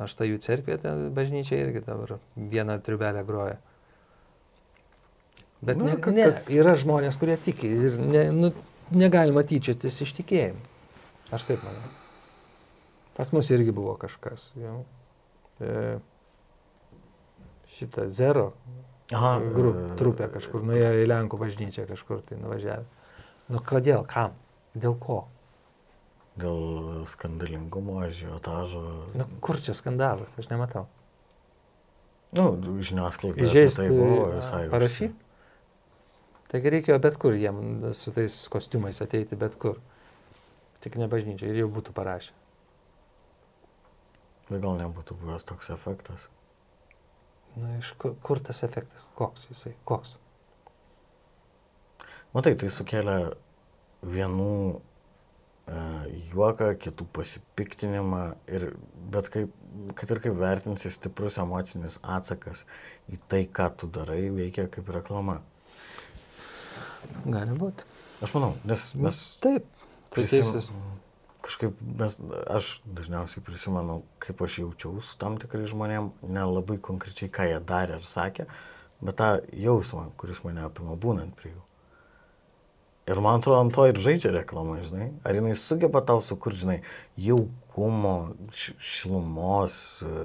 Aš 0.01 0.15
ta 0.17 0.25
jų 0.25 0.39
cerkvė, 0.41 0.79
ten 0.81 1.11
bažnyčia 1.13 1.59
irgi 1.61 1.83
dabar 1.85 2.15
vieną 2.37 2.79
triubelę 2.81 3.21
groja. 3.29 3.59
Bet 5.61 5.77
nu, 5.77 5.91
ne, 5.91 5.99
kad, 6.01 6.17
ne, 6.17 6.31
yra 6.57 6.73
žmonės, 6.81 7.19
kurie 7.21 7.37
tiki 7.37 7.69
ir 7.69 7.99
ne, 8.01 8.23
nu, 8.33 8.49
negalima 8.97 9.45
tyčiotis 9.45 10.01
iš 10.07 10.15
tikėjimų. 10.23 10.65
Aš 11.37 11.45
kaip 11.51 11.61
manau. 11.67 11.93
Pas 13.19 13.29
mus 13.37 13.53
irgi 13.53 13.75
buvo 13.77 13.93
kažkas. 14.01 14.55
Jau 14.57 14.79
šitą 17.71 18.09
Zero 18.09 18.53
Aha, 19.13 19.41
grup, 19.55 19.77
e, 19.77 19.97
trupę 19.99 20.29
kažkur, 20.31 20.63
nuėjo 20.63 20.91
į 21.03 21.07
Lenkų 21.11 21.39
bažnyčią 21.41 21.87
kažkur 21.89 22.21
tai 22.29 22.39
nuvažiavę. 22.39 22.85
Nu 23.51 23.59
kodėl, 23.67 24.05
kam, 24.07 24.37
dėl 24.79 24.95
ko? 25.03 25.25
Dėl 26.39 27.03
skandalingumo, 27.11 28.05
žiotažo. 28.15 28.85
Nu 29.19 29.27
kur 29.43 29.59
čia 29.59 29.75
skandalas, 29.75 30.37
aš 30.39 30.47
nematau. 30.53 30.87
Nu, 32.39 32.53
žiniasklaida. 32.79 33.43
Įžeisti, 33.43 33.83
Tai 33.83 33.89
buvo 33.91 34.29
visai. 34.37 34.69
parašyti. 34.71 35.17
Taigi 36.51 36.71
reikėjo 36.71 36.99
bet 37.03 37.19
kur 37.19 37.35
jiem 37.35 37.91
su 37.95 38.13
tais 38.15 38.37
kostiumais 38.51 39.03
ateiti, 39.03 39.39
bet 39.39 39.59
kur. 39.59 39.81
Tik 40.81 40.97
ne 40.97 41.11
bažnyčia 41.11 41.51
ir 41.51 41.59
jau 41.65 41.69
būtų 41.69 41.93
parašę. 41.93 42.31
Tai 44.51 44.59
gal 44.59 44.81
nebūtų 44.81 45.15
buvęs 45.21 45.47
toks 45.47 45.71
efektas. 45.71 46.27
Na, 47.55 47.77
iš 47.79 47.93
kur, 48.03 48.17
kur 48.27 48.41
tas 48.43 48.65
efektas? 48.67 49.07
Koks 49.15 49.47
jisai? 49.47 49.77
Koks? 49.87 50.17
Matai, 52.35 52.57
tai 52.59 52.67
sukėlė 52.71 53.15
vienų 54.03 54.51
e, 54.75 55.85
juoką, 56.33 56.73
kitų 56.83 57.07
pasipiktinimą 57.15 58.25
ir 58.51 58.73
bet 59.15 59.31
kaip, 59.31 59.55
kad 59.99 60.15
ir 60.15 60.23
kaip 60.27 60.39
vertinsi 60.39 60.91
stiprus 60.91 61.39
emocinis 61.43 62.01
atsakas 62.03 62.67
į 63.11 63.23
tai, 63.31 63.45
ką 63.47 63.71
tu 63.79 63.91
darai, 63.91 64.25
veikia 64.35 64.67
kaip 64.71 64.91
reklama. 64.95 65.39
Gali 67.23 67.55
būti. 67.55 67.87
Aš 68.23 68.35
manau, 68.35 68.57
nes 68.67 68.91
mes 68.99 69.21
Taip, 69.43 69.67
tai 70.11 70.27
teisus. 70.27 70.73
Kažkaip 71.51 71.81
mes, 71.99 72.15
aš 72.47 72.67
dažniausiai 72.87 73.43
prisimenu, 73.43 74.05
kaip 74.23 74.39
aš 74.47 74.61
jaučiausi 74.61 75.17
tam 75.19 75.35
tikrai 75.43 75.65
žmonėm, 75.67 76.13
nelabai 76.23 76.77
konkrečiai, 76.79 77.27
ką 77.27 77.49
jie 77.49 77.57
darė 77.67 77.97
ar 77.97 78.07
sakė, 78.07 78.47
bet 79.03 79.19
tą 79.19 79.33
jausmą, 79.59 80.13
kuris 80.21 80.45
mane 80.45 80.63
apima 80.63 80.95
būnant 80.95 81.35
prie 81.35 81.51
jų. 81.51 81.65
Ir 83.11 83.19
man 83.19 83.41
atrodo, 83.41 83.65
ant 83.65 83.75
to 83.75 83.89
ir 83.91 83.99
žaidžia 83.99 84.31
reklama, 84.37 84.79
žinai. 84.87 85.09
Ar 85.27 85.35
jinai 85.35 85.57
sugeba 85.59 86.05
tau 86.07 86.23
sukurti, 86.23 86.61
žinai, 86.63 86.79
jaukumo, 87.19 88.15
šilumos, 88.79 89.83
e, 90.07 90.23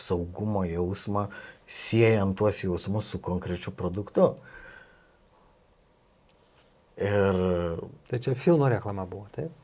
saugumo 0.00 0.64
jausmą, 0.64 1.26
siejant 1.68 2.38
tuos 2.40 2.64
jausmus 2.64 3.12
su 3.12 3.20
konkrečiu 3.20 3.76
produktu. 3.76 4.32
Ir... 6.96 7.44
Tai 8.08 8.24
čia 8.24 8.32
filmo 8.32 8.72
reklama 8.72 9.04
buvo, 9.04 9.28
taip? 9.36 9.59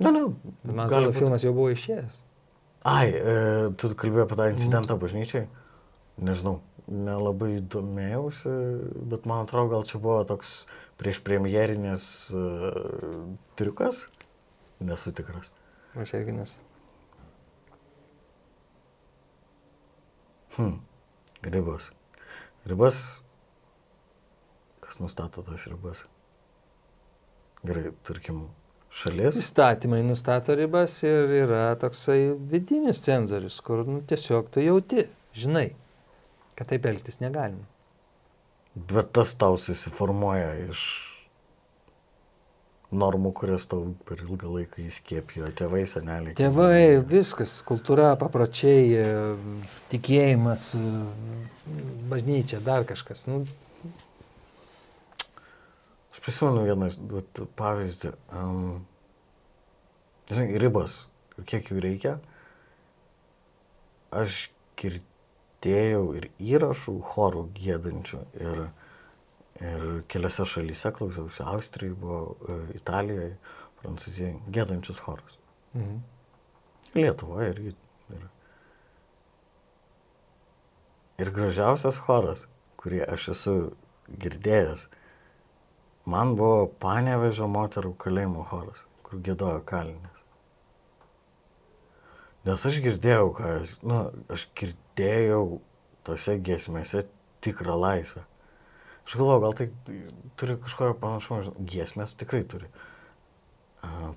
Na, 0.00 0.10
na, 0.10 0.26
Bet 0.64 0.74
Man 0.74 0.88
gali 0.88 1.06
atrodo, 1.06 1.12
būt- 1.12 1.18
filmas 1.20 1.42
jau 1.44 1.52
buvo 1.52 1.70
išėjęs. 1.74 2.18
Ai, 2.88 3.08
e, 3.12 3.70
tu 3.76 3.90
kalbėjai 3.92 4.24
apie 4.24 4.36
tą 4.40 4.46
incidentą 4.54 4.96
bažnyčiai? 4.96 5.46
Nežinau, 6.20 6.60
nelabai 6.88 7.60
domėjausi, 7.60 8.52
bet 9.12 9.26
man 9.28 9.44
atrodo, 9.44 9.68
gal 9.74 9.84
čia 9.84 10.00
buvo 10.00 10.22
toks 10.24 10.66
prieš 11.00 11.20
premjerinės 11.24 12.06
e, 12.32 12.44
triukas. 13.60 14.06
Nesu 14.80 15.12
tikras. 15.12 15.52
Aš 16.00 16.14
irgi 16.16 16.32
nes. 16.32 16.56
Hm. 20.56 20.80
Ribos. 21.42 21.90
Ribas. 22.66 23.22
Kas 24.80 24.98
nustato 25.00 25.42
tas 25.46 25.66
ribas? 25.70 26.04
Gerai, 27.64 27.92
tarkim, 28.04 28.48
šalis. 28.90 29.38
Įstatymai 29.40 30.02
nustato 30.06 30.56
ribas 30.58 30.98
ir 31.06 31.30
yra 31.44 31.64
toksai 31.80 32.32
vidinis 32.52 33.02
cenzorius, 33.04 33.60
kur 33.64 33.84
nu, 33.88 34.00
tiesiog 34.06 34.50
tu 34.52 34.64
jauti, 34.64 35.06
žinai, 35.36 35.70
kad 36.58 36.72
taip 36.72 36.88
elgtis 36.90 37.22
negalima. 37.22 37.66
Bet 38.74 39.14
tas 39.16 39.32
tau 39.38 39.56
susiformuoja 39.58 40.52
iš 40.68 40.82
normų, 42.90 43.32
kurias 43.38 43.66
tau 43.70 43.92
per 44.06 44.22
ilgą 44.24 44.50
laiką 44.50 44.82
įskiepijo 44.82 45.50
tėvai, 45.58 45.84
seneliai. 45.90 46.34
Tėvai, 46.38 46.98
viskas, 47.06 47.60
kultūra, 47.66 48.12
papročiai, 48.18 49.04
tikėjimas, 49.92 50.72
bažnyčia, 52.10 52.58
dar 52.66 52.86
kažkas. 52.88 53.26
Nu, 53.30 53.44
Aš 56.10 56.22
prisimenu 56.24 56.64
vieną 56.66 56.88
vat, 57.12 57.40
pavyzdį. 57.58 58.10
Um, 58.34 58.80
žinai, 60.30 60.58
ribos, 60.62 61.04
ir 61.38 61.46
kiek 61.46 61.70
jų 61.70 61.82
reikia. 61.84 62.16
Aš 64.10 64.48
girdėjau 64.80 66.04
ir 66.18 66.30
įrašų 66.42 66.96
chorų 67.12 67.44
gėdančių. 67.54 68.22
Ir, 68.42 68.64
ir 69.62 69.86
keliose 70.10 70.48
šalyse 70.50 70.90
klausiausi. 70.96 71.44
Austrijoje 71.46 71.98
buvo, 72.02 72.20
e, 72.42 72.58
Italijoje, 72.80 73.36
Prancūzijoje. 73.80 74.34
Gėdančius 74.50 75.02
chorus. 75.04 75.38
mhm. 75.74 76.00
Lietuvoje 76.98 77.52
irgi. 77.52 77.76
Ir, 78.10 78.24
ir 81.22 81.30
gražiausias 81.36 82.00
choras, 82.02 82.48
kurį 82.80 83.04
aš 83.06 83.28
esu 83.36 83.54
girdėjęs, 84.10 84.88
man 86.10 86.34
buvo 86.38 86.66
Panevežio 86.82 87.48
moterų 87.50 87.94
kalėjimo 88.00 88.44
choras, 88.50 88.84
kur 89.06 89.22
gėdojo 89.24 89.62
kalinės. 89.66 90.24
Nes 92.48 92.66
aš 92.66 92.80
girdėjau, 92.84 93.32
ką 93.36 93.50
nu, 93.84 93.98
aš 94.32 94.46
girdėjau 94.56 95.60
tose 96.08 96.38
giesmėse 96.40 97.04
tikrą 97.44 97.76
laisvę. 97.76 98.24
Aš 99.04 99.16
galvoju, 99.18 99.42
gal 99.44 99.56
tai 99.58 99.66
turi 100.40 100.56
kažkokią 100.62 100.96
panašumą, 101.02 101.42
žinai, 101.46 101.66
giesmės 101.74 102.16
tikrai 102.20 102.42
turi 102.48 102.70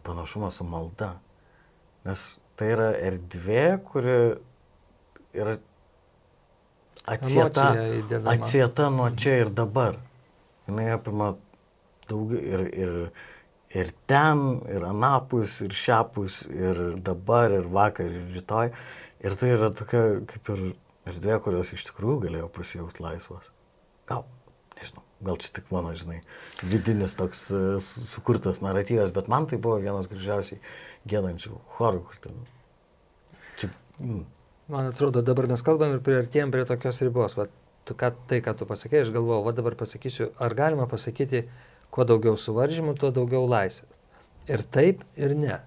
panašumą 0.04 0.52
su 0.52 0.68
malda. 0.68 1.14
Nes 2.08 2.24
tai 2.60 2.74
yra 2.76 2.90
erdvė, 3.00 3.64
kuri 3.88 4.18
yra 5.34 5.58
atsieta, 7.10 7.70
atsieta 8.32 8.90
nuo 8.94 9.10
čia 9.18 9.40
ir 9.44 9.52
dabar. 9.56 9.98
Jis 10.68 10.94
apima 10.96 11.34
daug 12.10 12.34
ir, 12.38 12.66
ir, 12.74 12.94
ir 13.74 13.92
ten, 14.10 14.44
ir 14.72 14.86
anapus, 14.88 15.60
ir 15.66 15.74
šiapus, 15.76 16.44
ir 16.52 16.82
dabar, 17.06 17.54
ir 17.56 17.68
vakar, 17.74 18.12
ir 18.12 18.30
rytoj. 18.36 18.72
Ir 19.24 19.38
tai 19.40 19.54
yra 19.56 19.72
tokia 19.72 20.04
kaip 20.28 20.54
ir 20.56 20.64
erdvė, 21.10 21.40
kurios 21.44 21.74
iš 21.76 21.88
tikrųjų 21.90 22.20
galėjo 22.28 22.50
pasijausti 22.56 23.04
laisvas. 23.04 23.48
Gal, 24.10 24.26
nežinau, 24.80 25.04
gal 25.24 25.40
čia 25.40 25.54
tik 25.58 25.72
mano, 25.72 25.94
žinai, 25.96 26.20
vidinis 26.64 27.16
toks 27.20 27.46
e, 27.56 27.64
su- 27.84 28.04
sukurtas 28.10 28.60
naratyvas, 28.64 29.14
bet 29.16 29.32
man 29.32 29.48
tai 29.48 29.60
buvo 29.64 29.80
vienas 29.84 30.10
gražiausiai 30.12 30.60
gėdančių 31.08 31.56
chorų, 31.78 32.04
kur 32.10 32.22
ten. 32.28 32.40
Čia, 33.60 33.72
mm, 34.00 34.24
Man 34.72 34.88
atrodo, 34.88 35.20
dabar 35.22 35.48
mes 35.52 35.62
kalbam 35.66 35.92
ir 35.98 36.00
priartėjom 36.04 36.52
prie 36.54 36.64
tokios 36.68 37.02
ribos. 37.04 37.34
Va, 37.36 37.50
tu, 37.84 37.96
ką, 38.00 38.14
tai, 38.30 38.40
ką 38.46 38.54
tu 38.56 38.68
pasakėjai, 38.70 39.10
aš 39.10 39.12
galvoju, 39.16 39.44
va 39.44 39.52
dabar 39.56 39.76
pasakysiu, 39.76 40.30
ar 40.40 40.56
galima 40.56 40.86
pasakyti, 40.88 41.42
kuo 41.94 42.06
daugiau 42.10 42.38
suvaržymų, 42.40 42.96
tuo 43.00 43.12
daugiau 43.14 43.46
laisvės. 43.50 44.00
Ir 44.50 44.64
taip, 44.76 45.04
ir 45.16 45.36
ne. 45.40 45.60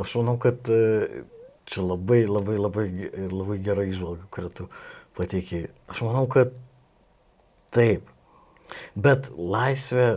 Aš 0.00 0.16
manau, 0.18 0.36
kad 0.42 0.68
e, 0.72 1.24
čia 1.68 1.84
labai, 1.84 2.24
labai, 2.28 2.56
labai, 2.58 2.86
labai 3.30 3.58
gera 3.64 3.84
išvalga, 3.86 4.26
kurią 4.34 4.52
tu 4.52 4.68
pateikiai. 5.16 5.68
Aš 5.92 6.02
manau, 6.08 6.24
kad 6.30 6.54
taip. 7.74 8.08
Bet 8.98 9.30
laisvė. 9.36 10.16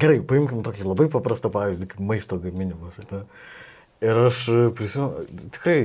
Gerai, 0.00 0.18
paimkim 0.26 0.64
tokį 0.66 0.88
labai 0.88 1.06
paprastą 1.12 1.52
pavyzdį, 1.54 1.92
kaip 1.92 2.02
maisto 2.02 2.40
gaminimas. 2.42 2.98
ne? 3.12 3.22
Ir 4.02 4.18
aš 4.24 4.40
prisimenu, 4.74 5.22
tikrai 5.54 5.78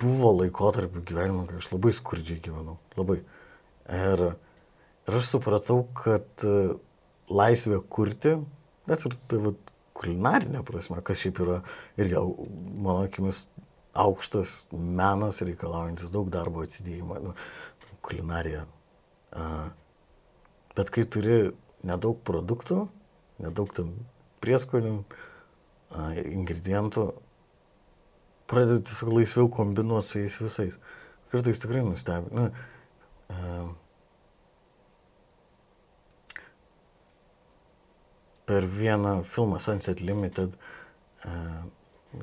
buvo 0.00 0.34
laikotarpių 0.42 1.02
gyvenimo, 1.08 1.46
kai 1.48 1.62
aš 1.62 1.70
labai 1.72 1.94
skurdžiai 1.96 2.42
gyvenau. 2.44 2.76
Labai. 3.00 3.22
Ir, 3.88 4.24
ir 5.08 5.18
aš 5.18 5.32
supratau, 5.32 5.82
kad 5.96 6.44
e, 6.44 6.74
laisvė 7.32 7.80
kurti, 7.90 8.36
net 8.88 9.06
ir 9.08 9.16
tai 9.30 9.40
vat, 9.46 9.64
kulinarinė 9.98 10.62
prasme, 10.66 11.00
kas 11.02 11.22
šiaip 11.22 11.40
yra 11.42 11.60
irgi, 11.98 12.20
mano 12.78 13.00
akimis, 13.08 13.46
aukštas 13.98 14.68
menas 14.72 15.42
reikalaujantis 15.42 16.12
daug 16.14 16.28
darbo 16.30 16.62
atsidėjimo, 16.62 17.18
nu, 17.24 17.32
kulinarija. 18.06 18.62
Bet 20.78 20.92
kai 20.94 21.02
turi 21.10 21.38
nedaug 21.86 22.20
produktų, 22.26 22.84
nedaug 23.42 23.72
ten 23.74 23.90
prieskonių, 24.44 25.00
ingredientų, 26.36 27.08
pradedi 28.48 28.86
tiesiog 28.88 29.12
laisviau 29.16 29.50
kombinuoti 29.52 30.08
su 30.08 30.22
jais 30.22 30.38
visais. 30.40 30.78
Kartais 31.32 31.60
tikrai 31.60 31.82
nustebina. 31.84 32.48
Na, 33.28 33.66
per 38.48 38.64
vieną 38.64 39.18
filmą 39.28 39.60
Sunset 39.60 40.00
Limited 40.00 40.54
uh, 40.56 41.66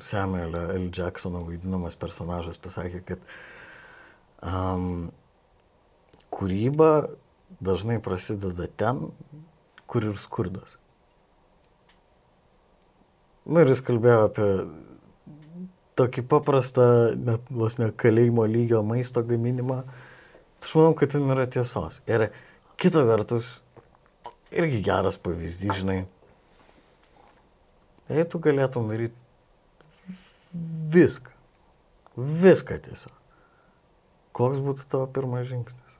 Samuelio 0.02 0.72
L. 0.74 0.90
Jacksono 0.90 1.44
vaidinamas 1.46 1.98
personažas 2.00 2.58
pasakė, 2.58 3.04
kad 3.06 3.22
um, 4.42 5.12
kūryba 6.34 6.90
dažnai 7.64 8.00
prasideda 8.04 8.68
ten, 8.78 9.06
kur 9.86 10.08
ir 10.10 10.18
skurdas. 10.20 10.80
Na 13.46 13.62
ir 13.62 13.70
jis 13.70 13.84
kalbėjo 13.86 14.26
apie 14.26 14.50
tokį 16.00 16.26
paprastą, 16.28 16.88
net 17.14 17.46
vos 17.54 17.78
ne 17.80 17.92
kalėjimo 17.94 18.48
lygio 18.50 18.82
maisto 18.84 19.22
gaminimą, 19.24 19.84
aš 20.66 20.74
manau, 20.80 20.96
kad 20.98 21.14
ten 21.14 21.30
yra 21.30 21.46
tiesos. 21.46 22.02
Ir 22.10 22.32
kita 22.82 23.06
vertus, 23.06 23.60
irgi 24.50 24.82
geras 24.84 25.22
pavyzdys, 25.22 25.78
žinai, 25.84 26.02
jei 28.10 28.26
tu 28.30 28.40
galėtum 28.40 28.90
daryti 28.92 29.16
viską, 30.96 31.32
viską 32.16 32.80
tiesiog, 32.88 33.16
koks 34.36 34.62
būtų 34.64 34.88
tavo 34.92 35.08
pirmas 35.12 35.48
žingsnis? 35.50 36.00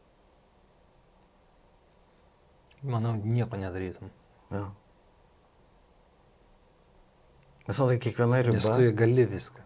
Manau, 2.86 3.16
nieko 3.18 3.58
nedarytum. 3.58 4.12
Ja. 4.54 4.68
Nes 7.66 7.80
man 7.82 7.90
tai 7.90 7.98
kiekviena 7.98 8.44
riba. 8.46 8.60
Nes 8.60 8.68
tu 8.70 8.92
gali 8.94 9.26
viską. 9.26 9.64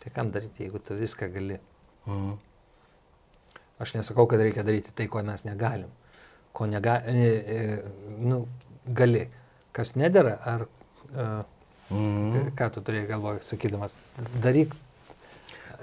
Tai 0.00 0.12
kam 0.14 0.30
daryti, 0.32 0.64
jeigu 0.64 0.80
tu 0.80 0.96
viską 0.96 1.28
gali? 1.32 1.60
Mhm. 2.06 2.38
Aš 3.84 3.92
nesakau, 3.98 4.26
kad 4.30 4.40
reikia 4.40 4.64
daryti 4.64 4.94
tai, 4.96 5.08
ko 5.12 5.22
mes 5.22 5.44
negalim. 5.44 5.90
Ko 6.52 6.66
negali, 6.70 7.28
nu, 8.22 8.44
gali. 8.86 9.26
Kas 9.74 9.96
nedėra, 9.98 10.38
ar 10.46 10.68
Mhm. 11.90 12.54
ką 12.56 12.70
tu 12.72 12.80
turėjai 12.80 13.08
galvoje, 13.12 13.42
sakydamas, 13.44 13.98
daryk, 14.42 14.72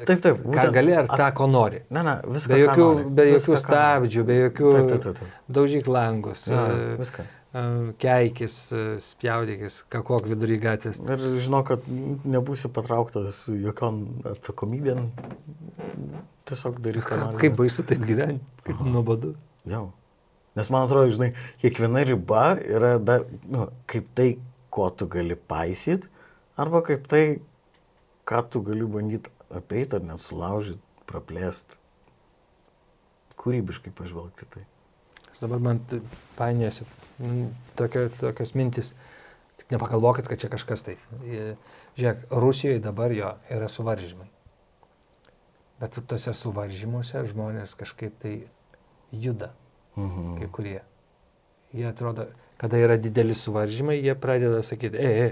Taip, 0.01 0.17
taip. 0.24 0.39
ką 0.41 0.63
gali, 0.74 0.95
ar 0.97 1.05
tą, 1.11 1.28
ko 1.38 1.45
nori. 1.45 1.84
Ne, 1.93 2.01
ne, 2.01 2.15
viską. 2.26 2.49
Be 2.55 2.57
jokių, 2.63 2.86
be 3.13 3.26
Viską, 3.28 3.36
jokių 3.36 3.45
ką 3.45 3.53
nori. 3.53 3.61
stabdžių, 3.61 4.24
be 4.26 4.38
jokių 4.39 4.72
Taip, 4.74 4.88
taip, 4.89 5.03
taip. 5.03 5.19
taip. 5.19 5.36
daužyk 5.57 5.88
langus, 5.93 6.47
Ja, 6.49 6.63
e, 6.74 6.95
viską. 6.97 7.26
e, 7.53 7.93
keikis, 8.01 8.55
spjaudykis, 9.05 9.78
kakok 9.93 10.26
vidury 10.32 10.57
gatvės. 10.63 11.03
Ir 11.05 11.22
žinau, 11.45 11.61
kad 11.67 11.86
nebūsi 11.86 12.72
patrauktas 12.74 13.43
jokion 13.53 14.01
atsakomybėn. 14.26 15.11
Tiesiog 16.49 16.82
daryk 16.82 17.05
ką 17.05 17.19
nori. 17.22 17.38
Kaip 17.43 17.57
baisu 17.61 17.86
taip 17.86 18.01
gyventi, 18.07 18.41
kaip 18.65 18.82
nuobodu. 18.82 19.36
Jau. 19.69 19.91
Nes 20.57 20.67
man 20.74 20.88
atrodo, 20.88 21.11
žinai, 21.13 21.34
kiekviena 21.61 22.01
riba 22.09 22.55
yra 22.59 22.95
dar, 22.99 23.28
nu, 23.47 23.69
kaip 23.88 24.09
tai, 24.17 24.34
ko 24.72 24.89
tu 24.95 25.07
gali 25.11 25.36
paisyti, 25.36 26.07
arba 26.59 26.82
kaip 26.88 27.07
tai, 27.11 27.24
ką 28.28 28.41
tu 28.49 28.61
gali 28.65 28.88
bandyti 28.88 29.32
apeiti 29.51 29.97
ar 29.99 30.05
net 30.07 30.22
sulaužyti, 30.24 30.80
praplėsti. 31.09 31.80
Kūrybiškai 33.41 33.91
pažvelgti 33.97 34.45
tai. 34.53 34.63
Dabar 35.41 35.57
man 35.63 35.80
t- 35.89 35.97
painiosit 36.38 36.89
mm, 37.17 37.47
tokio, 37.80 38.03
tokios 38.19 38.51
mintis. 38.53 38.91
Tik 39.57 39.72
nepagalvokit, 39.74 40.28
kad 40.30 40.38
čia 40.41 40.49
kažkas 40.53 40.84
tai. 40.86 40.97
E, 41.26 41.55
Žiūrėk, 41.97 42.22
Rusijoje 42.39 42.80
dabar 42.86 43.11
jo 43.11 43.34
yra 43.51 43.67
suvaržymai. 43.69 44.28
Bet 45.82 45.97
tose 46.07 46.32
suvaržymuose 46.38 47.24
žmonės 47.32 47.74
kažkaip 47.80 48.13
tai 48.22 48.36
juda, 49.11 49.49
Mhm. 49.97 50.38
kai 50.39 50.47
kurie. 50.47 50.82
Jie 51.74 51.88
atrodo, 51.89 52.28
kada 52.62 52.78
yra 52.78 52.97
dideli 53.01 53.34
suvaržymai, 53.34 53.97
jie 54.05 54.14
pradeda 54.22 54.62
sakyti, 54.66 54.99
ei, 55.01 55.22
ei, 55.26 55.32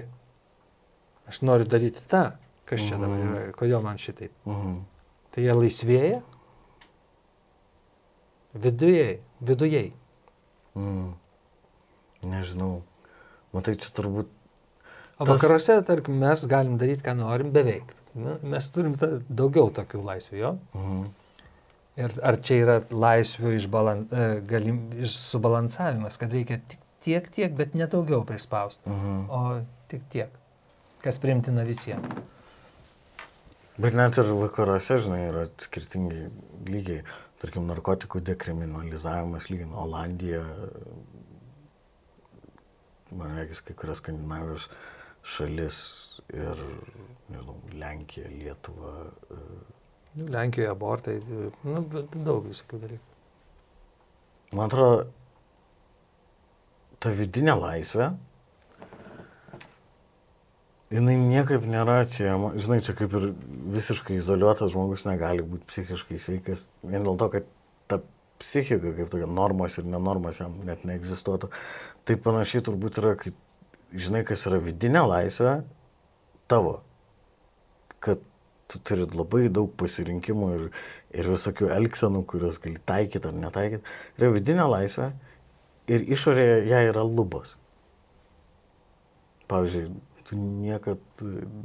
aš 1.30 1.44
noriu 1.46 1.68
daryti 1.70 2.02
tą, 2.10 2.24
kas 2.66 2.82
čia 2.88 2.98
dabar 2.98 3.22
yra, 3.22 3.44
ir 3.50 3.54
kodėl 3.58 3.84
man 3.86 4.02
šitaip. 4.02 4.34
Mhm. 4.50 4.80
Tai 5.30 5.44
jie 5.46 5.54
laisvėja 5.54 6.22
viduje, 8.66 9.20
vidujei. 9.46 9.94
Mhm. 10.76 11.14
Nežinau. 12.34 12.82
Matai, 13.54 13.78
čia 13.78 13.94
turbūt. 13.96 14.28
O 15.20 15.26
Tas- 15.26 15.36
vakaruose, 15.36 15.80
tarkim, 15.86 16.18
mes 16.20 16.46
galim 16.50 16.78
daryti, 16.82 17.04
ką 17.06 17.16
norim, 17.18 17.54
beveik. 17.54 17.94
Nu, 18.16 18.38
mes 18.42 18.70
turim 18.74 18.98
ta, 18.98 19.20
daugiau 19.30 19.70
tokių 19.70 20.02
laisvių, 20.04 20.38
jo. 20.42 20.58
Mhm. 20.74 21.08
Ir 22.00 22.14
ar 22.24 22.38
čia 22.42 22.56
yra 22.64 22.76
laisvių 22.90 23.54
išbalan, 23.60 24.06
e, 24.12 24.42
galim, 24.48 24.90
iš 24.98 25.14
subalansavimas, 25.30 26.18
kad 26.18 26.32
reikia 26.34 26.58
tik 26.66 26.80
tiek, 27.04 27.30
tiek, 27.32 27.54
bet 27.56 27.74
nedaugiau 27.76 28.24
prispausti, 28.28 28.90
Mhm. 28.90 29.30
o 29.30 29.62
tik 29.88 30.02
tiek, 30.10 30.30
kas 31.04 31.18
primtina 31.20 31.64
visiems. 31.64 32.08
Bet 33.80 33.94
net 33.96 34.18
ir 34.18 34.24
vakaruose, 34.36 34.98
žinai, 35.00 35.30
yra 35.30 35.46
skirtingi 35.58 36.30
lygiai. 36.68 37.04
Tarkim, 37.40 37.64
narkotikų 37.72 38.20
dekriminalizavimas 38.28 39.46
lygin 39.50 39.72
Olandija, 39.72 40.42
man 43.16 43.32
reikės 43.38 43.62
kai 43.66 43.76
kurias 43.80 44.02
skandinavijos 44.04 44.66
šalis 45.24 45.78
ir, 46.34 46.60
nežinau, 47.32 47.56
Lenkija, 47.80 48.28
Lietuva. 48.34 48.94
e, 49.32 49.36
Nu, 50.16 50.26
Lenkijoje 50.34 50.70
abortai, 50.72 51.16
nu, 51.64 51.82
bet 51.94 52.16
daug 52.26 52.44
visokių 52.50 52.80
dalykų. 52.82 53.00
Man 54.58 54.66
atrodo, 54.72 55.04
ta 57.00 57.12
vidinė 57.16 57.56
laisvė, 57.56 58.12
jinai 60.94 61.16
niekaip 61.22 61.66
nėra 61.70 62.02
atsiejama. 62.04 62.54
Žinai, 62.60 62.80
čia 62.86 62.96
kaip 62.98 63.14
ir 63.18 63.30
visiškai 63.76 64.18
izoliuotas 64.20 64.74
žmogus 64.74 65.06
negali 65.08 65.46
būti 65.46 65.68
psichiškai 65.70 66.20
sveikas, 66.22 66.68
vien 66.84 67.06
dėl 67.06 67.20
to, 67.22 67.30
kad 67.36 67.50
ta 67.92 68.02
psichika, 68.42 68.94
kaip 68.98 69.12
tokia 69.14 69.30
normos 69.30 69.78
ir 69.80 69.88
nenormos 69.90 70.42
jam 70.42 70.58
net 70.68 70.86
neegzistuotų. 70.90 71.52
Tai 72.08 72.20
panašiai 72.26 72.66
turbūt 72.66 73.02
yra, 73.02 73.16
kai 73.20 73.34
žinai, 73.94 74.26
kas 74.28 74.48
yra 74.50 74.62
vidinė 74.64 75.06
laisvė 75.08 75.60
tavo. 76.52 76.80
Kad 78.04 78.24
tu 78.70 78.80
turi 78.86 79.08
labai 79.08 79.48
daug 79.54 79.72
pasirinkimų 79.78 80.50
ir, 80.56 80.68
ir 81.18 81.32
visokių 81.32 81.72
elgsenų, 81.74 82.22
kurias 82.30 82.60
gali 82.62 82.82
taikyti 82.86 83.30
ar 83.30 83.38
netaikyti. 83.46 83.98
Yra 84.20 84.30
vidinė 84.36 84.68
laisvė 84.70 85.10
ir 85.90 86.06
išorėje 86.16 86.62
ją 86.70 86.82
yra 86.92 87.04
lubos. 87.06 87.56
Pavyzdžiui, 89.50 89.90
tu 90.28 90.38
niekad 90.38 91.02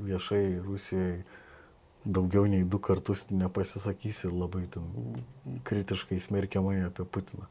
viešai 0.09 0.61
Rusijoje 0.65 1.25
daugiau 2.05 2.47
nei 2.49 2.65
du 2.65 2.81
kartus 2.81 3.29
nepasisakysi 3.33 4.31
labai 4.33 4.67
ten 4.73 4.89
kritiškai 5.65 6.21
smerkiamai 6.21 6.83
apie 6.89 7.05
Putiną. 7.05 7.49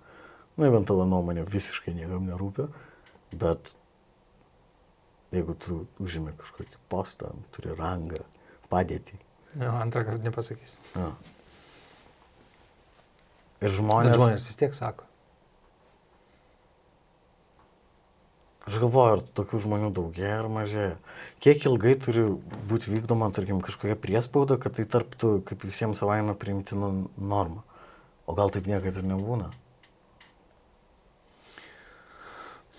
Na, 0.57 0.69
bent 0.69 0.85
tavo 0.89 1.05
nuomonė 1.09 1.45
visiškai 1.49 1.95
niekam 1.97 2.27
nerūpia, 2.29 2.67
bet 3.41 3.73
jeigu 5.33 5.55
tu 5.57 5.79
užimi 6.01 6.35
kažkokį 6.37 6.81
postą, 6.93 7.31
turi 7.55 7.73
rangą, 7.77 8.21
padėtį. 8.69 9.17
Jo, 9.57 9.71
antrą 9.81 10.03
kartą 10.05 10.27
nepasakysiu. 10.27 10.77
Ja. 10.93 11.09
Ir 13.63 13.71
Bet 13.71 13.77
žmonės, 13.79 14.17
žmonės 14.19 14.45
vis 14.45 14.59
tiek 14.59 14.77
sako. 14.77 15.09
Aš 18.69 18.79
galvoju, 18.83 19.17
ar 19.17 19.23
tokių 19.37 19.61
žmonių 19.65 19.89
daugėja 19.95 20.39
ar 20.41 20.49
mažėja. 20.51 20.95
Kiek 21.43 21.65
ilgai 21.69 21.95
turi 21.99 22.25
būti 22.69 22.93
vykdoma, 22.93 23.29
tarkim, 23.35 23.59
kažkokia 23.63 23.97
priespauda, 23.99 24.59
kad 24.61 24.77
tai 24.79 24.87
tarptų 24.89 25.35
kaip 25.49 25.65
visiems 25.67 26.01
savaime 26.01 26.35
priimtina 26.39 26.93
norma. 27.17 27.65
O 28.27 28.37
gal 28.37 28.53
taip 28.53 28.69
niekada 28.69 29.03
ir 29.03 29.07
nebūna. 29.09 29.51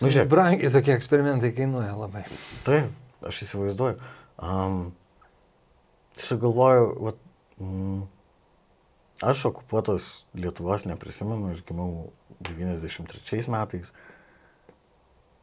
Nu, 0.01 0.09
žiūrėk. 0.11 0.29
Brangiai 0.33 0.73
tokie 0.75 0.97
eksperimentai 0.97 1.53
kainuoja 1.55 1.95
labai. 1.97 2.25
Taip, 2.67 2.91
aš 3.23 3.45
įsivaizduoju. 3.47 4.01
Um, 4.43 4.87
Aš 6.19 6.39
galvoju, 6.39 6.97
vat, 7.01 7.17
mm, 7.59 8.03
aš 9.23 9.45
okupuotos 9.51 10.27
Lietuvos 10.35 10.85
neprisimenu, 10.87 11.51
aš 11.51 11.65
gimiau 11.67 12.11
93 12.41 13.49
metais. 13.51 13.93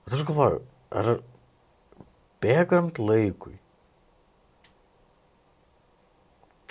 Bet 0.05 0.17
aš 0.17 0.25
galvoju, 0.27 0.61
ar 0.91 1.11
bėgant 2.41 2.99
laikui, 3.01 3.53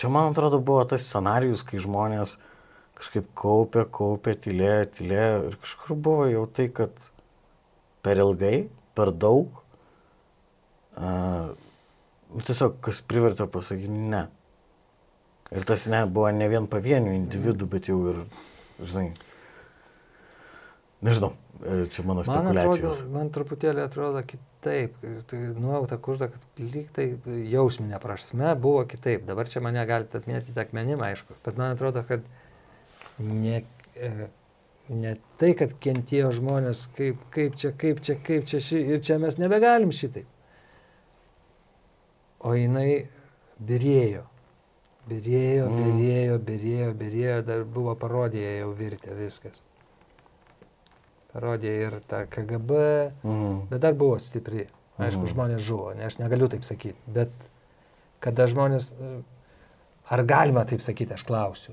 čia 0.01 0.11
man 0.13 0.33
atrodo 0.33 0.59
buvo 0.59 0.83
tas 0.89 1.07
scenarius, 1.07 1.63
kai 1.67 1.83
žmonės 1.83 2.37
kažkaip 3.01 3.31
kaupė, 3.39 3.87
kaupė, 3.89 4.35
tylėjo, 4.45 4.85
tylėjo 4.99 5.39
ir 5.49 5.57
kažkur 5.63 5.97
buvo 5.97 6.27
jau 6.29 6.45
tai, 6.53 6.69
kad 6.75 6.93
per 8.05 8.21
ilgai, 8.21 8.69
per 8.97 9.13
daug, 9.17 9.63
uh, 10.99 11.53
tiesiog 12.47 12.77
kas 12.85 13.01
privertė 13.09 13.49
pasakyti 13.51 14.05
ne. 14.13 14.27
Ir 15.51 15.67
tas 15.67 15.87
ne 15.91 16.05
buvo 16.07 16.31
ne 16.35 16.47
vien 16.51 16.69
pavienių 16.71 17.17
individų, 17.17 17.67
bet 17.71 17.89
jau 17.91 17.99
ir, 18.13 18.21
žinai, 18.79 19.09
nežinau, 21.07 21.33
čia 21.63 22.05
mano 22.09 22.23
Man, 22.23 22.25
spekulacijos. 22.25 23.01
atrodo, 23.01 23.13
man 23.15 23.31
truputėlį 23.35 23.83
atrodo 23.85 24.23
kitaip. 24.25 24.95
Tai 25.29 25.39
nuojauta 25.61 25.99
kužda, 26.03 26.29
kad 26.33 26.63
lyg 26.75 26.89
tai 26.97 27.07
jausminė 27.53 28.01
prasme 28.03 28.55
buvo 28.61 28.85
kitaip. 28.89 29.27
Dabar 29.29 29.49
čia 29.49 29.61
mane 29.65 29.85
galite 29.89 30.21
atmėtyti 30.21 30.61
akmenim, 30.63 31.01
aišku. 31.05 31.37
Bet 31.45 31.61
man 31.61 31.77
atrodo, 31.77 32.03
kad 32.09 32.25
ne, 33.21 33.63
e, 33.97 34.11
ne 34.89 35.15
tai, 35.41 35.53
kad 35.61 35.77
kentėjo 35.85 36.33
žmonės, 36.41 36.87
kaip, 36.97 37.21
kaip 37.35 37.57
čia, 37.61 37.73
kaip 37.77 38.01
čia, 38.05 38.17
kaip 38.25 38.49
čia, 38.49 38.61
ši, 38.65 38.81
ir 38.97 39.01
čia 39.05 39.21
mes 39.23 39.37
nebegalim 39.41 39.93
šitaip. 39.93 40.29
O 42.41 42.55
jinai 42.57 43.07
birėjo. 43.61 44.25
Birėjo, 45.11 45.65
Mm. 45.69 45.81
birėjo, 45.81 46.37
birėjo, 46.47 46.91
birėjo, 46.95 47.37
dar 47.45 47.65
buvo 47.65 47.95
parodija 47.99 48.51
jau 48.61 48.69
virtė 48.79 49.17
viskas. 49.19 49.63
Parodija 51.33 51.73
ir 51.87 52.01
ta 52.09 52.25
KGB, 52.27 52.71
Mhm. 53.25 53.69
bet 53.71 53.81
dar 53.81 53.95
buvo 53.95 54.19
stipri. 54.19 54.67
Aišku, 54.99 55.23
Mhm. 55.25 55.33
žmonės 55.35 55.61
žuvo, 55.65 55.95
ne, 55.97 56.05
aš 56.05 56.19
negaliu 56.19 56.49
taip 56.49 56.63
sakyti, 56.65 56.99
bet 57.07 57.31
kada 58.21 58.47
žmonės, 58.47 58.93
e, 58.93 59.23
ar 60.11 60.23
galima 60.25 60.65
taip 60.67 60.81
sakyti, 60.81 61.13
aš 61.15 61.23
klausiu. 61.25 61.73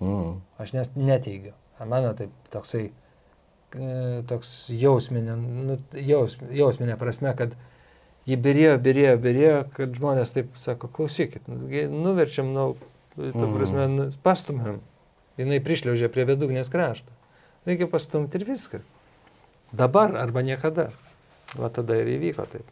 Mhm. 0.00 0.40
Aš 0.58 0.72
nes 0.72 0.88
neteigiu. 0.96 1.52
Mano 1.86 2.14
taip 2.14 2.30
toksai, 2.50 2.90
e, 3.74 4.22
toks 4.26 4.68
jausminė, 4.70 5.36
nu, 5.36 5.78
jaus, 5.92 6.36
jausminė 6.50 6.96
prasme, 6.96 7.36
kad 7.36 7.50
jį 8.26 8.36
birėjo, 8.42 8.78
birėjo, 8.78 9.18
birėjo, 9.20 9.70
kad 9.74 9.92
žmonės 9.92 10.32
taip 10.32 10.56
sako, 10.56 10.88
klausykit, 10.88 11.42
nu, 11.48 11.68
nuverčiam, 11.88 12.52
nu, 12.54 12.76
ta 13.16 13.22
Mhm. 13.38 13.56
prasme, 13.58 14.12
pastumėm. 14.22 14.78
Jinai 15.36 15.60
prišliaužė 15.60 16.08
prie 16.08 16.24
bedugnės 16.24 16.70
krašto. 16.70 17.10
Reikia 17.66 17.88
pastumti 17.90 18.38
ir 18.38 18.46
viskas. 18.48 18.84
Dabar 19.72 20.14
arba 20.16 20.42
niekada. 20.42 20.90
Va 21.56 21.70
tada 21.72 21.96
ir 21.96 22.10
įvyko 22.18 22.44
taip. 22.52 22.66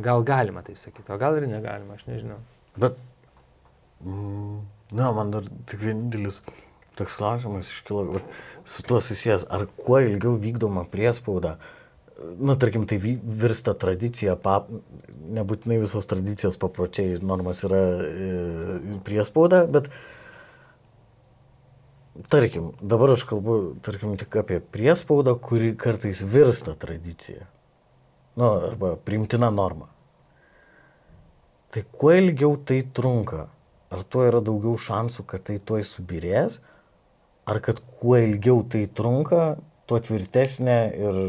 Gal 0.00 0.24
galima 0.26 0.62
taip 0.66 0.78
sakyti, 0.78 1.10
o 1.12 1.18
gal 1.18 1.36
ir 1.38 1.46
negalima, 1.50 1.96
aš 1.96 2.06
nežinau. 2.08 2.38
Bet, 2.78 2.98
mm, 4.04 4.58
na, 4.96 5.10
man 5.14 5.32
dar 5.34 5.46
tik 5.70 5.82
vienintelis 5.82 6.40
toks 6.98 7.16
klausimas 7.18 7.70
iškilo, 7.72 8.04
vat, 8.14 8.38
su 8.68 8.84
tuo 8.86 9.00
susijęs, 9.02 9.46
ar 9.50 9.66
kuo 9.80 10.00
ilgiau 10.04 10.36
vykdoma 10.40 10.84
priespauda, 10.90 11.56
nu, 12.38 12.54
tarkim, 12.60 12.84
tai 12.88 12.98
virsta 13.00 13.74
tradicija, 13.78 14.36
pap, 14.40 14.68
nebūtinai 15.34 15.80
visos 15.82 16.08
tradicijos 16.10 16.58
papročiai 16.60 17.18
normos 17.24 17.62
yra 17.68 17.80
e, 18.04 18.98
priespauda, 19.06 19.64
bet, 19.70 19.88
tarkim, 22.28 22.72
dabar 22.82 23.14
aš 23.14 23.24
kalbu, 23.28 23.56
tarkim, 23.84 24.16
tik 24.20 24.36
apie 24.42 24.60
priespaudą, 24.60 25.36
kuri 25.40 25.72
kartais 25.78 26.22
virsta 26.26 26.74
tradicija. 26.78 27.46
Nu, 28.36 28.50
arba 28.70 28.96
primtina 28.96 29.50
norma. 29.50 29.88
Tai 31.70 31.84
kuo 31.94 32.12
ilgiau 32.18 32.56
tai 32.66 32.80
trunka, 32.82 33.46
ar 33.90 34.02
tuo 34.02 34.24
yra 34.26 34.40
daugiau 34.42 34.74
šansų, 34.78 35.24
kad 35.30 35.44
tai 35.46 35.58
tuoj 35.62 35.84
subirės, 35.86 36.58
ar 37.46 37.60
kad 37.62 37.82
kuo 38.00 38.16
ilgiau 38.18 38.64
tai 38.66 38.84
trunka, 38.86 39.56
tuo 39.86 39.98
tvirtesnė 40.02 40.78
ir 40.98 41.20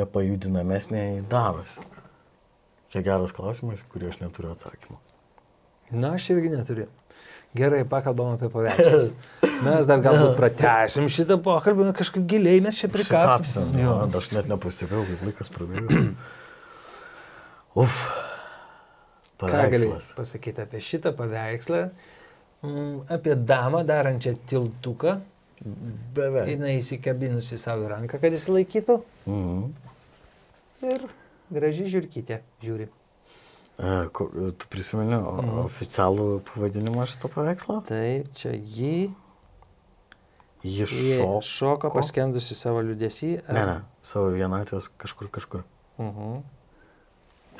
nepajudinamesnė 0.00 1.04
darosi? 1.30 1.84
Čia 2.90 3.04
geras 3.06 3.36
klausimas, 3.36 3.84
kurį 3.92 4.10
aš 4.10 4.22
neturiu 4.24 4.50
atsakymą. 4.54 4.98
Na, 5.92 6.14
aš 6.16 6.32
irgi 6.34 6.50
neturiu. 6.54 6.88
Gerai, 7.56 7.82
pakalbam 7.84 8.36
apie 8.36 8.48
paveikslus. 8.52 9.10
Mes 9.66 9.88
dar 9.88 10.02
galbūt 10.04 10.36
pratesim 10.38 11.08
šitą 11.10 11.36
pokalbį, 11.42 11.88
na, 11.88 11.94
kažkaip 11.96 12.24
giliai 12.30 12.60
mes 12.64 12.78
čia 12.78 12.88
prikapsim. 12.92 13.72
Jo, 13.76 13.96
aš 14.06 14.30
net 14.36 14.46
nepastebėjau, 14.48 15.02
kaip 15.08 15.24
laikas 15.26 15.50
prabėgo. 15.52 16.04
Uf. 17.82 17.98
Ką 19.40 19.50
gali 19.50 19.82
Paveikslas. 19.82 20.12
pasakyti 20.16 20.62
apie 20.62 20.80
šitą 20.84 21.12
paveikslą? 21.16 21.82
Mm, 22.62 22.96
Apie 23.08 23.34
damą 23.36 23.82
darančią 23.88 24.34
tiltuką. 24.48 25.18
Beveik. 26.14 26.48
Jis 26.48 26.64
įsikabinusi 26.86 27.58
savo 27.60 27.88
ranką, 27.88 28.20
kad 28.20 28.32
jis 28.32 28.46
laikytų. 28.52 28.96
Mhm. 29.28 29.66
Ir 30.90 31.04
graži 31.52 31.88
žiūrkytė 31.92 32.40
žiūri. 32.64 32.88
Ko- 34.12 34.28
Tu 34.58 34.66
prisimeni 34.68 35.16
Mhm. 35.16 35.58
oficialų 35.64 36.40
pavadinimą 36.44 37.06
šito 37.08 37.28
paveikslo? 37.32 37.78
Taip, 37.88 38.26
čia 38.36 38.52
jį 38.52 39.12
Ji 40.62 40.84
šoko. 40.86 41.40
šoko 41.40 41.90
paskendusi 41.94 42.54
savo 42.54 42.82
liūdėsi. 42.84 43.30
Ne, 43.48 43.62
ne, 43.66 43.78
savo 44.02 44.30
vienatvės 44.36 44.90
kažkur 45.00 45.30
kažkur. 45.32 45.62
Mhm. 45.98 46.42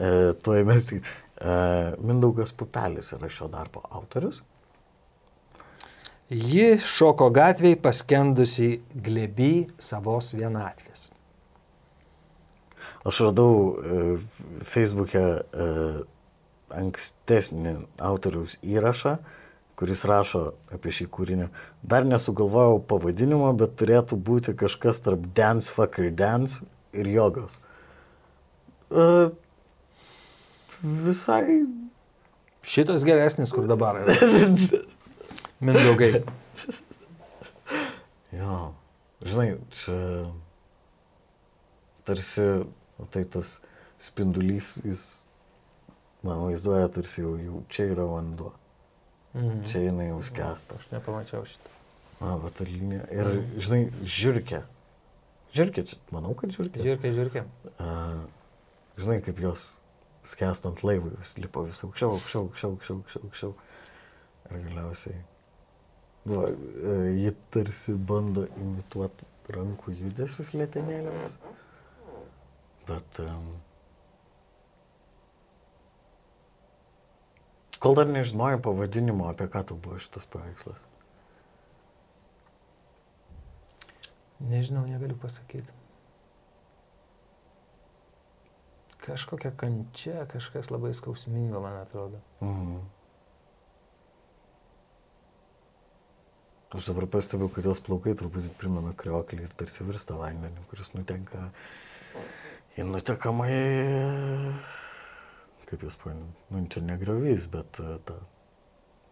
E, 0.01 0.33
tuoj 0.43 0.65
mes 0.69 0.87
tik. 0.87 1.03
E, 1.41 1.97
Mindaugas 2.05 2.53
Pupelis 2.53 3.13
yra 3.17 3.29
šio 3.29 3.49
darbo 3.49 3.81
autorius. 3.91 4.43
Ji 6.31 6.77
šoko 6.79 7.31
gatviai 7.35 7.77
paskendusi 7.81 8.81
glebi 8.95 9.69
savos 9.83 10.33
vienatvės. 10.37 11.09
Aš 13.07 13.21
radau 13.29 13.53
e, 13.73 14.01
Facebook'e 14.67 15.25
e, 15.41 15.69
ankstesnį 16.77 17.75
autoriaus 17.97 18.59
įrašą, 18.61 19.17
kuris 19.81 20.05
rašo 20.09 20.43
apie 20.75 20.93
šį 20.93 21.09
kūrinį. 21.17 21.49
Dar 21.81 22.05
nesugalvojau 22.09 22.83
pavadinimo, 22.91 23.49
bet 23.57 23.79
turėtų 23.81 24.21
būti 24.21 24.57
kažkas 24.59 25.01
tarp 25.07 25.25
dance, 25.37 25.73
fucker 25.73 26.11
dance 26.13 26.67
ir 26.93 27.09
jogos. 27.09 27.61
E, 28.93 29.31
visai 30.81 31.63
Šitas 32.63 33.05
geresnis, 33.05 33.53
kur 33.53 33.67
dabar 33.67 34.03
yra. 34.03 34.15
Mindaugai. 35.65 36.21
Jo, 38.37 38.59
žinai, 39.25 39.49
čia 39.75 39.97
tarsi, 42.07 42.45
o 43.01 43.07
tai 43.11 43.25
tas 43.25 43.57
spindulys, 44.01 44.75
jis, 44.85 45.05
man 46.27 46.45
vaizduoja, 46.47 46.89
tarsi 46.93 47.25
jau, 47.25 47.35
jau 47.41 47.63
čia 47.73 47.91
yra 47.95 48.07
vanduo, 48.09 48.53
Mhm. 49.35 49.65
čia 49.65 49.85
jinai 49.87 50.09
jau 50.11 50.23
skęsta. 50.27 50.77
Aš 50.81 50.89
nepamačiau 50.91 51.45
šitą. 51.47 51.71
Na, 52.21 52.37
va 52.37 52.51
ta 52.51 52.65
linija. 52.67 53.05
Ir, 53.15 53.29
žinai, 53.63 53.85
žiūrkė. 54.05 54.63
Žiūrkė, 55.55 55.85
manau, 56.13 56.35
kad 56.35 56.51
žiūrkė. 56.53 56.83
Žiūrėk, 56.85 57.15
žiūrėk. 57.17 57.47
Uh, 57.79 58.25
žinai, 58.99 59.21
kaip 59.25 59.39
jos 59.41 59.77
skęstant 60.29 60.83
laivui, 60.85 61.15
vis 61.19 61.37
lipo 61.41 61.63
vis 61.65 61.81
aukščiau, 61.87 62.19
aukščiau, 62.19 62.45
aukščiau, 62.49 62.75
aukščiau, 62.75 62.99
aukščiau, 63.01 63.23
aukščiau. 63.29 63.55
Ir 64.51 64.65
galiausiai, 64.67 65.21
va, 66.27 66.49
e, 66.51 66.95
ji 67.23 67.33
tarsi 67.55 67.95
bando 67.95 68.45
imituoti 68.59 69.29
rankų 69.55 69.95
judesius 69.95 70.51
lėtenėlėmis. 70.59 71.39
Bet 72.91 73.21
kol 77.81 77.97
dar 77.97 78.11
nežinojai 78.11 78.61
pavadinimo, 78.63 79.31
apie 79.31 79.47
ką 79.53 79.63
tau 79.69 79.79
buvo 79.79 79.99
šitas 80.03 80.27
paveikslas. 80.31 80.87
Nežinau, 84.41 84.87
negaliu 84.89 85.17
pasakyti. 85.21 85.69
Kažkokia 89.01 89.53
kančia, 89.57 90.25
kažkas 90.29 90.71
labai 90.73 90.93
skausmingo, 90.97 91.61
man 91.61 91.77
atrodo. 91.81 92.21
Mhm. 92.41 92.81
Aš 96.71 96.87
dabar 96.87 97.07
pastebiu, 97.11 97.49
kad 97.51 97.67
jos 97.67 97.81
plaukai 97.83 98.13
truputį 98.15 98.53
primena 98.61 98.93
krioklį 98.95 99.49
ir 99.49 99.55
tarsi 99.59 99.83
virsta 99.83 100.15
vandenį, 100.15 100.69
kuris 100.71 100.93
nutenka 100.95 101.49
į 102.81 102.87
nutekamai, 102.89 103.55
kaip 105.71 105.85
jūs 105.87 105.97
paėmėte, 106.03 106.47
nu 106.57 106.65
čia 106.73 106.83
ne 106.87 106.97
griovys, 107.01 107.47
bet 107.53 107.79
e, 107.83 107.97
ta, 108.09 108.17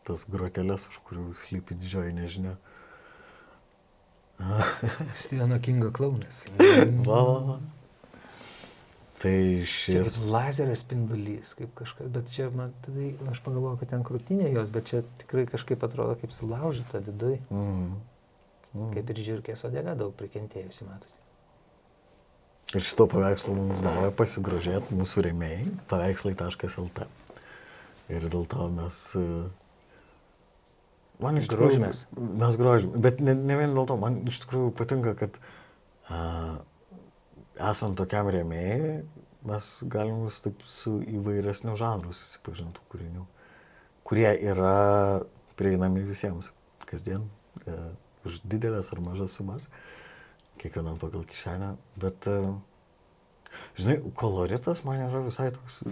tas 0.09 0.25
grotelės, 0.31 0.89
už 0.91 1.01
kurių 1.09 1.27
slypi 1.39 1.77
didžioji 1.79 2.17
nežinia. 2.17 2.57
Steveno 5.23 5.59
Kingo 5.63 5.91
klaunas. 5.95 6.45
Va, 7.09 7.23
va, 7.27 7.39
va. 7.49 7.59
Tai 9.19 9.33
Čia 9.35 9.67
šis... 9.67 10.15
kaip 10.15 10.27
lazerio 10.31 10.75
spindulys, 10.79 11.51
kaip 11.59 11.73
kažkas, 11.81 12.07
bet 12.15 12.29
čia 12.31 12.45
man 12.55 12.71
tada, 12.85 13.09
aš 13.33 13.41
pagalvoju, 13.43 13.81
kad 13.81 13.91
ten 13.91 14.05
krūtinė 14.07 14.53
jos, 14.55 14.71
bet 14.71 14.87
čia 14.93 15.01
tikrai 15.19 15.43
kažkaip 15.51 15.83
atrodo 15.83 16.15
kaip 16.21 16.31
sulaužyta 16.37 17.01
viduje, 17.03 17.41
Mm. 17.51 17.97
Mm. 18.77 18.93
kaip 18.95 19.11
ir 19.11 19.19
žiūrkės 19.27 19.65
odega 19.67 19.97
daug 19.99 20.15
prikentėjusi 20.15 20.87
matosi. 20.87 21.18
Ir 22.77 22.85
šito 22.85 23.07
paveikslo 23.09 23.55
mums 23.57 23.81
davė 23.81 24.11
pasigrožėti 24.17 24.97
mūsų 24.97 25.23
rėmėjai, 25.25 25.71
paveikslai.lt. 25.89 27.07
Ir 28.13 28.27
dėl 28.29 28.45
to 28.51 28.67
mes... 28.75 28.99
e, 29.17 29.25
Man 31.19 31.41
iš 31.41 31.49
tikrųjų... 31.49 31.79
Grožimės. 31.79 32.03
Mes 32.15 32.59
grožimės. 32.61 33.01
Bet 33.03 33.23
ne, 33.25 33.33
ne 33.35 33.57
vien 33.59 33.73
dėl 33.75 33.89
to, 33.89 33.97
man 33.99 34.21
iš 34.29 34.43
tikrųjų 34.45 34.75
patinka, 34.77 35.17
kad 35.19 35.41
a, 36.13 36.21
esant 37.71 37.97
tokiam 37.99 38.29
rėmėjai, 38.31 39.01
mes 39.49 39.71
galim 39.91 40.27
vis 40.27 40.43
taip 40.45 40.61
su 40.69 40.99
įvairesniu 41.09 41.75
žanru 41.81 42.13
susipažinti 42.13 42.85
kūrinių, 42.93 43.25
kurie 44.07 44.29
yra 44.29 45.25
prieinami 45.59 46.05
visiems 46.07 46.53
kasdien, 46.89 47.25
e, 47.65 47.81
už 48.29 48.43
didelės 48.45 48.93
ar 48.93 49.03
mažas 49.09 49.35
sumas 49.41 49.67
kiekvienam 50.61 50.99
pagal 51.01 51.25
kišenę, 51.29 51.73
bet, 52.03 52.29
e, 52.29 52.53
žinai, 53.79 53.99
koloritas 54.19 54.85
man 54.87 55.03
yra 55.09 55.25
visai 55.27 55.51
toks 55.57 55.83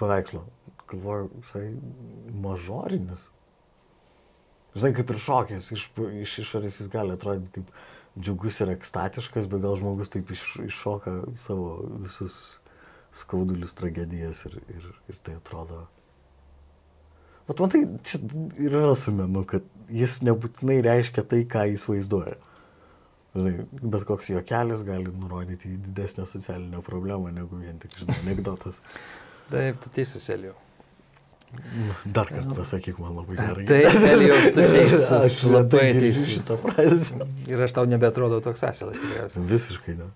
paveikslo. 0.00 0.44
galvoju, 0.90 1.30
visai 1.38 1.68
mažorinis. 2.42 3.28
Žinai, 4.74 4.90
kaip 4.94 5.10
ir 5.10 5.18
šokis, 5.22 5.70
iš, 5.74 5.84
iš 6.22 6.38
išorės 6.44 6.80
jis 6.80 6.90
gali 6.90 7.14
atrodyti 7.14 7.60
kaip 7.60 7.70
džiugus 8.18 8.60
ir 8.60 8.72
ekstatiškas, 8.74 9.46
bet 9.50 9.62
gal 9.62 9.76
žmogus 9.78 10.10
taip 10.10 10.30
iš, 10.34 10.44
iššoka 10.66 11.14
savo 11.38 11.78
visus 12.02 12.60
skaudulius, 13.14 13.74
tragedijas 13.78 14.44
ir, 14.46 14.60
ir, 14.70 14.90
ir 15.10 15.18
tai 15.26 15.36
atrodo. 15.38 15.84
Bet 17.48 17.58
man 17.62 17.72
tai 17.72 17.80
čia 18.06 18.20
ir 18.62 18.76
yra 18.78 18.94
su 18.94 19.14
menu, 19.14 19.42
kad 19.48 19.66
jis 19.90 20.20
nebūtinai 20.26 20.78
reiškia 20.86 21.24
tai, 21.26 21.42
ką 21.50 21.66
jis 21.72 21.88
vaizduoja. 21.90 22.36
Žinai, 23.34 23.52
bet 23.70 24.04
koks 24.08 24.30
juokelis 24.32 24.82
gali 24.86 25.10
nurodyti 25.14 25.68
į 25.70 25.76
didesnę 25.84 26.24
socialinę 26.26 26.80
problemą 26.86 27.30
negu 27.34 27.56
vien 27.60 27.78
tik, 27.78 27.90
žinai, 28.00 28.16
anegdotas. 28.24 28.76
Taip, 29.50 29.74
tu 29.84 29.88
teisus, 29.94 30.30
Elijau. 30.34 30.56
Dar 32.06 32.26
kartą 32.30 32.54
pasakyk 32.54 32.98
man 33.02 33.16
labai 33.18 33.34
gerai. 33.38 33.64
Taip, 33.66 34.02
Elijau, 34.06 34.38
tu 34.54 34.60
teisus, 34.74 35.44
labai 35.56 35.88
teisus. 35.98 36.28
šitą 36.38 36.54
frazę. 36.62 37.14
Ir 37.50 37.58
aš 37.66 37.72
tau 37.78 37.84
nebetrodo 37.90 38.38
toks 38.44 38.62
asilas 38.66 38.98
tikriausiai. 39.02 39.46
Visiškai 39.50 39.94
ne. 39.98 40.06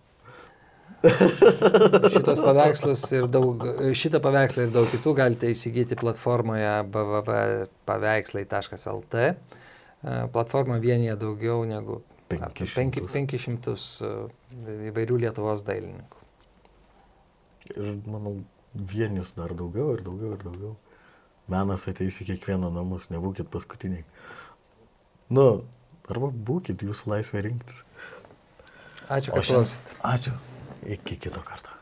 Šitos 2.14 2.40
paveikslus 2.40 3.02
ir 3.12 3.26
daug, 3.28 3.60
šitą 3.98 4.18
paveikslą 4.24 4.62
ir 4.64 4.70
daug 4.74 4.86
kitų 4.88 5.12
galite 5.18 5.46
įsigyti 5.52 5.94
platformoje 6.00 6.70
www.paveikslai.lt. 6.94 9.14
Platforma 10.32 10.76
vienyje 10.80 11.14
daugiau 11.20 11.60
negu 11.68 12.00
500. 12.41 13.09
500 13.12 13.74
e, 13.74 14.76
įvairių 14.91 15.20
Lietuvos 15.26 15.64
dailininkų. 15.66 16.22
Ir 17.74 17.95
manau, 18.11 18.37
vienis 18.74 19.35
dar 19.39 19.55
daugiau 19.57 19.95
ir 19.95 20.05
daugiau 20.07 20.35
ir 20.37 20.43
daugiau. 20.45 20.74
Menas 21.51 21.85
ateis 21.91 22.20
į 22.22 22.30
kiekvieno 22.32 22.70
namus, 22.72 23.11
nebūkit 23.12 23.51
paskutiniai. 23.53 24.05
Nu, 25.35 25.64
arba 26.09 26.30
būkit 26.32 26.85
jūsų 26.87 27.14
laisvė 27.14 27.45
rinktis. 27.49 27.85
Ačiū, 29.12 29.35
kad 29.35 29.49
klausėte. 29.51 29.99
Ačiū. 30.09 30.35
Iki 30.97 31.20
kito 31.26 31.45
karto. 31.45 31.74